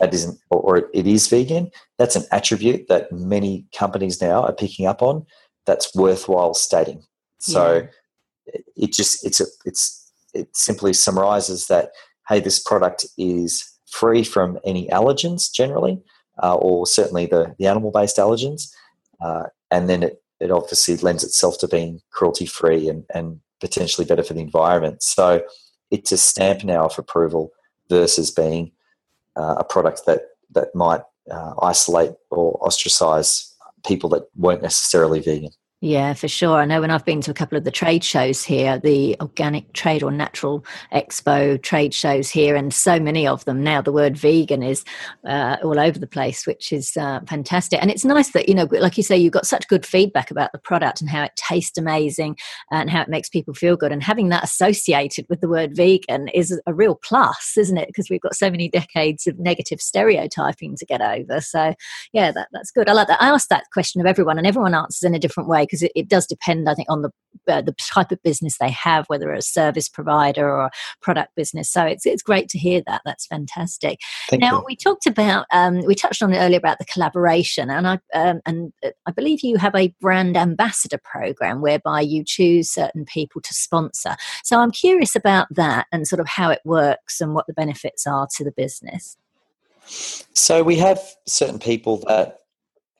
that 0.00 0.14
isn't, 0.14 0.38
or 0.50 0.88
it 0.92 1.06
is 1.06 1.28
vegan, 1.28 1.70
that's 1.98 2.16
an 2.16 2.24
attribute 2.30 2.88
that 2.88 3.10
many 3.12 3.66
companies 3.76 4.20
now 4.20 4.42
are 4.44 4.52
picking 4.52 4.86
up 4.86 5.02
on. 5.02 5.26
That's 5.66 5.94
worthwhile 5.94 6.54
stating. 6.54 7.02
So 7.38 7.88
yeah. 8.46 8.60
it 8.76 8.92
just 8.92 9.24
it's 9.26 9.40
a, 9.40 9.46
it's 9.64 10.12
it 10.34 10.56
simply 10.56 10.92
summarizes 10.92 11.66
that 11.66 11.90
hey, 12.28 12.40
this 12.40 12.58
product 12.58 13.06
is 13.18 13.68
free 13.86 14.24
from 14.24 14.58
any 14.64 14.88
allergens 14.88 15.52
generally, 15.52 16.00
uh, 16.42 16.54
or 16.54 16.86
certainly 16.86 17.26
the 17.26 17.54
the 17.58 17.66
animal 17.66 17.90
based 17.90 18.16
allergens, 18.16 18.72
uh, 19.20 19.44
and 19.70 19.88
then 19.88 20.02
it 20.04 20.21
it 20.42 20.50
obviously 20.50 20.96
lends 20.96 21.24
itself 21.24 21.58
to 21.58 21.68
being 21.68 22.00
cruelty 22.10 22.46
free 22.46 22.88
and, 22.88 23.04
and 23.14 23.40
potentially 23.60 24.06
better 24.06 24.24
for 24.24 24.34
the 24.34 24.40
environment. 24.40 25.02
So 25.02 25.42
it's 25.90 26.12
a 26.12 26.18
stamp 26.18 26.64
now 26.64 26.86
of 26.86 26.98
approval 26.98 27.52
versus 27.88 28.30
being 28.30 28.72
uh, 29.36 29.56
a 29.58 29.64
product 29.64 30.02
that 30.06 30.22
that 30.50 30.74
might 30.74 31.02
uh, 31.30 31.54
isolate 31.62 32.12
or 32.30 32.58
ostracize 32.66 33.54
people 33.86 34.10
that 34.10 34.24
weren't 34.36 34.62
necessarily 34.62 35.20
vegan. 35.20 35.52
Yeah, 35.84 36.14
for 36.14 36.28
sure. 36.28 36.58
I 36.58 36.64
know 36.64 36.80
when 36.80 36.92
I've 36.92 37.04
been 37.04 37.20
to 37.22 37.32
a 37.32 37.34
couple 37.34 37.58
of 37.58 37.64
the 37.64 37.72
trade 37.72 38.04
shows 38.04 38.44
here, 38.44 38.78
the 38.78 39.16
organic 39.20 39.72
trade 39.72 40.04
or 40.04 40.12
natural 40.12 40.64
expo 40.94 41.60
trade 41.60 41.92
shows 41.92 42.30
here, 42.30 42.54
and 42.54 42.72
so 42.72 43.00
many 43.00 43.26
of 43.26 43.44
them 43.46 43.64
now, 43.64 43.82
the 43.82 43.90
word 43.90 44.16
vegan 44.16 44.62
is 44.62 44.84
uh, 45.26 45.56
all 45.64 45.80
over 45.80 45.98
the 45.98 46.06
place, 46.06 46.46
which 46.46 46.72
is 46.72 46.96
uh, 46.96 47.18
fantastic. 47.26 47.82
And 47.82 47.90
it's 47.90 48.04
nice 48.04 48.30
that, 48.30 48.48
you 48.48 48.54
know, 48.54 48.68
like 48.70 48.96
you 48.96 49.02
say, 49.02 49.16
you've 49.16 49.32
got 49.32 49.44
such 49.44 49.66
good 49.66 49.84
feedback 49.84 50.30
about 50.30 50.52
the 50.52 50.58
product 50.60 51.00
and 51.00 51.10
how 51.10 51.24
it 51.24 51.32
tastes 51.34 51.76
amazing 51.76 52.36
and 52.70 52.88
how 52.88 53.02
it 53.02 53.08
makes 53.08 53.28
people 53.28 53.52
feel 53.52 53.76
good. 53.76 53.90
And 53.90 54.04
having 54.04 54.28
that 54.28 54.44
associated 54.44 55.26
with 55.28 55.40
the 55.40 55.48
word 55.48 55.74
vegan 55.74 56.28
is 56.28 56.56
a 56.64 56.72
real 56.72 56.94
plus, 56.94 57.54
isn't 57.56 57.76
it? 57.76 57.88
Because 57.88 58.08
we've 58.08 58.20
got 58.20 58.36
so 58.36 58.52
many 58.52 58.68
decades 58.68 59.26
of 59.26 59.36
negative 59.40 59.80
stereotyping 59.80 60.76
to 60.76 60.86
get 60.86 61.00
over. 61.00 61.40
So, 61.40 61.74
yeah, 62.12 62.30
that, 62.30 62.50
that's 62.52 62.70
good. 62.70 62.88
I 62.88 62.92
like 62.92 63.08
that. 63.08 63.20
I 63.20 63.30
asked 63.30 63.48
that 63.48 63.64
question 63.72 64.00
of 64.00 64.06
everyone, 64.06 64.38
and 64.38 64.46
everyone 64.46 64.76
answers 64.76 65.02
in 65.02 65.16
a 65.16 65.18
different 65.18 65.48
way 65.48 65.66
because 65.72 65.82
it, 65.82 65.92
it, 65.94 66.08
does 66.08 66.26
depend, 66.26 66.68
I 66.68 66.74
think, 66.74 66.90
on 66.90 67.00
the 67.00 67.10
uh, 67.48 67.62
the 67.62 67.72
type 67.72 68.12
of 68.12 68.22
business 68.22 68.58
they 68.58 68.70
have, 68.70 69.06
whether 69.06 69.32
it's 69.32 69.48
a 69.48 69.52
service 69.52 69.88
provider 69.88 70.46
or 70.46 70.66
a 70.66 70.70
product 71.00 71.34
business. 71.34 71.70
So 71.70 71.82
it's 71.84 72.04
it's 72.04 72.22
great 72.22 72.50
to 72.50 72.58
hear 72.58 72.82
that. 72.86 73.00
That's 73.06 73.26
fantastic. 73.26 74.00
Thank 74.28 74.42
now 74.42 74.58
you. 74.58 74.64
we 74.66 74.76
talked 74.76 75.06
about 75.06 75.46
um, 75.50 75.80
we 75.86 75.94
touched 75.94 76.22
on 76.22 76.34
it 76.34 76.38
earlier 76.38 76.58
about 76.58 76.78
the 76.78 76.84
collaboration, 76.84 77.70
and 77.70 77.88
I 77.88 77.98
um, 78.14 78.42
and 78.44 78.72
uh, 78.84 78.90
I 79.06 79.12
believe 79.12 79.40
you 79.42 79.56
have 79.56 79.74
a 79.74 79.94
brand 80.00 80.36
ambassador 80.36 81.00
program 81.02 81.62
whereby 81.62 82.02
you 82.02 82.22
choose 82.22 82.70
certain 82.70 83.06
people 83.06 83.40
to 83.40 83.54
sponsor. 83.54 84.14
So 84.44 84.60
I'm 84.60 84.72
curious 84.72 85.16
about 85.16 85.46
that 85.52 85.86
and 85.90 86.06
sort 86.06 86.20
of 86.20 86.28
how 86.28 86.50
it 86.50 86.60
works 86.66 87.20
and 87.20 87.34
what 87.34 87.46
the 87.46 87.54
benefits 87.54 88.06
are 88.06 88.28
to 88.36 88.44
the 88.44 88.52
business. 88.52 89.16
So 89.86 90.62
we 90.62 90.76
have 90.76 91.00
certain 91.26 91.58
people 91.58 91.96
that 92.06 92.41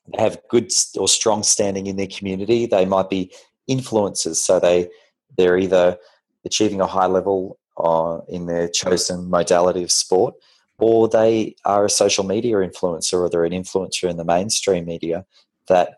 they 0.09 0.23
have 0.23 0.41
good 0.49 0.71
or 0.99 1.09
strong 1.09 1.43
standing 1.43 1.87
in 1.87 1.97
their 1.97 2.07
community. 2.07 2.67
They 2.67 2.85
might 2.85 3.11
be 3.11 3.33
influencers, 3.69 4.37
so 4.37 4.59
they 4.59 4.89
they're 5.37 5.59
either 5.59 5.97
achieving 6.45 6.81
a 6.81 6.87
high 6.87 7.07
level 7.07 7.59
uh, 7.79 8.19
in 8.29 8.47
their 8.47 8.69
chosen 8.69 9.31
modality 9.31 9.83
of 9.83 9.91
sport, 9.91 10.35
or 10.79 11.09
they 11.09 11.55
are 11.65 11.85
a 11.85 11.91
social 11.91 12.25
media 12.25 12.57
influencer, 12.57 13.15
or 13.15 13.31
they're 13.31 13.45
an 13.45 13.53
influencer 13.53 14.09
in 14.11 14.17
the 14.17 14.25
mainstream 14.25 14.85
media 14.85 15.25
that 15.69 15.95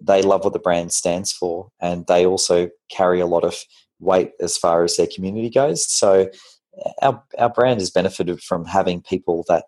they 0.00 0.22
love 0.22 0.42
what 0.44 0.52
the 0.52 0.58
brand 0.58 0.92
stands 0.92 1.32
for, 1.32 1.70
and 1.80 2.06
they 2.06 2.26
also 2.26 2.68
carry 2.90 3.20
a 3.20 3.26
lot 3.26 3.44
of 3.44 3.56
weight 4.00 4.32
as 4.40 4.56
far 4.56 4.82
as 4.82 4.96
their 4.96 5.06
community 5.06 5.48
goes. 5.48 5.86
So 5.90 6.28
our 7.02 7.22
our 7.38 7.50
brand 7.50 7.80
has 7.80 7.90
benefited 7.90 8.40
from 8.40 8.64
having 8.64 9.00
people 9.02 9.44
that 9.48 9.64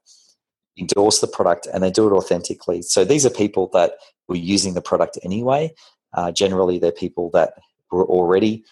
endorse 0.78 1.20
the 1.20 1.26
product 1.26 1.66
and 1.72 1.82
they 1.82 1.90
do 1.90 2.06
it 2.06 2.16
authentically. 2.16 2.82
So 2.82 3.04
these 3.04 3.24
are 3.24 3.30
people 3.30 3.68
that 3.72 3.94
were 4.28 4.36
using 4.36 4.74
the 4.74 4.82
product 4.82 5.18
anyway. 5.22 5.72
Uh, 6.12 6.32
generally, 6.32 6.78
they're 6.78 6.92
people 6.92 7.30
that 7.30 7.54
were 7.90 8.04
already 8.06 8.64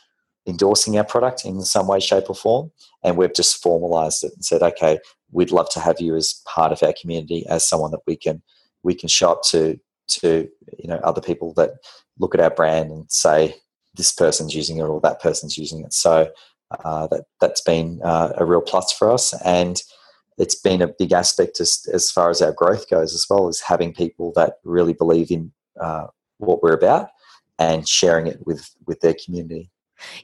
endorsing 0.47 0.99
our 0.99 1.05
product 1.05 1.45
in 1.45 1.63
some 1.63 1.87
way, 1.87 2.01
shape, 2.01 2.29
or 2.29 2.35
form, 2.35 2.71
and 3.03 3.17
we've 3.17 3.35
just 3.35 3.63
formalized 3.63 4.25
it 4.25 4.33
and 4.35 4.45
said, 4.45 4.63
okay, 4.63 4.99
we'd 5.33 5.51
love 5.51 5.69
to 5.71 5.81
have 5.81 6.01
you 6.01 6.15
as 6.15 6.43
part 6.47 6.73
of 6.73 6.83
our 6.83 6.95
community, 7.01 7.47
as 7.49 7.67
someone 7.67 7.91
that 7.91 8.03
we 8.07 8.17
can 8.17 8.43
we 8.83 8.95
can 8.95 9.09
show 9.09 9.33
up 9.33 9.43
to 9.43 9.79
to 10.07 10.49
you 10.79 10.89
know 10.89 10.97
other 10.97 11.21
people 11.21 11.55
that 11.55 11.71
look 12.19 12.35
at 12.35 12.41
our 12.41 12.51
brand 12.51 12.91
and 12.91 13.11
say 13.11 13.55
this 13.95 14.13
person's 14.13 14.55
using 14.55 14.79
it 14.79 14.83
or 14.83 15.01
that 15.01 15.21
person's 15.21 15.57
using 15.57 15.83
it. 15.83 15.93
So 15.93 16.31
uh, 16.71 17.07
that 17.09 17.25
that's 17.41 17.61
been 17.61 18.01
uh, 18.05 18.33
a 18.37 18.45
real 18.45 18.61
plus 18.61 18.93
for 18.93 19.11
us, 19.11 19.35
and 19.43 19.83
it's 20.39 20.55
been 20.55 20.83
a 20.83 20.93
big 20.99 21.13
aspect 21.13 21.61
as, 21.61 21.87
as 21.93 22.11
far 22.11 22.31
as 22.31 22.43
our 22.43 22.53
growth 22.53 22.89
goes 22.91 23.15
as 23.15 23.27
well 23.29 23.49
as 23.49 23.61
having 23.61 23.95
people 23.95 24.33
that 24.35 24.55
really 24.65 24.93
believe 24.93 25.31
in 25.31 25.53
uh, 25.81 26.07
what 26.39 26.63
we're 26.63 26.75
about 26.75 27.09
and 27.59 27.89
sharing 27.89 28.27
it 28.27 28.45
with 28.47 28.71
with 28.87 29.01
their 29.01 29.15
community 29.25 29.71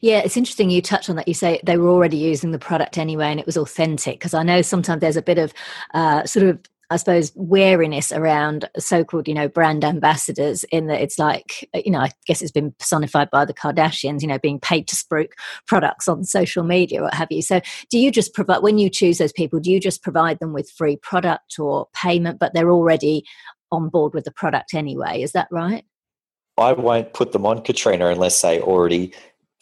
yeah, 0.00 0.18
it's 0.18 0.36
interesting 0.36 0.70
you 0.70 0.82
touch 0.82 1.08
on 1.08 1.16
that. 1.16 1.28
You 1.28 1.34
say 1.34 1.60
they 1.64 1.78
were 1.78 1.88
already 1.88 2.16
using 2.16 2.50
the 2.50 2.58
product 2.58 2.98
anyway 2.98 3.26
and 3.26 3.40
it 3.40 3.46
was 3.46 3.56
authentic 3.56 4.18
because 4.18 4.34
I 4.34 4.42
know 4.42 4.62
sometimes 4.62 5.00
there's 5.00 5.16
a 5.16 5.22
bit 5.22 5.38
of 5.38 5.54
uh, 5.94 6.24
sort 6.24 6.46
of 6.46 6.58
I 6.90 6.96
suppose 6.96 7.32
wariness 7.36 8.10
around 8.10 8.68
so-called, 8.78 9.28
you 9.28 9.34
know, 9.34 9.48
brand 9.48 9.84
ambassadors 9.84 10.64
in 10.64 10.88
that 10.88 11.00
it's 11.00 11.18
like, 11.18 11.68
you 11.74 11.90
know, 11.90 12.00
I 12.00 12.10
guess 12.26 12.42
it's 12.42 12.50
been 12.50 12.72
personified 12.72 13.30
by 13.30 13.44
the 13.44 13.54
Kardashians, 13.54 14.22
you 14.22 14.28
know, 14.28 14.38
being 14.38 14.58
paid 14.58 14.88
to 14.88 14.96
spruik 14.96 15.30
products 15.66 16.08
on 16.08 16.24
social 16.24 16.64
media, 16.64 17.02
what 17.02 17.14
have 17.14 17.30
you. 17.30 17.42
So 17.42 17.60
do 17.90 17.98
you 17.98 18.10
just 18.10 18.34
provide 18.34 18.62
when 18.62 18.78
you 18.78 18.90
choose 18.90 19.18
those 19.18 19.32
people, 19.32 19.60
do 19.60 19.70
you 19.70 19.78
just 19.78 20.02
provide 20.02 20.40
them 20.40 20.52
with 20.52 20.70
free 20.70 20.96
product 20.96 21.58
or 21.58 21.88
payment, 21.94 22.38
but 22.40 22.54
they're 22.54 22.70
already 22.70 23.24
on 23.70 23.88
board 23.88 24.12
with 24.12 24.24
the 24.24 24.32
product 24.32 24.74
anyway? 24.74 25.22
Is 25.22 25.32
that 25.32 25.48
right? 25.50 25.84
I 26.58 26.72
won't 26.72 27.14
put 27.14 27.32
them 27.32 27.46
on 27.46 27.62
Katrina 27.62 28.08
unless 28.08 28.42
they 28.42 28.60
already 28.60 29.14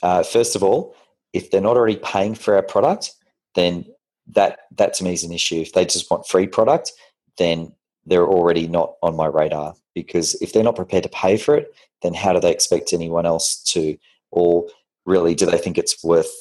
uh, 0.02 0.22
first 0.22 0.56
of 0.56 0.62
all, 0.62 0.94
if 1.32 1.50
they're 1.50 1.60
not 1.60 1.76
already 1.76 1.96
paying 1.96 2.34
for 2.34 2.54
our 2.54 2.62
product, 2.62 3.12
then 3.54 3.84
that 4.28 4.60
that 4.76 4.94
to 4.94 5.04
me 5.04 5.12
is 5.12 5.24
an 5.24 5.32
issue. 5.32 5.56
If 5.56 5.72
they 5.72 5.84
just 5.84 6.10
want 6.10 6.26
free 6.26 6.46
product, 6.46 6.92
then 7.38 7.72
they're 8.06 8.26
already 8.26 8.66
not 8.66 8.94
on 9.02 9.16
my 9.16 9.26
radar 9.26 9.74
because 9.94 10.34
if 10.40 10.52
they're 10.52 10.64
not 10.64 10.76
prepared 10.76 11.02
to 11.04 11.08
pay 11.08 11.36
for 11.36 11.54
it, 11.54 11.74
then 12.02 12.14
how 12.14 12.32
do 12.32 12.40
they 12.40 12.52
expect 12.52 12.92
anyone 12.92 13.26
else 13.26 13.62
to? 13.64 13.96
Or 14.30 14.66
really, 15.04 15.34
do 15.34 15.46
they 15.46 15.58
think 15.58 15.78
it's 15.78 16.02
worth 16.04 16.32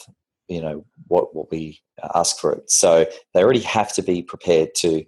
you 0.47 0.61
know 0.61 0.85
what 1.07 1.35
what 1.35 1.51
we 1.51 1.81
ask 2.15 2.39
for 2.39 2.53
it? 2.53 2.69
So 2.69 3.05
they 3.33 3.43
already 3.43 3.61
have 3.61 3.93
to 3.93 4.01
be 4.01 4.21
prepared 4.21 4.75
to 4.75 5.03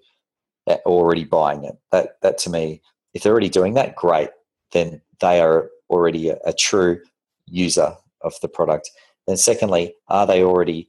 uh, 0.68 0.78
already 0.86 1.24
buying 1.24 1.64
it. 1.64 1.78
That 1.92 2.22
that 2.22 2.38
to 2.40 2.50
me, 2.50 2.82
if 3.14 3.24
they're 3.24 3.32
already 3.32 3.50
doing 3.50 3.74
that, 3.76 3.96
great. 3.96 4.30
Then 4.72 5.02
they 5.20 5.40
are 5.40 5.70
already 5.90 6.30
a, 6.30 6.38
a 6.46 6.54
true 6.54 7.02
user 7.46 7.96
of 8.22 8.34
the 8.42 8.48
product. 8.48 8.92
Then 9.28 9.38
secondly, 9.38 9.96
are 10.08 10.28
they 10.28 10.44
already 10.44 10.88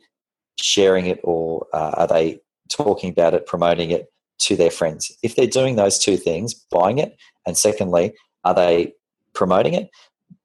sharing 0.61 1.07
it 1.07 1.20
or 1.24 1.66
uh, 1.72 1.92
are 1.96 2.07
they 2.07 2.40
talking 2.68 3.11
about 3.11 3.34
it, 3.34 3.46
promoting 3.46 3.90
it 3.90 4.12
to 4.41 4.57
their 4.57 4.70
friends. 4.70 5.11
If 5.22 5.36
they're 5.36 5.47
doing 5.47 5.76
those 5.76 5.99
two 5.99 6.16
things, 6.16 6.55
buying 6.70 6.99
it, 6.99 7.16
and 7.47 7.57
secondly, 7.57 8.14
are 8.45 8.55
they 8.55 8.95
promoting 9.34 9.74
it 9.74 9.91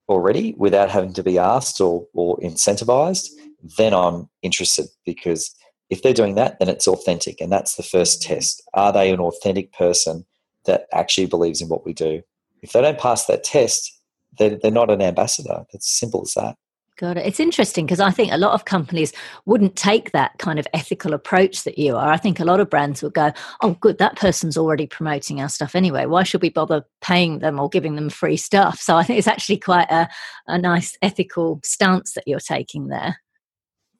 already 0.07 0.53
without 0.57 0.89
having 0.89 1.13
to 1.13 1.23
be 1.23 1.37
asked 1.37 1.81
or, 1.81 2.05
or 2.13 2.37
incentivized, 2.37 3.29
then 3.77 3.93
I'm 3.93 4.29
interested 4.41 4.87
because 5.05 5.53
if 5.89 6.01
they're 6.01 6.13
doing 6.13 6.35
that, 6.35 6.59
then 6.59 6.69
it's 6.69 6.87
authentic. 6.87 7.41
And 7.41 7.51
that's 7.51 7.75
the 7.75 7.83
first 7.83 8.21
test. 8.21 8.61
Are 8.73 8.91
they 8.91 9.11
an 9.11 9.19
authentic 9.19 9.71
person 9.73 10.25
that 10.65 10.87
actually 10.93 11.27
believes 11.27 11.61
in 11.61 11.69
what 11.69 11.85
we 11.85 11.93
do? 11.93 12.21
If 12.61 12.71
they 12.71 12.81
don't 12.81 12.99
pass 12.99 13.25
that 13.25 13.43
test, 13.43 13.91
they're, 14.37 14.57
they're 14.57 14.71
not 14.71 14.91
an 14.91 15.01
ambassador. 15.01 15.65
It's 15.73 15.89
simple 15.89 16.21
as 16.23 16.33
that. 16.33 16.55
Got 16.97 17.17
it. 17.17 17.25
It's 17.25 17.41
interesting 17.41 17.85
because 17.85 17.99
I 17.99 18.09
think 18.09 18.31
a 18.31 18.37
lot 18.37 18.53
of 18.53 18.63
companies 18.63 19.11
wouldn't 19.45 19.75
take 19.75 20.11
that 20.11 20.37
kind 20.37 20.57
of 20.57 20.67
ethical 20.73 21.13
approach 21.13 21.65
that 21.65 21.77
you 21.77 21.97
are. 21.97 22.09
I 22.09 22.15
think 22.15 22.39
a 22.39 22.45
lot 22.45 22.61
of 22.61 22.69
brands 22.69 23.03
would 23.03 23.13
go, 23.13 23.33
oh, 23.61 23.73
good, 23.81 23.97
that 23.97 24.15
person's 24.15 24.57
already 24.57 24.87
promoting 24.87 25.41
our 25.41 25.49
stuff 25.49 25.75
anyway. 25.75 26.05
Why 26.05 26.23
should 26.23 26.41
we 26.41 26.49
bother 26.49 26.85
paying 27.01 27.39
them 27.39 27.59
or 27.59 27.67
giving 27.67 27.95
them 27.95 28.09
free 28.09 28.37
stuff? 28.37 28.79
So 28.79 28.95
I 28.95 29.03
think 29.03 29.19
it's 29.19 29.27
actually 29.27 29.57
quite 29.57 29.91
a, 29.91 30.07
a 30.47 30.57
nice 30.57 30.97
ethical 31.01 31.59
stance 31.65 32.13
that 32.13 32.25
you're 32.25 32.39
taking 32.39 32.87
there. 32.87 33.19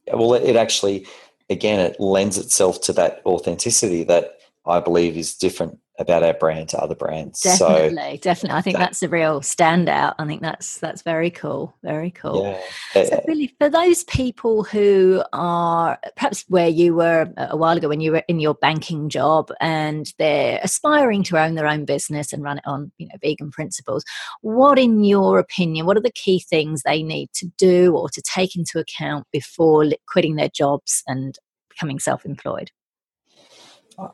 Yeah, 0.08 0.16
well, 0.16 0.34
it 0.34 0.56
actually, 0.56 1.06
again, 1.50 1.82
it 1.82 2.00
lends 2.00 2.38
itself 2.38 2.80
to 2.84 2.93
that 2.93 3.22
authenticity 3.26 4.06
that 4.06 4.38
I 4.66 4.80
believe 4.80 5.18
is 5.18 5.36
different 5.36 5.80
about 5.98 6.24
our 6.24 6.34
brand 6.34 6.70
to 6.70 6.78
other 6.78 6.96
brands. 6.96 7.39
Definitely, 7.39 8.18
so, 8.18 8.22
definitely. 8.22 8.58
I 8.58 8.62
think 8.62 8.78
that, 8.78 8.86
that's 8.86 9.04
a 9.04 9.10
real 9.10 9.41
standout. 9.41 10.16
I 10.20 10.26
think 10.26 10.41
that's 10.41 10.78
that's 10.80 11.02
very 11.02 11.30
cool. 11.30 11.76
Very 11.84 12.12
cool. 12.12 12.43
Yeah. 12.43 12.62
So, 12.93 13.00
eh, 13.00 13.18
eh. 13.18 13.22
really, 13.28 13.56
for 13.60 13.70
those 13.70 14.04
people 14.06 14.64
who 14.64 15.24
are 15.34 15.98
perhaps 16.16 16.43
where 16.48 16.68
you 16.68 16.96
were 16.96 17.32
a 17.38 17.56
while 17.56 17.78
ago 17.78 17.88
when 17.88 18.02
you 18.02 18.12
were 18.12 18.24
in 18.28 18.39
your 18.39 18.56
banking 18.56 19.10
job 19.10 19.52
and 19.62 20.12
they're 20.20 20.60
aspiring 20.64 21.24
to 21.24 21.38
own 21.38 21.56
their 21.56 21.68
own 21.68 21.86
business 21.86 22.34
and 22.34 22.43
run 22.43 22.58
it 22.58 22.68
on, 22.68 22.91
you 22.98 23.08
know, 23.08 23.16
vegan 23.22 23.52
principles, 23.52 24.04
what, 24.41 24.78
in 24.78 25.04
your 25.04 25.39
opinion, 25.39 25.86
what 25.86 25.98
are 25.98 26.02
the 26.02 26.12
key 26.12 26.39
things 26.39 26.84
they 26.84 27.04
need 27.04 27.30
to 27.34 27.48
do 27.58 27.96
or 27.96 28.10
to 28.10 28.22
take 28.22 28.56
into 28.56 28.80
account 28.80 29.26
before 29.32 29.86
quitting 30.08 30.36
their 30.36 30.50
jobs 30.50 31.04
and 31.08 31.38
becoming 31.70 32.00
self-employed? 32.00 32.72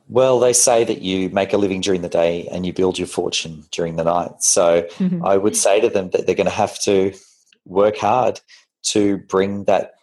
Well, 0.09 0.39
they 0.39 0.53
say 0.53 0.83
that 0.83 1.01
you 1.01 1.29
make 1.29 1.53
a 1.53 1.57
living 1.57 1.81
during 1.81 2.01
the 2.01 2.09
day 2.09 2.47
and 2.51 2.65
you 2.65 2.73
build 2.73 2.99
your 2.99 3.07
fortune 3.07 3.65
during 3.71 3.95
the 3.95 4.03
night. 4.03 4.43
So 4.43 4.83
mm-hmm. 4.83 5.25
I 5.25 5.37
would 5.37 5.55
say 5.55 5.79
to 5.81 5.89
them 5.89 6.11
that 6.11 6.25
they're 6.25 6.35
going 6.35 6.45
to 6.45 6.51
have 6.51 6.79
to 6.81 7.13
work 7.65 7.97
hard 7.97 8.39
to 8.83 9.17
bring 9.17 9.65
that 9.65 9.93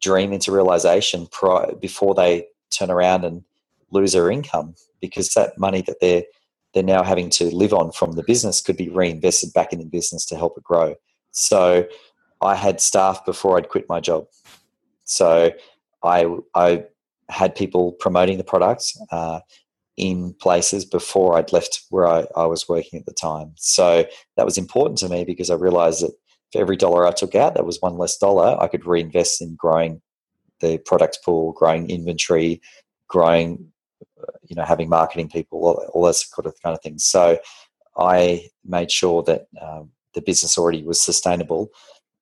dream 0.00 0.32
into 0.32 0.52
realization 0.52 1.28
before 1.80 2.14
they 2.14 2.46
turn 2.70 2.90
around 2.90 3.24
and 3.24 3.42
lose 3.90 4.12
their 4.12 4.30
income 4.30 4.74
because 5.00 5.30
that 5.30 5.58
money 5.58 5.80
that 5.82 6.00
they're 6.00 6.24
they're 6.74 6.82
now 6.82 7.04
having 7.04 7.30
to 7.30 7.54
live 7.54 7.72
on 7.72 7.92
from 7.92 8.12
the 8.12 8.24
business 8.24 8.60
could 8.60 8.76
be 8.76 8.88
reinvested 8.88 9.52
back 9.52 9.72
in 9.72 9.78
the 9.78 9.84
business 9.84 10.26
to 10.26 10.36
help 10.36 10.58
it 10.58 10.64
grow. 10.64 10.96
So 11.30 11.86
I 12.40 12.56
had 12.56 12.80
staff 12.80 13.24
before 13.24 13.56
I'd 13.56 13.68
quit 13.68 13.88
my 13.88 14.00
job. 14.00 14.26
So 15.04 15.52
I 16.02 16.36
I 16.54 16.84
had 17.30 17.54
people 17.54 17.92
promoting 17.92 18.38
the 18.38 18.44
products 18.44 18.98
uh, 19.10 19.40
in 19.96 20.34
places 20.40 20.84
before 20.84 21.36
I'd 21.36 21.52
left 21.52 21.82
where 21.90 22.06
I, 22.06 22.26
I, 22.36 22.46
was 22.46 22.68
working 22.68 22.98
at 22.98 23.06
the 23.06 23.12
time. 23.12 23.52
So 23.56 24.04
that 24.36 24.44
was 24.44 24.58
important 24.58 24.98
to 24.98 25.08
me 25.08 25.24
because 25.24 25.50
I 25.50 25.54
realized 25.54 26.02
that 26.02 26.12
for 26.52 26.60
every 26.60 26.76
dollar 26.76 27.06
I 27.06 27.12
took 27.12 27.34
out, 27.34 27.54
that 27.54 27.66
was 27.66 27.80
one 27.80 27.96
less 27.96 28.16
dollar 28.18 28.60
I 28.60 28.66
could 28.66 28.86
reinvest 28.86 29.40
in 29.40 29.54
growing 29.54 30.02
the 30.60 30.78
product 30.78 31.18
pool, 31.24 31.52
growing 31.52 31.90
inventory, 31.90 32.60
growing, 33.08 33.72
uh, 34.20 34.32
you 34.42 34.56
know, 34.56 34.64
having 34.64 34.88
marketing 34.88 35.28
people, 35.28 35.64
all, 35.64 35.90
all 35.92 36.02
those 36.02 36.24
kind 36.24 36.46
of, 36.46 36.54
kind 36.62 36.74
of 36.74 36.82
things. 36.82 37.04
So 37.04 37.38
I 37.96 38.48
made 38.64 38.90
sure 38.90 39.22
that 39.24 39.46
um, 39.60 39.90
the 40.14 40.22
business 40.22 40.58
already 40.58 40.82
was 40.82 41.00
sustainable 41.00 41.70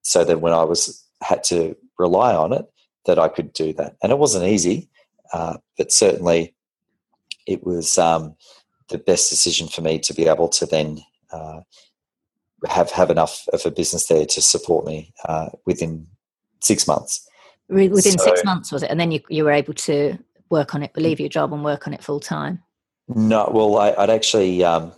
so 0.03 0.25
that 0.25 0.41
when 0.41 0.53
I 0.53 0.65
was 0.65 1.07
had 1.23 1.45
to 1.45 1.77
rely 1.99 2.35
on 2.35 2.53
it, 2.53 2.67
that 3.07 3.19
I 3.19 3.29
could 3.29 3.53
do 3.53 3.73
that. 3.75 3.97
And 4.03 4.13
it 4.13 4.19
wasn't 4.19 4.47
easy, 4.47 4.89
uh, 5.33 5.57
but 5.77 5.93
certainly 5.93 6.55
it 7.47 7.65
was 7.65 7.99
um, 7.99 8.35
the 8.89 8.99
best 8.99 9.31
decision 9.31 9.69
for 9.69 9.81
me 9.83 9.99
to 9.99 10.15
be 10.15 10.27
able 10.27 10.49
to 10.49 10.67
then 10.67 11.01
uh, 11.33 11.61
have 12.67 12.91
have 12.91 13.11
enough 13.11 13.49
of 13.53 13.65
a 13.67 13.71
business 13.71 14.07
there 14.07 14.27
to 14.27 14.43
support 14.43 14.85
me 14.87 15.13
uh, 15.27 15.49
within 15.67 16.07
six 16.61 16.87
months. 16.87 17.29
Within 17.69 18.19
so, 18.19 18.25
six 18.25 18.45
months, 18.45 18.71
was 18.71 18.83
it? 18.83 18.91
And 18.91 19.01
then 19.01 19.11
you 19.11 19.21
you 19.29 19.45
were 19.45 19.53
able 19.53 19.75
to 19.75 20.19
work 20.51 20.75
on 20.75 20.83
it, 20.83 20.97
leave 20.97 21.19
your 21.19 21.29
job, 21.29 21.53
and 21.53 21.65
work 21.65 21.87
on 21.87 21.95
it 21.95 22.03
full 22.03 22.21
time. 22.21 22.63
No, 23.09 23.51
well, 23.53 23.79
I, 23.79 23.95
would 23.99 24.11
actually 24.11 24.63
um, 24.63 24.93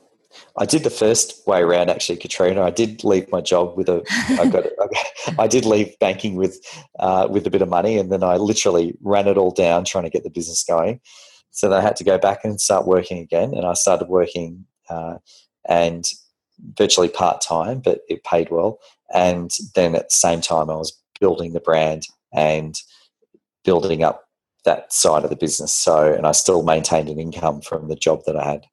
I 0.57 0.67
did 0.67 0.85
the 0.85 0.91
first 0.91 1.47
way 1.47 1.61
around 1.61 1.91
actually, 1.91 2.17
Katrina. 2.17 2.63
I 2.63 2.71
did 2.71 3.05
leave 3.05 3.31
my 3.31 3.41
job 3.41 3.77
with 3.77 3.89
a. 3.89 4.03
I 4.41 4.49
got. 4.49 4.67
I 5.39 5.47
did 5.47 5.65
leave 5.65 5.99
banking 5.99 6.37
with 6.37 6.61
uh, 6.99 7.29
with 7.31 7.47
a 7.47 7.51
bit 7.51 7.63
of 7.63 7.69
money, 7.69 7.99
and 7.99 8.11
then 8.11 8.23
I 8.23 8.37
literally 8.37 8.97
ran 9.03 9.29
it 9.29 9.37
all 9.37 9.51
down 9.51 9.85
trying 9.85 10.05
to 10.05 10.11
get 10.11 10.25
the 10.25 10.31
business 10.31 10.65
going. 10.65 11.01
So 11.51 11.69
then 11.69 11.79
I 11.79 11.83
had 11.83 11.97
to 11.97 12.05
go 12.05 12.19
back 12.19 12.45
and 12.45 12.61
start 12.61 12.87
working 12.87 13.19
again, 13.19 13.55
and 13.55 13.65
I 13.65 13.75
started 13.75 14.09
working, 14.09 14.67
uh, 14.89 15.19
and 15.69 16.05
virtually 16.77 17.09
part 17.09 17.41
time, 17.41 17.81
but 17.81 18.01
it 18.09 18.25
paid 18.25 18.51
well. 18.51 18.79
And 19.13 19.51
then 19.75 19.95
at 19.95 20.11
the 20.11 20.17
same 20.17 20.41
time, 20.41 20.71
I 20.71 20.77
was 20.77 20.99
building 21.21 21.53
the 21.53 21.61
brand 21.61 22.07
and 22.33 22.81
building 23.65 24.03
up 24.03 24.25
that 24.65 24.93
side 24.93 25.25
of 25.25 25.31
the 25.31 25.37
business. 25.37 25.73
So, 25.73 26.13
and 26.13 26.27
I 26.27 26.33
still 26.33 26.63
maintained 26.63 27.09
an 27.09 27.19
income 27.19 27.61
from 27.61 27.89
the 27.89 27.97
job 27.97 28.23
that 28.27 28.37
I 28.37 28.45
had. 28.45 28.67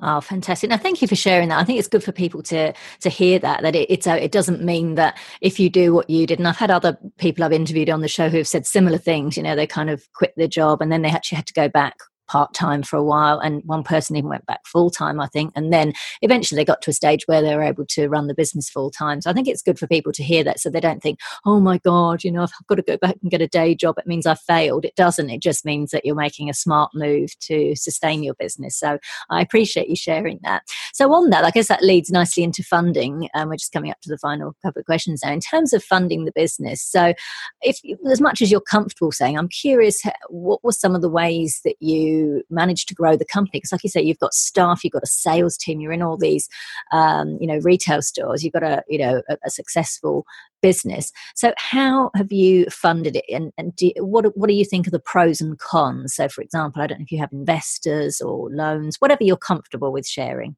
Oh, 0.00 0.20
fantastic! 0.20 0.70
Now, 0.70 0.76
thank 0.76 1.02
you 1.02 1.08
for 1.08 1.16
sharing 1.16 1.48
that. 1.48 1.58
I 1.58 1.64
think 1.64 1.78
it's 1.80 1.88
good 1.88 2.04
for 2.04 2.12
people 2.12 2.40
to 2.44 2.72
to 3.00 3.08
hear 3.08 3.40
that 3.40 3.62
that 3.62 3.74
it, 3.74 3.90
it's 3.90 4.06
a, 4.06 4.22
it 4.22 4.30
doesn't 4.30 4.62
mean 4.62 4.94
that 4.94 5.18
if 5.40 5.58
you 5.58 5.68
do 5.68 5.92
what 5.92 6.08
you 6.08 6.24
did. 6.26 6.38
And 6.38 6.46
I've 6.46 6.56
had 6.56 6.70
other 6.70 6.96
people 7.18 7.42
I've 7.42 7.52
interviewed 7.52 7.90
on 7.90 8.00
the 8.00 8.08
show 8.08 8.28
who 8.28 8.36
have 8.36 8.46
said 8.46 8.64
similar 8.64 8.98
things. 8.98 9.36
You 9.36 9.42
know, 9.42 9.56
they 9.56 9.66
kind 9.66 9.90
of 9.90 10.06
quit 10.12 10.34
their 10.36 10.46
job 10.46 10.80
and 10.80 10.92
then 10.92 11.02
they 11.02 11.10
actually 11.10 11.36
had 11.36 11.46
to 11.48 11.52
go 11.52 11.68
back 11.68 11.96
part 12.28 12.54
time 12.54 12.82
for 12.82 12.96
a 12.96 13.02
while, 13.02 13.38
and 13.38 13.62
one 13.64 13.82
person 13.82 14.16
even 14.16 14.30
went 14.30 14.46
back 14.46 14.60
full 14.66 14.90
time, 14.90 15.20
I 15.20 15.26
think. 15.26 15.52
And 15.56 15.72
then 15.72 15.92
eventually 16.22 16.56
they 16.56 16.64
got 16.64 16.82
to 16.82 16.90
a 16.90 16.94
stage 16.94 17.26
where 17.26 17.42
they 17.42 17.54
were 17.54 17.62
able 17.62 17.86
to 17.86 18.08
run 18.08 18.26
the 18.26 18.34
business 18.34 18.68
full 18.70 18.90
time. 18.90 19.20
So 19.20 19.30
I 19.30 19.32
think 19.32 19.48
it's 19.48 19.62
good 19.62 19.78
for 19.78 19.86
people 19.86 20.12
to 20.12 20.22
hear 20.22 20.44
that 20.44 20.60
so 20.60 20.70
they 20.70 20.80
don't 20.80 21.02
think, 21.02 21.18
oh 21.44 21.60
my 21.60 21.78
God, 21.78 22.24
you 22.24 22.30
know, 22.30 22.42
I've 22.42 22.52
got 22.68 22.76
to 22.76 22.82
go 22.82 22.96
back 22.96 23.16
and 23.22 23.30
get 23.30 23.40
a 23.40 23.48
day 23.48 23.74
job. 23.74 23.98
It 23.98 24.06
means 24.06 24.26
I 24.26 24.34
failed. 24.34 24.84
It 24.84 24.94
doesn't. 24.96 25.30
It 25.30 25.42
just 25.42 25.64
means 25.64 25.90
that 25.90 26.04
you're 26.04 26.14
making 26.14 26.48
a 26.50 26.54
smart 26.54 26.90
move 26.94 27.38
to 27.40 27.74
sustain 27.74 28.22
your 28.22 28.34
business. 28.34 28.78
So 28.78 28.98
I 29.30 29.40
appreciate 29.40 29.88
you 29.88 29.96
sharing 29.96 30.40
that. 30.42 30.62
So 30.92 31.12
on 31.12 31.30
that, 31.30 31.44
I 31.44 31.50
guess 31.50 31.68
that 31.68 31.82
leads 31.82 32.10
nicely 32.10 32.42
into 32.42 32.62
funding. 32.62 33.28
Um, 33.34 33.48
we're 33.48 33.56
just 33.56 33.72
coming 33.72 33.90
up 33.90 34.00
to 34.02 34.08
the 34.08 34.18
final 34.18 34.54
couple 34.62 34.80
of 34.80 34.86
questions 34.86 35.20
now. 35.24 35.32
In 35.32 35.40
terms 35.40 35.72
of 35.72 35.82
funding 35.82 36.24
the 36.24 36.32
business, 36.34 36.82
so 36.82 37.14
if 37.62 37.78
as 38.10 38.20
much 38.20 38.42
as 38.42 38.50
you're 38.50 38.60
comfortable 38.60 39.12
saying, 39.12 39.38
I'm 39.38 39.48
curious, 39.48 40.02
what 40.28 40.62
were 40.62 40.72
some 40.72 40.94
of 40.94 41.02
the 41.02 41.08
ways 41.08 41.60
that 41.64 41.76
you 41.80 42.17
managed 42.50 42.88
to 42.88 42.94
grow 42.94 43.16
the 43.16 43.24
company. 43.24 43.58
Because 43.58 43.72
like 43.72 43.84
you 43.84 43.90
say 43.90 44.02
you've 44.02 44.18
got 44.18 44.34
staff 44.34 44.84
you've 44.84 44.92
got 44.92 45.02
a 45.02 45.06
sales 45.06 45.56
team 45.56 45.80
you're 45.80 45.92
in 45.92 46.02
all 46.02 46.16
these 46.16 46.48
um, 46.92 47.38
you 47.40 47.46
know 47.46 47.58
retail 47.58 48.02
stores 48.02 48.42
you've 48.42 48.52
got 48.52 48.62
a 48.62 48.82
you 48.88 48.98
know 48.98 49.22
a, 49.28 49.36
a 49.44 49.50
successful 49.50 50.24
business. 50.60 51.12
So 51.34 51.52
how 51.56 52.10
have 52.14 52.32
you 52.32 52.66
funded 52.66 53.16
it? 53.16 53.24
And, 53.32 53.52
and 53.56 53.76
do, 53.76 53.92
what, 53.98 54.36
what 54.36 54.48
do 54.48 54.54
you 54.54 54.64
think 54.64 54.88
are 54.88 54.90
the 54.90 54.98
pros 54.98 55.40
and 55.40 55.58
cons? 55.58 56.14
So 56.14 56.28
for 56.28 56.42
example 56.42 56.82
i 56.82 56.86
don't 56.86 56.98
know 56.98 57.04
if 57.04 57.12
you 57.12 57.18
have 57.18 57.32
investors 57.32 58.20
or 58.20 58.50
loans 58.50 58.96
whatever 58.98 59.24
you're 59.24 59.36
comfortable 59.36 59.92
with 59.92 60.06
sharing. 60.06 60.56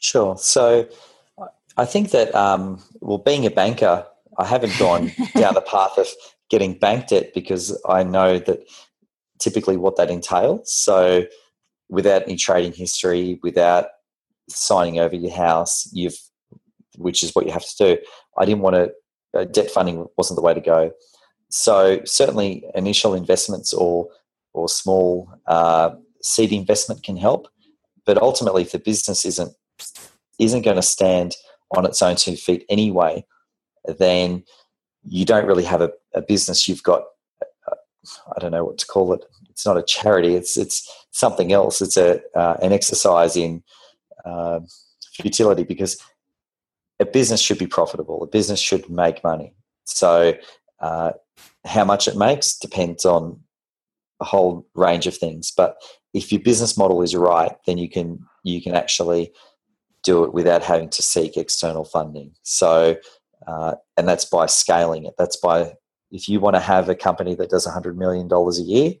Sure. 0.00 0.36
So 0.36 0.88
i 1.76 1.84
think 1.84 2.10
that 2.10 2.34
um, 2.34 2.82
well 3.00 3.18
being 3.18 3.46
a 3.46 3.50
banker 3.50 4.04
i 4.38 4.44
haven't 4.44 4.76
gone 4.78 5.12
down 5.34 5.54
the 5.54 5.60
path 5.60 5.96
of 5.96 6.08
getting 6.50 6.78
bank 6.78 7.08
debt 7.08 7.32
because 7.34 7.80
i 7.88 8.02
know 8.02 8.38
that 8.38 8.60
typically 9.38 9.76
what 9.76 9.96
that 9.96 10.10
entails. 10.10 10.72
So, 10.72 11.24
without 11.88 12.22
any 12.22 12.36
trading 12.36 12.72
history, 12.72 13.38
without 13.42 13.86
signing 14.48 14.98
over 14.98 15.16
your 15.16 15.34
house, 15.34 15.88
you've 15.92 16.18
which 16.98 17.22
is 17.22 17.34
what 17.34 17.46
you 17.46 17.52
have 17.52 17.66
to 17.66 17.76
do. 17.78 17.98
I 18.36 18.44
didn't 18.44 18.62
want 18.62 18.76
to. 18.76 18.92
Uh, 19.38 19.44
debt 19.44 19.70
funding 19.70 20.06
wasn't 20.16 20.36
the 20.36 20.42
way 20.42 20.54
to 20.54 20.60
go. 20.60 20.90
So 21.50 22.00
certainly, 22.04 22.64
initial 22.74 23.14
investments 23.14 23.72
or 23.72 24.08
or 24.52 24.68
small 24.68 25.30
uh, 25.46 25.90
seed 26.22 26.52
investment 26.52 27.02
can 27.02 27.16
help, 27.16 27.48
but 28.04 28.20
ultimately, 28.20 28.62
if 28.62 28.72
the 28.72 28.78
business 28.78 29.24
isn't 29.24 29.54
isn't 30.38 30.62
going 30.62 30.76
to 30.76 30.82
stand 30.82 31.36
on 31.76 31.84
its 31.84 32.02
own 32.02 32.16
two 32.16 32.36
feet 32.36 32.64
anyway, 32.68 33.24
then 33.98 34.44
you 35.04 35.24
don't 35.24 35.46
really 35.46 35.64
have 35.64 35.80
a, 35.80 35.90
a 36.14 36.22
business. 36.22 36.68
You've 36.68 36.82
got 36.82 37.04
I 38.36 38.40
don't 38.40 38.52
know 38.52 38.64
what 38.64 38.78
to 38.78 38.86
call 38.86 39.12
it. 39.12 39.24
It's 39.50 39.66
not 39.66 39.76
a 39.76 39.82
charity. 39.82 40.34
It's 40.34 40.56
it's 40.56 40.88
something 41.10 41.52
else. 41.52 41.80
It's 41.80 41.96
a 41.96 42.20
uh, 42.34 42.56
an 42.62 42.72
exercise 42.72 43.36
in 43.36 43.62
uh, 44.24 44.60
futility 45.14 45.64
because 45.64 46.00
a 47.00 47.04
business 47.04 47.40
should 47.40 47.58
be 47.58 47.66
profitable. 47.66 48.22
A 48.22 48.26
business 48.26 48.60
should 48.60 48.88
make 48.90 49.22
money. 49.22 49.54
So 49.84 50.34
uh, 50.80 51.12
how 51.64 51.84
much 51.84 52.08
it 52.08 52.16
makes 52.16 52.56
depends 52.56 53.04
on 53.04 53.40
a 54.20 54.24
whole 54.24 54.66
range 54.74 55.06
of 55.06 55.16
things. 55.16 55.52
But 55.56 55.76
if 56.14 56.32
your 56.32 56.40
business 56.40 56.76
model 56.76 57.02
is 57.02 57.14
right, 57.14 57.52
then 57.66 57.78
you 57.78 57.88
can 57.88 58.26
you 58.42 58.62
can 58.62 58.74
actually 58.74 59.32
do 60.02 60.24
it 60.24 60.32
without 60.32 60.62
having 60.62 60.88
to 60.90 61.02
seek 61.02 61.36
external 61.36 61.84
funding. 61.84 62.32
So, 62.42 62.96
uh, 63.46 63.74
and 63.96 64.08
that's 64.08 64.24
by 64.24 64.46
scaling 64.46 65.04
it. 65.04 65.14
That's 65.18 65.36
by 65.36 65.74
if 66.10 66.28
you 66.28 66.40
want 66.40 66.56
to 66.56 66.60
have 66.60 66.88
a 66.88 66.94
company 66.94 67.34
that 67.34 67.50
does 67.50 67.66
$100 67.66 67.96
million 67.96 68.30
a 68.32 68.62
year, 68.62 68.94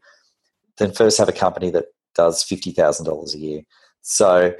then 0.78 0.92
first 0.92 1.18
have 1.18 1.28
a 1.28 1.32
company 1.32 1.70
that 1.70 1.86
does 2.14 2.44
$50,000 2.44 3.34
a 3.34 3.38
year. 3.38 3.62
So 4.02 4.54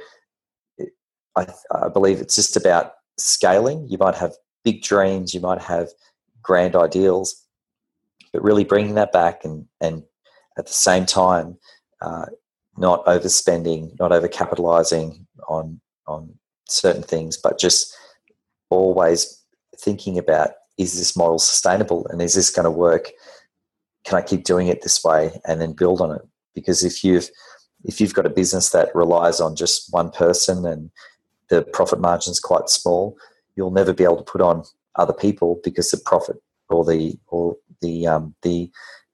I, 1.35 1.47
I 1.73 1.89
believe 1.89 2.19
it's 2.19 2.35
just 2.35 2.57
about 2.57 2.93
scaling. 3.17 3.87
You 3.89 3.97
might 3.97 4.15
have 4.15 4.33
big 4.63 4.81
dreams, 4.81 5.33
you 5.33 5.39
might 5.39 5.61
have 5.61 5.89
grand 6.41 6.75
ideals, 6.75 7.45
but 8.33 8.43
really 8.43 8.63
bringing 8.63 8.95
that 8.95 9.11
back 9.11 9.45
and, 9.45 9.65
and 9.81 10.03
at 10.57 10.67
the 10.67 10.73
same 10.73 11.05
time, 11.05 11.57
uh, 12.01 12.25
not 12.77 13.05
overspending, 13.05 13.97
not 13.99 14.11
overcapitalizing 14.11 15.25
on 15.47 15.79
on 16.07 16.33
certain 16.67 17.03
things, 17.03 17.37
but 17.37 17.59
just 17.59 17.95
always 18.69 19.43
thinking 19.77 20.17
about 20.17 20.51
is 20.79 20.97
this 20.97 21.15
model 21.15 21.37
sustainable 21.37 22.07
and 22.07 22.21
is 22.21 22.33
this 22.33 22.49
going 22.49 22.63
to 22.63 22.71
work? 22.71 23.11
Can 24.05 24.17
I 24.17 24.21
keep 24.21 24.45
doing 24.45 24.67
it 24.67 24.81
this 24.81 25.03
way 25.03 25.39
and 25.45 25.61
then 25.61 25.73
build 25.73 26.01
on 26.01 26.15
it? 26.15 26.21
Because 26.55 26.83
if 26.83 27.03
you've 27.03 27.29
if 27.85 28.01
you've 28.01 28.13
got 28.13 28.25
a 28.25 28.29
business 28.29 28.69
that 28.69 28.93
relies 28.95 29.39
on 29.39 29.55
just 29.55 29.93
one 29.93 30.09
person 30.09 30.65
and 30.65 30.89
the 31.49 31.61
profit 31.61 31.99
margin 31.99 32.31
is 32.31 32.39
quite 32.39 32.69
small, 32.69 33.17
you'll 33.55 33.71
never 33.71 33.93
be 33.93 34.03
able 34.03 34.17
to 34.17 34.23
put 34.23 34.41
on 34.41 34.63
other 34.95 35.13
people 35.13 35.59
because 35.63 35.91
the 35.91 35.97
profit 35.97 36.37
or 36.69 36.83
the 36.85 37.17
or 37.27 37.57
the 37.81 38.07
um, 38.07 38.33
the 38.41 38.71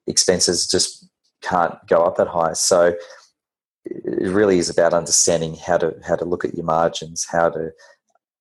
expenses 0.07 0.67
just 0.67 1.07
can't 1.41 1.75
go 1.87 2.03
up 2.03 2.15
that 2.17 2.27
high. 2.27 2.53
So 2.53 2.93
it 3.85 4.29
really 4.29 4.59
is 4.59 4.69
about 4.69 4.93
understanding 4.93 5.55
how 5.55 5.77
to 5.79 5.95
how 6.07 6.15
to 6.15 6.25
look 6.25 6.45
at 6.45 6.53
your 6.53 6.65
margins, 6.65 7.25
how 7.27 7.49
to 7.49 7.71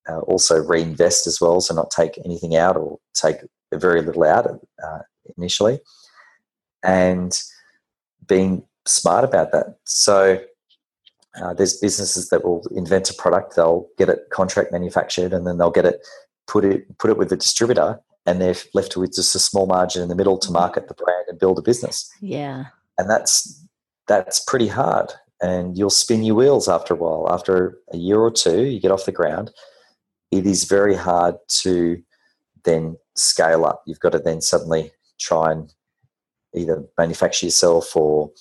uh, 0.08 0.20
also 0.20 0.62
reinvest 0.62 1.26
as 1.26 1.40
well, 1.40 1.60
so 1.60 1.74
not 1.74 1.90
take 1.90 2.18
anything 2.24 2.56
out 2.56 2.76
or 2.76 2.98
take 3.14 3.38
very 3.72 4.02
little 4.02 4.24
out 4.24 4.46
uh, 4.46 4.98
initially, 5.36 5.80
and 6.82 7.40
being 8.26 8.64
smart 8.86 9.24
about 9.24 9.52
that. 9.52 9.78
So 9.84 10.40
uh, 11.40 11.54
there's 11.54 11.78
businesses 11.78 12.28
that 12.28 12.44
will 12.44 12.66
invent 12.74 13.10
a 13.10 13.14
product, 13.14 13.56
they'll 13.56 13.88
get 13.98 14.08
it 14.08 14.30
contract 14.30 14.72
manufactured, 14.72 15.32
and 15.32 15.46
then 15.46 15.58
they'll 15.58 15.70
get 15.70 15.86
it 15.86 16.06
put 16.46 16.64
it 16.64 16.98
put 16.98 17.10
it 17.10 17.18
with 17.18 17.32
a 17.32 17.36
distributor, 17.36 17.98
and 18.26 18.40
they're 18.40 18.56
left 18.74 18.96
with 18.96 19.14
just 19.14 19.34
a 19.34 19.38
small 19.38 19.66
margin 19.66 20.02
in 20.02 20.08
the 20.08 20.16
middle 20.16 20.38
to 20.38 20.50
market 20.50 20.88
the 20.88 20.94
brand 20.94 21.24
and 21.28 21.38
build 21.38 21.58
a 21.58 21.62
business. 21.62 22.10
Yeah, 22.20 22.66
and 22.98 23.10
that's 23.10 23.60
that's 24.06 24.40
pretty 24.40 24.68
hard 24.68 25.10
and 25.40 25.76
you'll 25.76 25.90
spin 25.90 26.22
your 26.22 26.36
wheels 26.36 26.68
after 26.68 26.94
a 26.94 26.96
while. 26.96 27.26
After 27.30 27.78
a 27.92 27.96
year 27.96 28.18
or 28.18 28.30
two, 28.30 28.64
you 28.64 28.80
get 28.80 28.90
off 28.90 29.04
the 29.04 29.12
ground, 29.12 29.50
it 30.34 30.46
is 30.46 30.64
very 30.64 30.96
hard 30.96 31.36
to 31.62 32.02
then 32.64 32.96
scale 33.14 33.64
up. 33.64 33.82
You've 33.86 34.00
got 34.00 34.12
to 34.12 34.18
then 34.18 34.40
suddenly 34.40 34.90
try 35.20 35.52
and 35.52 35.72
either 36.54 36.84
manufacture 36.98 37.46
yourself 37.46 37.96
or 37.96 38.32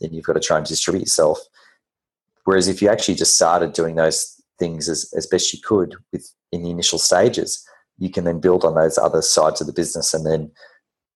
then 0.00 0.12
you've 0.12 0.26
got 0.26 0.34
to 0.34 0.40
try 0.40 0.58
and 0.58 0.66
distribute 0.66 1.00
yourself. 1.00 1.38
Whereas 2.44 2.68
if 2.68 2.82
you 2.82 2.88
actually 2.88 3.14
just 3.14 3.34
started 3.34 3.72
doing 3.72 3.96
those 3.96 4.40
things 4.58 4.88
as, 4.88 5.10
as 5.16 5.26
best 5.26 5.52
you 5.52 5.60
could 5.62 5.94
with 6.12 6.30
in 6.52 6.62
the 6.62 6.70
initial 6.70 6.98
stages, 6.98 7.66
you 7.98 8.10
can 8.10 8.24
then 8.24 8.40
build 8.40 8.64
on 8.64 8.74
those 8.74 8.98
other 8.98 9.22
sides 9.22 9.60
of 9.60 9.66
the 9.66 9.72
business 9.72 10.12
and 10.12 10.26
then 10.26 10.50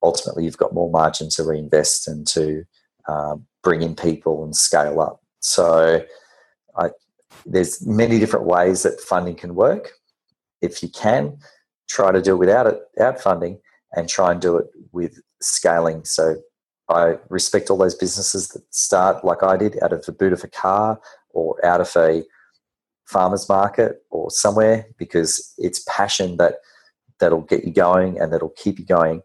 ultimately 0.03 0.45
you've 0.45 0.57
got 0.57 0.75
more 0.75 0.91
margin 0.91 1.29
to 1.31 1.45
reinvest 1.45 2.09
and 2.09 2.27
to 2.27 2.65
um, 3.09 3.47
bring 3.63 3.83
in 3.83 3.95
people 3.95 4.45
and 4.45 4.57
scale 4.57 5.01
up. 5.01 5.21
So 5.41 6.05
I, 6.77 6.91
there's 7.45 7.87
many 7.87 8.19
different 8.19 8.47
ways 8.47 8.83
that 8.83 9.01
funding 9.01 9.37
can 9.37 9.55
work 9.55 9.93
if 10.63 10.83
you 10.83 10.89
can, 10.89 11.39
try 11.89 12.13
to 12.13 12.23
do 12.23 12.35
it 12.35 12.39
without 12.39 12.67
it, 12.67 12.81
without 12.95 13.21
funding, 13.21 13.61
and 13.93 14.09
try 14.09 14.33
and 14.33 14.41
do 14.41 14.57
it 14.57 14.67
with 14.93 15.21
scaling. 15.41 16.05
So 16.05 16.37
I 16.89 17.17
respect 17.29 17.69
all 17.69 17.77
those 17.77 17.95
businesses 17.95 18.49
that 18.49 18.63
start 18.75 19.25
like 19.25 19.43
I 19.43 19.57
did 19.57 19.83
out 19.83 19.93
of 19.93 20.05
the 20.07 20.13
boot 20.13 20.33
of 20.33 20.45
a 20.45 20.49
car 20.49 21.01
or 21.31 21.65
out 21.65 21.81
of 21.81 21.93
a 21.97 22.25
farmer's 23.07 23.49
market 23.49 24.03
or 24.11 24.31
somewhere 24.31 24.87
because 24.97 25.53
it's 25.59 25.85
passion 25.89 26.37
that 26.39 26.57
that'll 27.19 27.43
get 27.43 27.65
you 27.65 27.73
going 27.73 28.21
and 28.21 28.33
that'll 28.33 28.51
keep 28.51 28.79
you 28.79 28.85
going. 28.85 29.23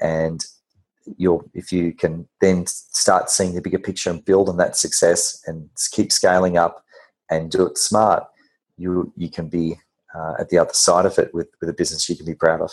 And 0.00 0.44
you'll 1.18 1.44
if 1.52 1.72
you 1.72 1.92
can 1.92 2.26
then 2.40 2.66
start 2.66 3.30
seeing 3.30 3.54
the 3.54 3.60
bigger 3.60 3.78
picture 3.78 4.10
and 4.10 4.24
build 4.24 4.48
on 4.48 4.56
that 4.56 4.76
success 4.76 5.42
and 5.46 5.68
keep 5.92 6.10
scaling 6.10 6.56
up 6.56 6.84
and 7.30 7.50
do 7.50 7.66
it 7.66 7.78
smart, 7.78 8.24
you 8.76 9.12
you 9.16 9.30
can 9.30 9.48
be 9.48 9.76
uh, 10.14 10.34
at 10.38 10.48
the 10.48 10.58
other 10.58 10.74
side 10.74 11.06
of 11.06 11.18
it 11.18 11.32
with, 11.34 11.48
with 11.60 11.68
a 11.68 11.74
business 11.74 12.08
you 12.08 12.16
can 12.16 12.26
be 12.26 12.34
proud 12.34 12.60
of. 12.60 12.70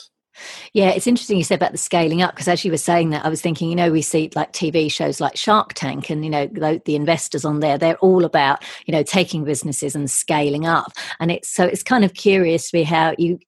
Yeah, 0.73 0.89
it's 0.89 1.07
interesting 1.07 1.37
you 1.37 1.43
said 1.43 1.55
about 1.55 1.73
the 1.73 1.77
scaling 1.77 2.21
up 2.21 2.33
because 2.33 2.47
as 2.47 2.63
you 2.63 2.71
were 2.71 2.77
saying 2.77 3.09
that, 3.09 3.25
I 3.25 3.29
was 3.29 3.41
thinking, 3.41 3.69
you 3.69 3.75
know, 3.75 3.91
we 3.91 4.01
see 4.01 4.29
like 4.33 4.53
TV 4.53 4.91
shows 4.91 5.19
like 5.19 5.35
Shark 5.35 5.73
Tank 5.73 6.09
and, 6.09 6.23
you 6.23 6.29
know, 6.29 6.47
the, 6.47 6.81
the, 6.85 6.95
investors 6.95 7.43
on 7.43 7.59
there, 7.59 7.77
they're 7.77 7.97
all 7.97 8.23
about, 8.23 8.63
you 8.85 8.93
know, 8.93 9.03
taking 9.03 9.43
businesses 9.43 9.95
and 9.95 10.09
scaling 10.09 10.65
up. 10.65 10.93
And 11.19 11.31
it's 11.31 11.49
so 11.49 11.65
it's 11.65 11.83
kind 11.83 12.05
of 12.05 12.13
curious 12.13 12.67
to 12.67 12.77
be 12.77 12.83
how 12.83 13.13
you 13.17 13.39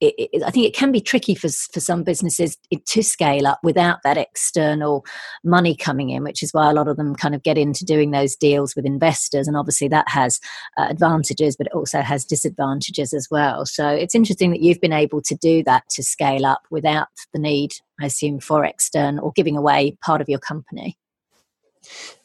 it, 0.00 0.30
it, 0.32 0.42
I 0.42 0.50
think 0.50 0.66
it 0.66 0.74
can 0.74 0.92
be 0.92 1.00
tricky 1.00 1.34
for 1.34 1.48
for 1.48 1.80
some 1.80 2.02
businesses 2.02 2.56
to 2.86 3.02
scale 3.02 3.46
up 3.46 3.60
without 3.62 3.98
that 4.04 4.16
external 4.16 5.04
money 5.44 5.76
coming 5.76 6.10
in, 6.10 6.22
which 6.22 6.42
is 6.42 6.52
why 6.52 6.70
a 6.70 6.74
lot 6.74 6.88
of 6.88 6.96
them 6.96 7.14
kind 7.14 7.34
of 7.34 7.42
get 7.42 7.58
into 7.58 7.84
doing 7.84 8.10
those 8.10 8.34
deals 8.36 8.74
with 8.74 8.86
investors. 8.86 9.46
And 9.46 9.56
obviously, 9.56 9.88
that 9.88 10.08
has 10.08 10.40
uh, 10.78 10.86
advantages, 10.88 11.56
but 11.56 11.66
it 11.66 11.74
also 11.74 12.00
has 12.00 12.24
disadvantages 12.24 13.12
as 13.12 13.28
well. 13.30 13.66
So 13.66 13.88
it's 13.88 14.14
interesting 14.14 14.50
that 14.50 14.62
you've 14.62 14.80
been 14.80 14.92
able 14.92 15.22
to 15.22 15.34
do 15.34 15.62
that 15.64 15.88
to 15.90 16.02
scale 16.02 16.46
up 16.46 16.62
without 16.70 17.08
the 17.32 17.38
need, 17.38 17.72
I 18.00 18.06
assume, 18.06 18.40
for 18.40 18.64
external 18.64 19.24
or 19.24 19.32
giving 19.32 19.56
away 19.56 19.96
part 20.02 20.20
of 20.20 20.28
your 20.28 20.38
company. 20.38 20.96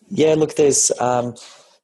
Yeah, 0.10 0.36
look, 0.36 0.56
there's 0.56 0.92
um, 1.00 1.36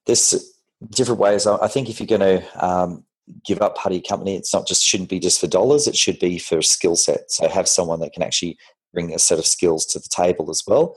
there's 0.05 0.53
different 0.89 1.19
ways. 1.19 1.47
I 1.47 1.67
think 1.67 1.89
if 1.89 1.99
you're 1.99 2.17
going 2.17 2.41
to 2.41 2.65
um, 2.65 3.05
give 3.45 3.61
up 3.61 3.77
your 3.89 4.01
company, 4.01 4.35
it's 4.35 4.53
not 4.53 4.67
just 4.67 4.83
shouldn't 4.83 5.09
be 5.09 5.19
just 5.19 5.39
for 5.39 5.47
dollars. 5.47 5.87
It 5.87 5.95
should 5.95 6.19
be 6.19 6.37
for 6.37 6.61
skill 6.61 6.95
set. 6.95 7.31
So 7.31 7.47
have 7.47 7.67
someone 7.67 7.99
that 8.01 8.13
can 8.13 8.23
actually 8.23 8.57
bring 8.93 9.13
a 9.13 9.19
set 9.19 9.39
of 9.39 9.45
skills 9.45 9.85
to 9.87 9.99
the 9.99 10.09
table 10.09 10.49
as 10.49 10.63
well 10.67 10.95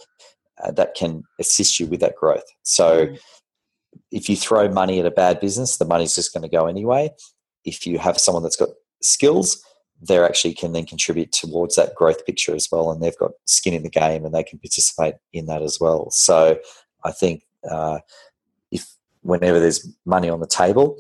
uh, 0.63 0.71
that 0.73 0.95
can 0.95 1.23
assist 1.41 1.79
you 1.79 1.87
with 1.87 2.01
that 2.01 2.17
growth. 2.17 2.45
So 2.63 3.07
mm. 3.07 3.21
if 4.11 4.29
you 4.29 4.37
throw 4.37 4.69
money 4.69 5.01
at 5.01 5.07
a 5.07 5.11
bad 5.11 5.41
business, 5.41 5.77
the 5.77 5.85
money's 5.85 6.15
just 6.15 6.33
going 6.33 6.43
to 6.43 6.49
go 6.49 6.67
anyway. 6.67 7.11
If 7.65 7.87
you 7.87 7.99
have 7.99 8.19
someone 8.19 8.43
that's 8.43 8.57
got 8.57 8.71
skills, 9.03 9.63
they 10.07 10.19
actually 10.19 10.55
can 10.55 10.73
then 10.73 10.87
contribute 10.87 11.33
towards 11.33 11.77
that 11.77 11.95
growth 11.95 12.27
picture 12.27 12.55
as 12.55 12.69
well, 12.71 12.91
and 12.91 13.03
they've 13.03 13.17
got 13.19 13.33
skin 13.47 13.75
in 13.75 13.83
the 13.83 13.91
game 13.91 14.25
and 14.25 14.35
they 14.35 14.43
can 14.43 14.59
participate 14.59 15.15
in 15.33 15.47
that 15.47 15.63
as 15.63 15.79
well. 15.81 16.11
So 16.11 16.59
I 17.05 17.13
think 17.13 17.45
uh, 17.71 18.01
if 18.71 18.87
whenever 19.23 19.59
there's 19.61 19.89
money 20.05 20.29
on 20.29 20.41
the 20.41 20.47
table, 20.47 20.99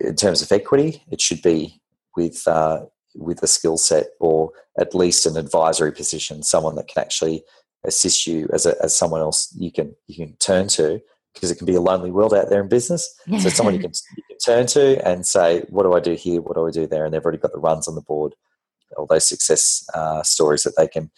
in 0.00 0.16
terms 0.16 0.42
of 0.42 0.50
equity, 0.52 1.02
it 1.10 1.20
should 1.20 1.42
be 1.42 1.80
with 2.16 2.46
uh, 2.46 2.84
with 3.14 3.42
a 3.42 3.46
skill 3.46 3.76
set 3.76 4.06
or 4.20 4.52
at 4.78 4.94
least 4.94 5.26
an 5.26 5.36
advisory 5.36 5.92
position, 5.92 6.42
someone 6.42 6.76
that 6.76 6.88
can 6.88 7.02
actually 7.02 7.42
assist 7.84 8.26
you 8.26 8.48
as 8.52 8.66
a, 8.66 8.74
as 8.82 8.94
someone 8.94 9.20
else 9.20 9.54
you 9.58 9.72
can 9.72 9.94
you 10.06 10.16
can 10.16 10.36
turn 10.36 10.68
to 10.68 11.00
because 11.34 11.50
it 11.50 11.56
can 11.56 11.66
be 11.66 11.74
a 11.74 11.80
lonely 11.80 12.10
world 12.10 12.34
out 12.34 12.50
there 12.50 12.60
in 12.60 12.68
business. 12.68 13.14
So 13.38 13.48
someone 13.48 13.74
you 13.74 13.80
can, 13.86 13.92
you 14.16 14.22
can 14.28 14.38
turn 14.38 14.66
to 14.68 15.06
and 15.06 15.26
say, 15.26 15.62
"What 15.68 15.84
do 15.84 15.94
I 15.94 16.00
do 16.00 16.14
here? 16.14 16.40
What 16.40 16.56
do 16.56 16.66
I 16.66 16.70
do 16.70 16.86
there?" 16.86 17.04
And 17.04 17.14
they've 17.14 17.24
already 17.24 17.38
got 17.38 17.52
the 17.52 17.60
runs 17.60 17.88
on 17.88 17.94
the 17.94 18.02
board, 18.02 18.34
all 18.96 19.06
those 19.06 19.28
success 19.28 19.84
uh, 19.94 20.22
stories 20.22 20.62
that 20.64 20.74
they 20.76 20.88
can 20.88 21.10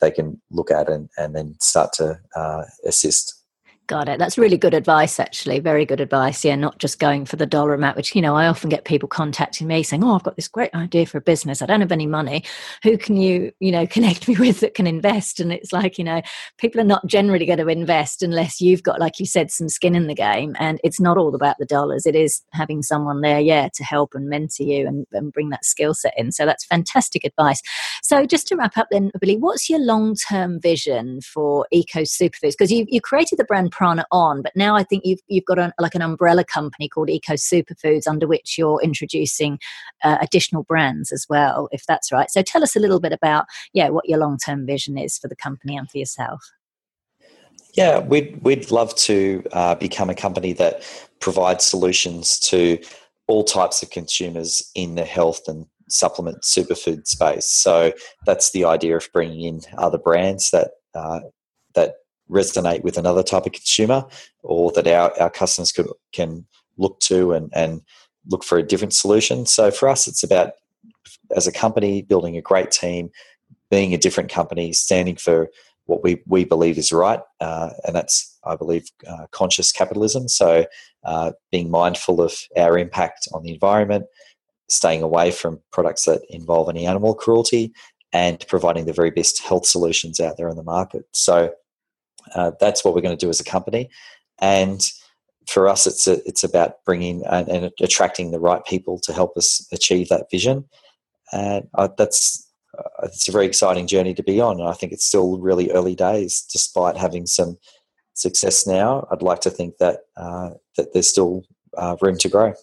they 0.00 0.10
can 0.10 0.40
look 0.50 0.70
at 0.70 0.88
and 0.88 1.08
and 1.16 1.34
then 1.34 1.56
start 1.60 1.92
to 1.94 2.18
uh, 2.34 2.64
assist. 2.84 3.43
Got 3.86 4.08
it. 4.08 4.18
That's 4.18 4.38
really 4.38 4.56
good 4.56 4.72
advice, 4.72 5.20
actually. 5.20 5.58
Very 5.58 5.84
good 5.84 6.00
advice. 6.00 6.42
Yeah, 6.42 6.56
not 6.56 6.78
just 6.78 6.98
going 6.98 7.26
for 7.26 7.36
the 7.36 7.44
dollar 7.44 7.74
amount, 7.74 7.98
which, 7.98 8.16
you 8.16 8.22
know, 8.22 8.34
I 8.34 8.46
often 8.46 8.70
get 8.70 8.86
people 8.86 9.10
contacting 9.10 9.66
me 9.66 9.82
saying, 9.82 10.02
Oh, 10.02 10.14
I've 10.14 10.22
got 10.22 10.36
this 10.36 10.48
great 10.48 10.74
idea 10.74 11.04
for 11.04 11.18
a 11.18 11.20
business. 11.20 11.60
I 11.60 11.66
don't 11.66 11.82
have 11.82 11.92
any 11.92 12.06
money. 12.06 12.44
Who 12.82 12.96
can 12.96 13.18
you, 13.18 13.52
you 13.60 13.70
know, 13.70 13.86
connect 13.94 14.26
me 14.26 14.36
with 14.38 14.60
that 14.60 14.72
can 14.72 14.86
invest? 14.86 15.38
And 15.38 15.52
it's 15.52 15.70
like, 15.70 15.98
you 15.98 16.04
know, 16.04 16.22
people 16.56 16.80
are 16.80 16.84
not 16.84 17.06
generally 17.06 17.44
going 17.44 17.58
to 17.58 17.68
invest 17.68 18.22
unless 18.22 18.58
you've 18.58 18.82
got, 18.82 19.00
like 19.00 19.20
you 19.20 19.26
said, 19.26 19.50
some 19.50 19.68
skin 19.68 19.94
in 19.94 20.06
the 20.06 20.14
game. 20.14 20.56
And 20.58 20.80
it's 20.82 20.98
not 20.98 21.18
all 21.18 21.34
about 21.34 21.56
the 21.58 21.66
dollars. 21.66 22.06
It 22.06 22.16
is 22.16 22.40
having 22.52 22.80
someone 22.82 23.20
there, 23.20 23.40
yeah, 23.40 23.68
to 23.74 23.84
help 23.84 24.14
and 24.14 24.30
mentor 24.30 24.64
you 24.64 24.86
and, 24.86 25.06
and 25.12 25.30
bring 25.30 25.50
that 25.50 25.66
skill 25.66 25.92
set 25.92 26.14
in. 26.16 26.32
So 26.32 26.46
that's 26.46 26.64
fantastic 26.64 27.22
advice. 27.22 27.60
So 28.02 28.24
just 28.24 28.48
to 28.48 28.56
wrap 28.56 28.78
up 28.78 28.88
then, 28.90 29.10
Billy, 29.20 29.36
what's 29.36 29.68
your 29.68 29.80
long 29.80 30.16
term 30.16 30.58
vision 30.58 31.20
for 31.20 31.66
Eco 31.70 32.00
Superfoods? 32.00 32.52
Because 32.52 32.72
you, 32.72 32.86
you 32.88 33.02
created 33.02 33.38
the 33.38 33.44
brand 33.44 33.73
Prana 33.74 34.04
On, 34.12 34.40
but 34.40 34.52
now 34.54 34.76
I 34.76 34.84
think 34.84 35.04
you've 35.04 35.20
you've 35.26 35.44
got 35.44 35.58
an, 35.58 35.72
like 35.80 35.94
an 35.94 36.02
umbrella 36.02 36.44
company 36.44 36.88
called 36.88 37.10
Eco 37.10 37.34
Superfoods 37.34 38.06
under 38.06 38.26
which 38.26 38.56
you're 38.56 38.80
introducing 38.82 39.58
uh, 40.04 40.18
additional 40.20 40.62
brands 40.62 41.12
as 41.12 41.26
well, 41.28 41.68
if 41.72 41.84
that's 41.86 42.12
right. 42.12 42.30
So 42.30 42.42
tell 42.42 42.62
us 42.62 42.76
a 42.76 42.80
little 42.80 43.00
bit 43.00 43.12
about 43.12 43.46
yeah 43.72 43.88
what 43.88 44.08
your 44.08 44.18
long 44.18 44.38
term 44.38 44.64
vision 44.64 44.96
is 44.96 45.18
for 45.18 45.28
the 45.28 45.36
company 45.36 45.76
and 45.76 45.90
for 45.90 45.98
yourself. 45.98 46.40
Yeah, 47.74 47.98
we'd 47.98 48.40
we'd 48.42 48.70
love 48.70 48.94
to 48.96 49.42
uh, 49.52 49.74
become 49.74 50.08
a 50.08 50.14
company 50.14 50.52
that 50.54 50.82
provides 51.20 51.64
solutions 51.64 52.38
to 52.40 52.78
all 53.26 53.42
types 53.42 53.82
of 53.82 53.90
consumers 53.90 54.70
in 54.74 54.94
the 54.94 55.04
health 55.04 55.48
and 55.48 55.66
supplement 55.88 56.42
superfood 56.42 57.06
space. 57.06 57.46
So 57.46 57.92
that's 58.26 58.52
the 58.52 58.64
idea 58.64 58.96
of 58.96 59.08
bringing 59.12 59.40
in 59.42 59.60
other 59.76 59.98
brands 59.98 60.50
that 60.50 60.72
uh, 60.94 61.20
that 61.74 61.96
resonate 62.30 62.82
with 62.82 62.98
another 62.98 63.22
type 63.22 63.46
of 63.46 63.52
consumer 63.52 64.06
or 64.42 64.72
that 64.72 64.86
our, 64.86 65.12
our 65.20 65.30
customers 65.30 65.72
could, 65.72 65.88
can 66.12 66.46
look 66.78 66.98
to 67.00 67.32
and, 67.32 67.50
and 67.54 67.82
look 68.30 68.44
for 68.44 68.58
a 68.58 68.62
different 68.62 68.94
solution. 68.94 69.46
So 69.46 69.70
for 69.70 69.88
us, 69.88 70.08
it's 70.08 70.22
about 70.22 70.52
as 71.36 71.46
a 71.46 71.52
company 71.52 72.02
building 72.02 72.36
a 72.36 72.42
great 72.42 72.70
team, 72.70 73.10
being 73.70 73.92
a 73.92 73.98
different 73.98 74.30
company, 74.30 74.72
standing 74.72 75.16
for 75.16 75.48
what 75.86 76.02
we, 76.02 76.22
we 76.26 76.44
believe 76.44 76.78
is 76.78 76.92
right. 76.92 77.20
Uh, 77.40 77.70
and 77.86 77.94
that's, 77.94 78.38
I 78.44 78.56
believe, 78.56 78.88
uh, 79.06 79.26
conscious 79.32 79.70
capitalism. 79.70 80.28
So 80.28 80.64
uh, 81.04 81.32
being 81.52 81.70
mindful 81.70 82.22
of 82.22 82.34
our 82.56 82.78
impact 82.78 83.28
on 83.34 83.42
the 83.42 83.52
environment, 83.52 84.06
staying 84.68 85.02
away 85.02 85.30
from 85.30 85.60
products 85.72 86.04
that 86.04 86.22
involve 86.30 86.70
any 86.70 86.86
animal 86.86 87.14
cruelty, 87.14 87.72
and 88.14 88.44
providing 88.48 88.86
the 88.86 88.92
very 88.92 89.10
best 89.10 89.42
health 89.42 89.66
solutions 89.66 90.20
out 90.20 90.36
there 90.36 90.48
in 90.48 90.56
the 90.56 90.62
market. 90.62 91.04
So 91.12 91.52
uh, 92.34 92.52
that's 92.60 92.84
what 92.84 92.94
we're 92.94 93.00
going 93.00 93.16
to 93.16 93.24
do 93.24 93.30
as 93.30 93.40
a 93.40 93.44
company. 93.44 93.90
And 94.40 94.80
for 95.46 95.68
us, 95.68 95.86
it's 95.86 96.06
a, 96.06 96.26
it's 96.26 96.44
about 96.44 96.84
bringing 96.84 97.24
and, 97.26 97.48
and, 97.48 97.70
attracting 97.80 98.30
the 98.30 98.40
right 98.40 98.64
people 98.64 98.98
to 99.00 99.12
help 99.12 99.36
us 99.36 99.66
achieve 99.72 100.08
that 100.08 100.30
vision. 100.30 100.64
And 101.32 101.68
uh, 101.74 101.88
that's 101.98 102.48
uh, 102.78 102.82
it's 103.04 103.28
a 103.28 103.32
very 103.32 103.46
exciting 103.46 103.86
journey 103.86 104.14
to 104.14 104.22
be 104.22 104.40
on. 104.40 104.60
And 104.60 104.68
I 104.68 104.72
think 104.72 104.92
it's 104.92 105.04
still 105.04 105.38
really 105.38 105.70
early 105.70 105.94
days, 105.94 106.46
despite 106.52 106.96
having 106.96 107.26
some 107.26 107.58
success 108.14 108.66
now. 108.66 109.06
I'd 109.10 109.22
like 109.22 109.40
to 109.40 109.50
think 109.50 109.78
that 109.78 110.00
uh, 110.16 110.50
that 110.76 110.92
there's 110.92 111.08
still 111.08 111.44
uh, 111.76 111.96
room 112.00 112.16
to 112.18 112.28
grow. 112.28 112.54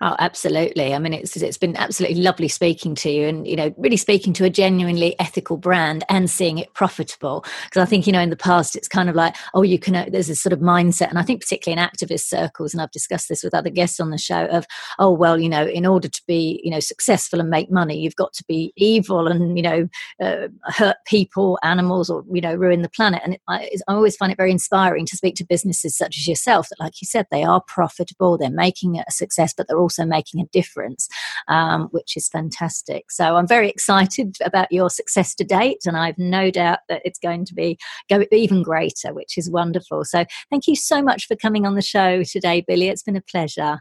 Oh, 0.00 0.16
absolutely. 0.18 0.94
I 0.94 0.98
mean, 0.98 1.12
it's 1.12 1.36
it's 1.36 1.58
been 1.58 1.76
absolutely 1.76 2.22
lovely 2.22 2.48
speaking 2.48 2.94
to 2.96 3.10
you, 3.10 3.26
and 3.26 3.46
you 3.46 3.56
know, 3.56 3.74
really 3.76 3.96
speaking 3.96 4.32
to 4.34 4.44
a 4.44 4.50
genuinely 4.50 5.18
ethical 5.18 5.56
brand 5.56 6.04
and 6.08 6.28
seeing 6.30 6.58
it 6.58 6.72
profitable. 6.74 7.44
Because 7.64 7.82
I 7.82 7.84
think 7.84 8.06
you 8.06 8.12
know, 8.12 8.20
in 8.20 8.30
the 8.30 8.36
past, 8.36 8.74
it's 8.76 8.88
kind 8.88 9.08
of 9.08 9.14
like, 9.14 9.36
oh, 9.54 9.62
you 9.62 9.78
can. 9.78 9.94
Uh, 9.94 10.06
there's 10.10 10.28
this 10.28 10.40
sort 10.40 10.52
of 10.52 10.60
mindset, 10.60 11.08
and 11.08 11.18
I 11.18 11.22
think 11.22 11.40
particularly 11.40 11.80
in 11.80 11.88
activist 11.88 12.22
circles, 12.26 12.72
and 12.72 12.80
I've 12.82 12.90
discussed 12.90 13.28
this 13.28 13.42
with 13.44 13.54
other 13.54 13.70
guests 13.70 14.00
on 14.00 14.10
the 14.10 14.18
show, 14.18 14.46
of 14.46 14.66
oh, 14.98 15.12
well, 15.12 15.40
you 15.40 15.48
know, 15.48 15.66
in 15.66 15.86
order 15.86 16.08
to 16.08 16.22
be 16.26 16.60
you 16.64 16.70
know 16.70 16.80
successful 16.80 17.40
and 17.40 17.50
make 17.50 17.70
money, 17.70 17.98
you've 17.98 18.16
got 18.16 18.32
to 18.34 18.44
be 18.48 18.72
evil 18.76 19.26
and 19.28 19.56
you 19.56 19.62
know 19.62 19.88
uh, 20.20 20.48
hurt 20.64 20.96
people, 21.06 21.58
animals, 21.62 22.08
or 22.10 22.24
you 22.32 22.40
know 22.40 22.54
ruin 22.54 22.82
the 22.82 22.88
planet. 22.88 23.22
And 23.24 23.34
it, 23.34 23.40
I, 23.48 23.70
I 23.88 23.94
always 23.94 24.16
find 24.16 24.32
it 24.32 24.38
very 24.38 24.50
inspiring 24.50 25.06
to 25.06 25.16
speak 25.16 25.34
to 25.36 25.44
businesses 25.44 25.96
such 25.96 26.18
as 26.18 26.28
yourself 26.28 26.68
that, 26.68 26.80
like 26.80 27.00
you 27.00 27.06
said, 27.06 27.26
they 27.30 27.44
are 27.44 27.62
profitable, 27.66 28.38
they're 28.38 28.50
making 28.50 28.96
it 28.96 29.04
a 29.08 29.12
success, 29.12 29.54
but 29.56 29.66
they're 29.72 29.80
also 29.80 30.04
making 30.04 30.40
a 30.40 30.46
difference, 30.52 31.08
um, 31.48 31.88
which 31.92 32.16
is 32.16 32.28
fantastic. 32.28 33.10
So 33.10 33.36
I'm 33.36 33.46
very 33.46 33.70
excited 33.70 34.36
about 34.44 34.70
your 34.70 34.90
success 34.90 35.34
to 35.36 35.44
date, 35.44 35.86
and 35.86 35.96
I've 35.96 36.18
no 36.18 36.50
doubt 36.50 36.80
that 36.90 37.00
it's 37.06 37.18
going 37.18 37.46
to 37.46 37.54
be 37.54 37.78
go 38.10 38.24
even 38.30 38.62
greater, 38.62 39.14
which 39.14 39.38
is 39.38 39.50
wonderful. 39.50 40.04
So 40.04 40.26
thank 40.50 40.66
you 40.66 40.76
so 40.76 41.02
much 41.02 41.26
for 41.26 41.36
coming 41.36 41.64
on 41.66 41.74
the 41.74 41.82
show 41.82 42.22
today, 42.22 42.62
Billy. 42.66 42.88
It's 42.88 43.02
been 43.02 43.16
a 43.16 43.22
pleasure. 43.22 43.80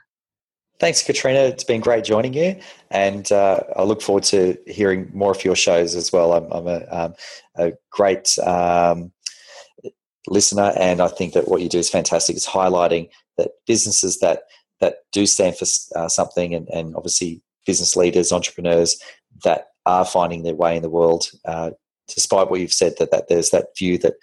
Thanks, 0.80 1.04
Katrina. 1.04 1.40
It's 1.42 1.66
been 1.66 1.82
great 1.82 2.06
joining 2.06 2.34
you, 2.34 2.60
and 2.90 3.30
uh, 3.32 3.60
I 3.76 3.84
look 3.84 4.02
forward 4.02 4.24
to 4.26 4.58
hearing 4.66 5.12
more 5.14 5.32
of 5.32 5.44
your 5.44 5.56
shows 5.56 5.94
as 5.94 6.12
well. 6.12 6.34
I'm, 6.34 6.52
I'm 6.52 6.68
a, 6.68 6.86
um, 6.90 7.14
a, 7.58 7.74
great 7.92 8.40
um, 8.40 9.12
listener, 10.28 10.72
and 10.80 11.02
I 11.02 11.10
think 11.10 11.34
that 11.34 11.50
what 11.50 11.62
you 11.62 11.70
do 11.70 11.78
is 11.78 11.90
fantastic. 11.90 12.36
It's 12.36 12.48
highlighting 12.48 13.10
that 13.38 13.52
businesses 13.68 14.20
that 14.20 14.44
that 14.82 14.98
do 15.12 15.26
stand 15.26 15.56
for 15.56 15.66
uh, 15.96 16.10
something, 16.10 16.54
and, 16.54 16.68
and, 16.70 16.96
obviously 16.96 17.42
business 17.66 17.96
leaders, 17.96 18.32
entrepreneurs 18.32 19.00
that 19.44 19.68
are 19.86 20.06
finding 20.06 20.44
their 20.44 20.56
way 20.56 20.76
in 20.76 20.82
the 20.82 20.90
world, 20.90 21.30
uh, 21.46 21.72
despite 22.08 22.50
what 22.50 22.60
you've 22.60 22.74
said 22.74 22.94
that, 23.00 23.12
that 23.12 23.30
there's 23.30 23.52
that 23.52 23.68
view 23.78 23.98
that 24.00 24.16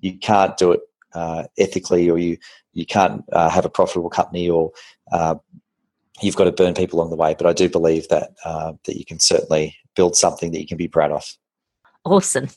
you 0.00 0.18
can't 0.18 0.56
do 0.56 0.72
it 0.72 0.80
uh, 1.14 1.44
ethically, 1.58 2.10
or 2.10 2.18
you 2.18 2.36
you 2.72 2.84
can't 2.84 3.22
uh, 3.32 3.48
have 3.48 3.64
a 3.64 3.70
profitable 3.70 4.10
company, 4.10 4.48
or 4.48 4.72
uh, 5.12 5.36
you've 6.20 6.36
got 6.36 6.44
to 6.44 6.52
burn 6.52 6.74
people 6.74 6.98
along 6.98 7.10
the 7.10 7.16
way. 7.16 7.34
But 7.36 7.46
I 7.46 7.52
do 7.52 7.68
believe 7.68 8.08
that 8.08 8.30
uh, 8.44 8.72
that 8.84 8.96
you 8.96 9.04
can 9.04 9.20
certainly 9.20 9.76
build 9.94 10.16
something 10.16 10.52
that 10.52 10.60
you 10.60 10.66
can 10.66 10.76
be 10.76 10.88
proud 10.88 11.12
of. 11.12 11.24
Awesome. 12.04 12.48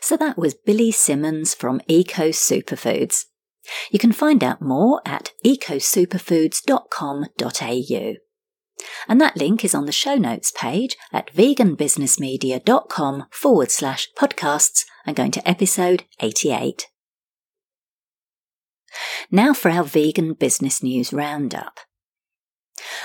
So 0.00 0.16
that 0.16 0.38
was 0.38 0.54
Billy 0.54 0.90
Simmons 0.90 1.54
from 1.54 1.80
Eco 1.88 2.30
Superfoods. 2.30 3.26
You 3.90 3.98
can 3.98 4.12
find 4.12 4.44
out 4.44 4.62
more 4.62 5.02
at 5.04 5.32
ecosuperfoods.com.au. 5.44 8.14
And 9.08 9.20
that 9.20 9.36
link 9.36 9.64
is 9.64 9.74
on 9.74 9.86
the 9.86 9.92
show 9.92 10.14
notes 10.14 10.52
page 10.52 10.96
at 11.12 11.34
veganbusinessmedia.com 11.34 13.26
forward 13.30 13.70
slash 13.70 14.08
podcasts 14.16 14.84
and 15.04 15.16
going 15.16 15.32
to 15.32 15.48
episode 15.48 16.04
88. 16.20 16.86
Now 19.30 19.52
for 19.52 19.70
our 19.70 19.84
vegan 19.84 20.34
business 20.34 20.82
news 20.82 21.12
roundup. 21.12 21.80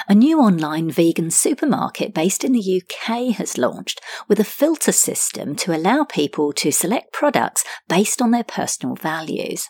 A 0.08 0.16
new 0.16 0.40
online 0.40 0.92
vegan 0.92 1.32
supermarket 1.32 2.14
based 2.14 2.44
in 2.44 2.52
the 2.52 2.82
UK 2.82 3.36
has 3.36 3.58
launched 3.58 4.02
with 4.28 4.40
a 4.40 4.44
filter 4.44 4.92
system 4.92 5.56
to 5.56 5.76
allow 5.76 6.04
people 6.04 6.54
to 6.54 6.72
select 6.72 7.12
products 7.12 7.64
based 7.88 8.22
on 8.22 8.32
their 8.32 8.44
personal 8.44 8.96
values. 8.96 9.68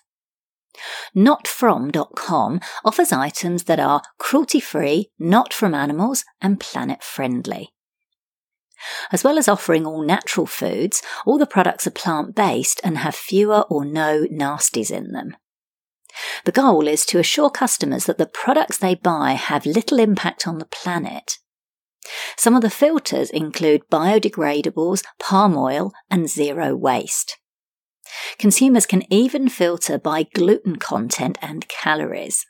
NotFrom.com 1.16 2.60
offers 2.84 3.12
items 3.12 3.64
that 3.64 3.80
are 3.80 4.02
cruelty 4.18 4.60
free, 4.60 5.10
not 5.20 5.54
from 5.54 5.74
animals, 5.74 6.26
and 6.42 6.60
planet 6.60 7.04
friendly. 7.04 7.74
As 9.12 9.24
well 9.24 9.38
as 9.38 9.48
offering 9.48 9.86
all 9.86 10.02
natural 10.02 10.46
foods, 10.46 11.02
all 11.26 11.38
the 11.38 11.46
products 11.46 11.88
are 11.88 11.92
plant 11.92 12.36
based 12.36 12.82
and 12.84 12.98
have 12.98 13.16
fewer 13.16 13.62
or 13.70 13.86
no 13.86 14.26
nasties 14.26 14.92
in 14.92 15.12
them. 15.12 15.38
The 16.46 16.52
goal 16.52 16.88
is 16.88 17.06
to 17.08 17.20
assure 17.20 17.50
customers 17.50 18.06
that 18.06 18.18
the 18.18 18.28
products 18.28 18.78
they 18.78 18.96
buy 18.96 19.32
have 19.32 19.66
little 19.66 20.00
impact 20.00 20.48
on 20.48 20.60
the 20.60 20.66
planet. 20.66 21.40
Some 22.38 22.56
of 22.56 22.62
the 22.62 22.70
filters 22.70 23.30
include 23.30 23.90
biodegradables, 23.90 25.04
palm 25.20 25.58
oil, 25.58 25.94
and 26.12 26.30
zero 26.30 26.76
waste. 26.76 27.38
Consumers 28.38 28.86
can 28.86 29.04
even 29.12 29.50
filter 29.50 29.98
by 29.98 30.24
gluten 30.24 30.78
content 30.78 31.38
and 31.42 31.68
calories. 31.68 32.46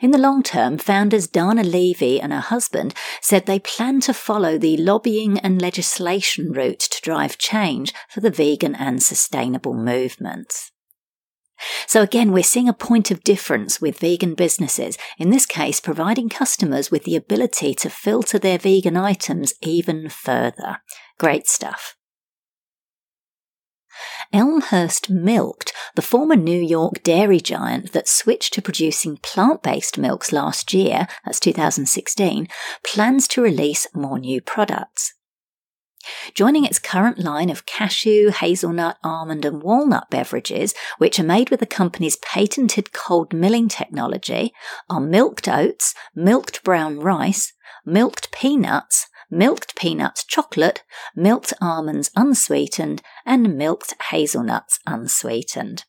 In 0.00 0.10
the 0.10 0.18
long 0.18 0.42
term, 0.42 0.78
founders 0.78 1.26
Dana 1.26 1.64
Levy 1.64 2.20
and 2.20 2.32
her 2.32 2.40
husband 2.40 2.94
said 3.20 3.46
they 3.46 3.58
plan 3.58 4.00
to 4.02 4.14
follow 4.14 4.58
the 4.58 4.76
lobbying 4.76 5.38
and 5.40 5.60
legislation 5.60 6.52
route 6.52 6.80
to 6.80 7.00
drive 7.02 7.38
change 7.38 7.92
for 8.08 8.20
the 8.20 8.30
vegan 8.30 8.74
and 8.74 9.02
sustainable 9.02 9.74
movements. 9.74 10.70
So 11.86 12.02
again, 12.02 12.32
we're 12.32 12.42
seeing 12.42 12.68
a 12.68 12.74
point 12.74 13.10
of 13.10 13.24
difference 13.24 13.80
with 13.80 13.98
vegan 13.98 14.34
businesses, 14.34 14.98
in 15.18 15.30
this 15.30 15.46
case, 15.46 15.80
providing 15.80 16.28
customers 16.28 16.90
with 16.90 17.04
the 17.04 17.16
ability 17.16 17.74
to 17.76 17.88
filter 17.88 18.38
their 18.38 18.58
vegan 18.58 18.96
items 18.96 19.54
even 19.62 20.10
further. 20.10 20.78
Great 21.18 21.48
stuff. 21.48 21.96
Elmhurst 24.32 25.08
Milked, 25.08 25.72
the 25.94 26.02
former 26.02 26.36
New 26.36 26.60
York 26.60 27.02
dairy 27.02 27.40
giant 27.40 27.92
that 27.92 28.08
switched 28.08 28.52
to 28.54 28.62
producing 28.62 29.16
plant 29.18 29.62
based 29.62 29.98
milks 29.98 30.32
last 30.32 30.72
year, 30.74 31.06
that's 31.24 31.40
2016, 31.40 32.48
plans 32.82 33.28
to 33.28 33.42
release 33.42 33.86
more 33.94 34.18
new 34.18 34.40
products. 34.40 35.14
Joining 36.34 36.64
its 36.64 36.78
current 36.78 37.18
line 37.18 37.50
of 37.50 37.66
cashew, 37.66 38.30
hazelnut, 38.30 38.96
almond, 39.02 39.44
and 39.44 39.62
walnut 39.62 40.08
beverages, 40.10 40.74
which 40.98 41.18
are 41.18 41.24
made 41.24 41.50
with 41.50 41.60
the 41.60 41.66
company's 41.66 42.16
patented 42.18 42.92
cold 42.92 43.32
milling 43.32 43.68
technology, 43.68 44.52
are 44.88 45.00
milked 45.00 45.48
oats, 45.48 45.94
milked 46.14 46.62
brown 46.62 47.00
rice, 47.00 47.52
milked 47.84 48.30
peanuts, 48.30 49.08
milked 49.30 49.76
peanuts 49.76 50.24
chocolate, 50.24 50.82
milked 51.14 51.52
almonds 51.60 52.10
unsweetened, 52.16 53.02
and 53.24 53.56
milked 53.56 53.94
hazelnuts 54.10 54.78
unsweetened. 54.86 55.84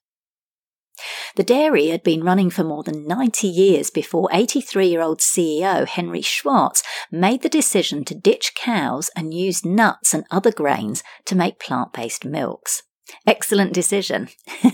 The 1.35 1.43
dairy 1.43 1.87
had 1.87 2.03
been 2.03 2.23
running 2.23 2.49
for 2.49 2.63
more 2.63 2.83
than 2.83 3.07
90 3.07 3.47
years 3.47 3.89
before 3.89 4.29
83 4.31 4.87
year 4.87 5.01
old 5.01 5.19
CEO 5.19 5.87
Henry 5.87 6.21
Schwartz 6.21 6.81
made 7.11 7.43
the 7.43 7.49
decision 7.49 8.03
to 8.05 8.15
ditch 8.15 8.53
cows 8.55 9.11
and 9.15 9.33
use 9.33 9.63
nuts 9.63 10.13
and 10.13 10.25
other 10.31 10.51
grains 10.51 11.03
to 11.25 11.35
make 11.35 11.59
plant 11.59 11.93
based 11.93 12.25
milks. 12.25 12.81
Excellent 13.25 13.73
decision. 13.73 14.29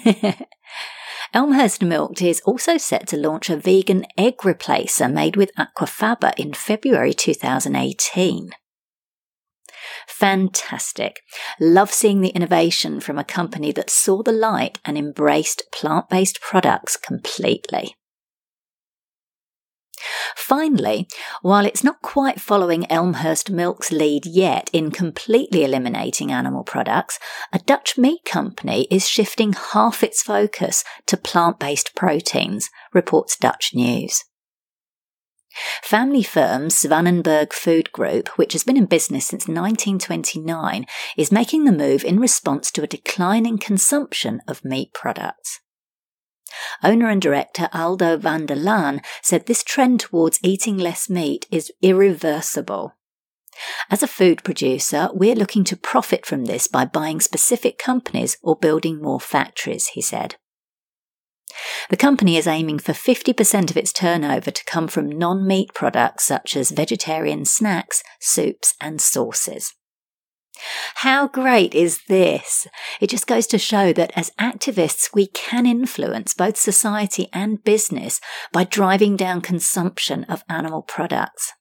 Elmhurst 1.34 1.82
Milked 1.82 2.22
is 2.22 2.42
also 2.42 2.78
set 2.78 3.08
to 3.08 3.18
launch 3.18 3.50
a 3.50 3.58
vegan 3.58 4.06
egg 4.20 4.38
replacer 4.44 5.12
made 5.12 5.36
with 5.36 5.50
aquafaba 5.58 6.32
in 6.38 6.54
February 6.54 7.12
2018. 7.12 8.52
Fantastic. 10.08 11.22
Love 11.60 11.92
seeing 11.92 12.22
the 12.22 12.30
innovation 12.30 13.00
from 13.00 13.18
a 13.18 13.24
company 13.24 13.72
that 13.72 13.90
saw 13.90 14.22
the 14.22 14.32
light 14.32 14.78
and 14.86 14.96
embraced 14.96 15.64
plant 15.72 16.08
based 16.08 16.40
products 16.40 16.98
completely. 16.98 17.96
Finally, 20.36 21.08
while 21.41 21.66
it's 21.66 21.84
not 21.84 22.01
quite 22.01 22.41
following 22.41 22.89
Elmhurst 22.91 23.49
Milk's 23.49 23.91
lead 23.91 24.26
yet 24.26 24.70
in 24.74 24.91
completely 24.91 25.64
eliminating 25.64 26.32
animal 26.32 26.64
products, 26.64 27.20
a 27.51 27.60
Dutch 27.60 27.97
meat 27.97 28.26
company 28.26 28.88
is 28.91 29.08
shifting 29.08 29.54
half 29.54 30.04
its 30.04 30.22
focus 30.22 30.84
to 31.08 31.18
plant 31.18 31.60
based 31.60 31.95
proteins, 31.95 32.70
reports 32.93 33.38
Dutch 33.38 33.72
News. 33.74 34.24
Family 35.84 36.24
firm 36.24 36.70
Zwanenberg 36.70 37.54
Food 37.54 37.91
Group, 37.91 38.30
which 38.39 38.54
has 38.54 38.64
been 38.64 38.78
in 38.78 38.86
business 38.86 39.28
since 39.28 39.47
1929, 39.47 40.86
is 41.16 41.32
making 41.32 41.66
the 41.66 41.72
move 41.72 42.04
in 42.04 42.20
response 42.20 42.72
to 42.72 42.82
a 42.82 42.88
decline 42.88 43.45
in 43.45 43.60
consumption 43.60 44.41
of 44.47 44.66
meat 44.66 44.93
products. 44.93 45.60
Owner 46.84 47.10
and 47.10 47.22
director 47.22 47.70
Aldo 47.74 48.18
van 48.18 48.45
der 48.45 48.56
Laan 48.56 49.04
said 49.22 49.45
this 49.45 49.64
trend 49.64 49.99
towards 49.99 50.39
eating 50.43 50.78
less 50.78 51.10
meat 51.10 51.45
is 51.51 51.72
irreversible. 51.82 52.95
As 53.89 54.01
a 54.01 54.08
food 54.08 54.43
producer, 54.43 55.10
we're 55.14 55.36
looking 55.36 55.64
to 55.66 55.78
profit 55.78 56.26
from 56.26 56.45
this 56.45 56.68
by 56.68 56.86
buying 56.86 57.20
specific 57.20 57.78
companies 57.78 58.38
or 58.41 58.56
building 58.56 59.01
more 59.01 59.20
factories, 59.20 59.88
he 59.89 60.01
said. 60.01 60.36
The 61.89 61.97
company 61.97 62.38
is 62.38 62.47
aiming 62.47 62.80
for 62.80 62.93
50% 62.93 63.70
of 63.70 63.78
its 63.78 63.93
turnover 63.93 64.49
to 64.49 64.66
come 64.66 64.88
from 64.88 65.10
non 65.10 65.45
meat 65.45 65.74
products 65.74 66.24
such 66.24 66.56
as 66.56 66.72
vegetarian 66.72 67.45
snacks, 67.45 68.01
soups, 68.20 68.74
and 68.82 68.99
sauces. 68.99 69.74
How 70.95 71.28
great 71.28 71.74
is 71.74 72.01
this? 72.08 72.68
It 73.01 73.10
just 73.10 73.28
goes 73.28 73.47
to 73.47 73.58
show 73.58 73.93
that 73.93 74.14
as 74.16 74.32
activists, 74.39 75.14
we 75.14 75.28
can 75.28 75.66
influence 75.66 76.34
both 76.34 76.58
society 76.58 77.28
and 77.34 77.64
business 77.64 78.22
by 78.51 78.64
driving 78.64 79.18
down 79.18 79.41
consumption 79.41 80.24
of 80.26 80.43
animal 80.47 80.82
products. 80.82 81.54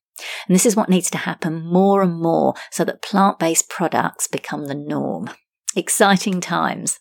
And 0.46 0.54
this 0.54 0.66
is 0.66 0.76
what 0.76 0.88
needs 0.88 1.10
to 1.10 1.18
happen 1.18 1.64
more 1.64 2.02
and 2.02 2.14
more 2.14 2.54
so 2.70 2.84
that 2.84 3.02
plant 3.02 3.38
based 3.38 3.68
products 3.68 4.28
become 4.28 4.66
the 4.66 4.74
norm. 4.74 5.30
Exciting 5.74 6.40
times. 6.40 7.00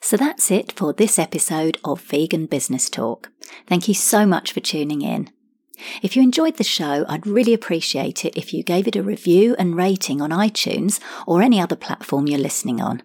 So 0.00 0.16
that's 0.16 0.50
it 0.50 0.72
for 0.72 0.92
this 0.92 1.18
episode 1.18 1.78
of 1.84 2.00
Vegan 2.00 2.46
Business 2.46 2.90
Talk. 2.90 3.30
Thank 3.68 3.86
you 3.86 3.94
so 3.94 4.26
much 4.26 4.52
for 4.52 4.60
tuning 4.60 5.02
in. 5.02 5.30
If 6.02 6.16
you 6.16 6.22
enjoyed 6.22 6.56
the 6.56 6.64
show, 6.64 7.04
I'd 7.08 7.26
really 7.26 7.54
appreciate 7.54 8.24
it 8.24 8.36
if 8.36 8.54
you 8.54 8.62
gave 8.62 8.88
it 8.88 8.96
a 8.96 9.02
review 9.02 9.54
and 9.58 9.76
rating 9.76 10.20
on 10.20 10.30
iTunes 10.30 11.00
or 11.26 11.42
any 11.42 11.60
other 11.60 11.76
platform 11.76 12.26
you're 12.26 12.38
listening 12.38 12.80
on. 12.80 13.02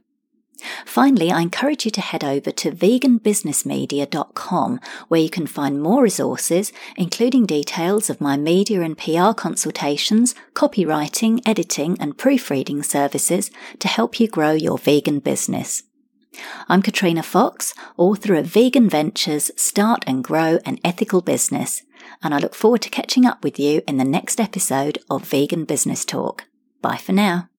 Finally, 0.85 1.31
I 1.31 1.41
encourage 1.41 1.85
you 1.85 1.91
to 1.91 2.01
head 2.01 2.23
over 2.23 2.49
to 2.51 2.71
veganbusinessmedia.com 2.71 4.79
where 5.07 5.21
you 5.21 5.29
can 5.29 5.45
find 5.45 5.79
more 5.81 6.01
resources, 6.01 6.73
including 6.95 7.45
details 7.45 8.09
of 8.09 8.19
my 8.19 8.37
media 8.37 8.81
and 8.81 8.97
PR 8.97 9.33
consultations, 9.33 10.33
copywriting, 10.53 11.41
editing, 11.45 11.95
and 11.99 12.17
proofreading 12.17 12.81
services 12.83 13.51
to 13.79 13.87
help 13.87 14.19
you 14.19 14.27
grow 14.27 14.51
your 14.51 14.79
vegan 14.79 15.19
business. 15.19 15.83
I'm 16.67 16.81
Katrina 16.81 17.23
Fox, 17.23 17.73
author 17.95 18.35
of 18.35 18.45
Vegan 18.45 18.89
Ventures 18.89 19.49
Start 19.55 20.03
and 20.05 20.21
Grow 20.23 20.59
an 20.65 20.77
Ethical 20.83 21.21
Business, 21.21 21.81
and 22.23 22.33
I 22.33 22.39
look 22.39 22.55
forward 22.55 22.81
to 22.83 22.89
catching 22.89 23.25
up 23.25 23.43
with 23.43 23.59
you 23.59 23.81
in 23.87 23.97
the 23.97 24.03
next 24.03 24.39
episode 24.39 24.99
of 25.09 25.27
Vegan 25.27 25.65
Business 25.65 26.05
Talk. 26.05 26.45
Bye 26.81 26.97
for 26.97 27.13
now. 27.13 27.49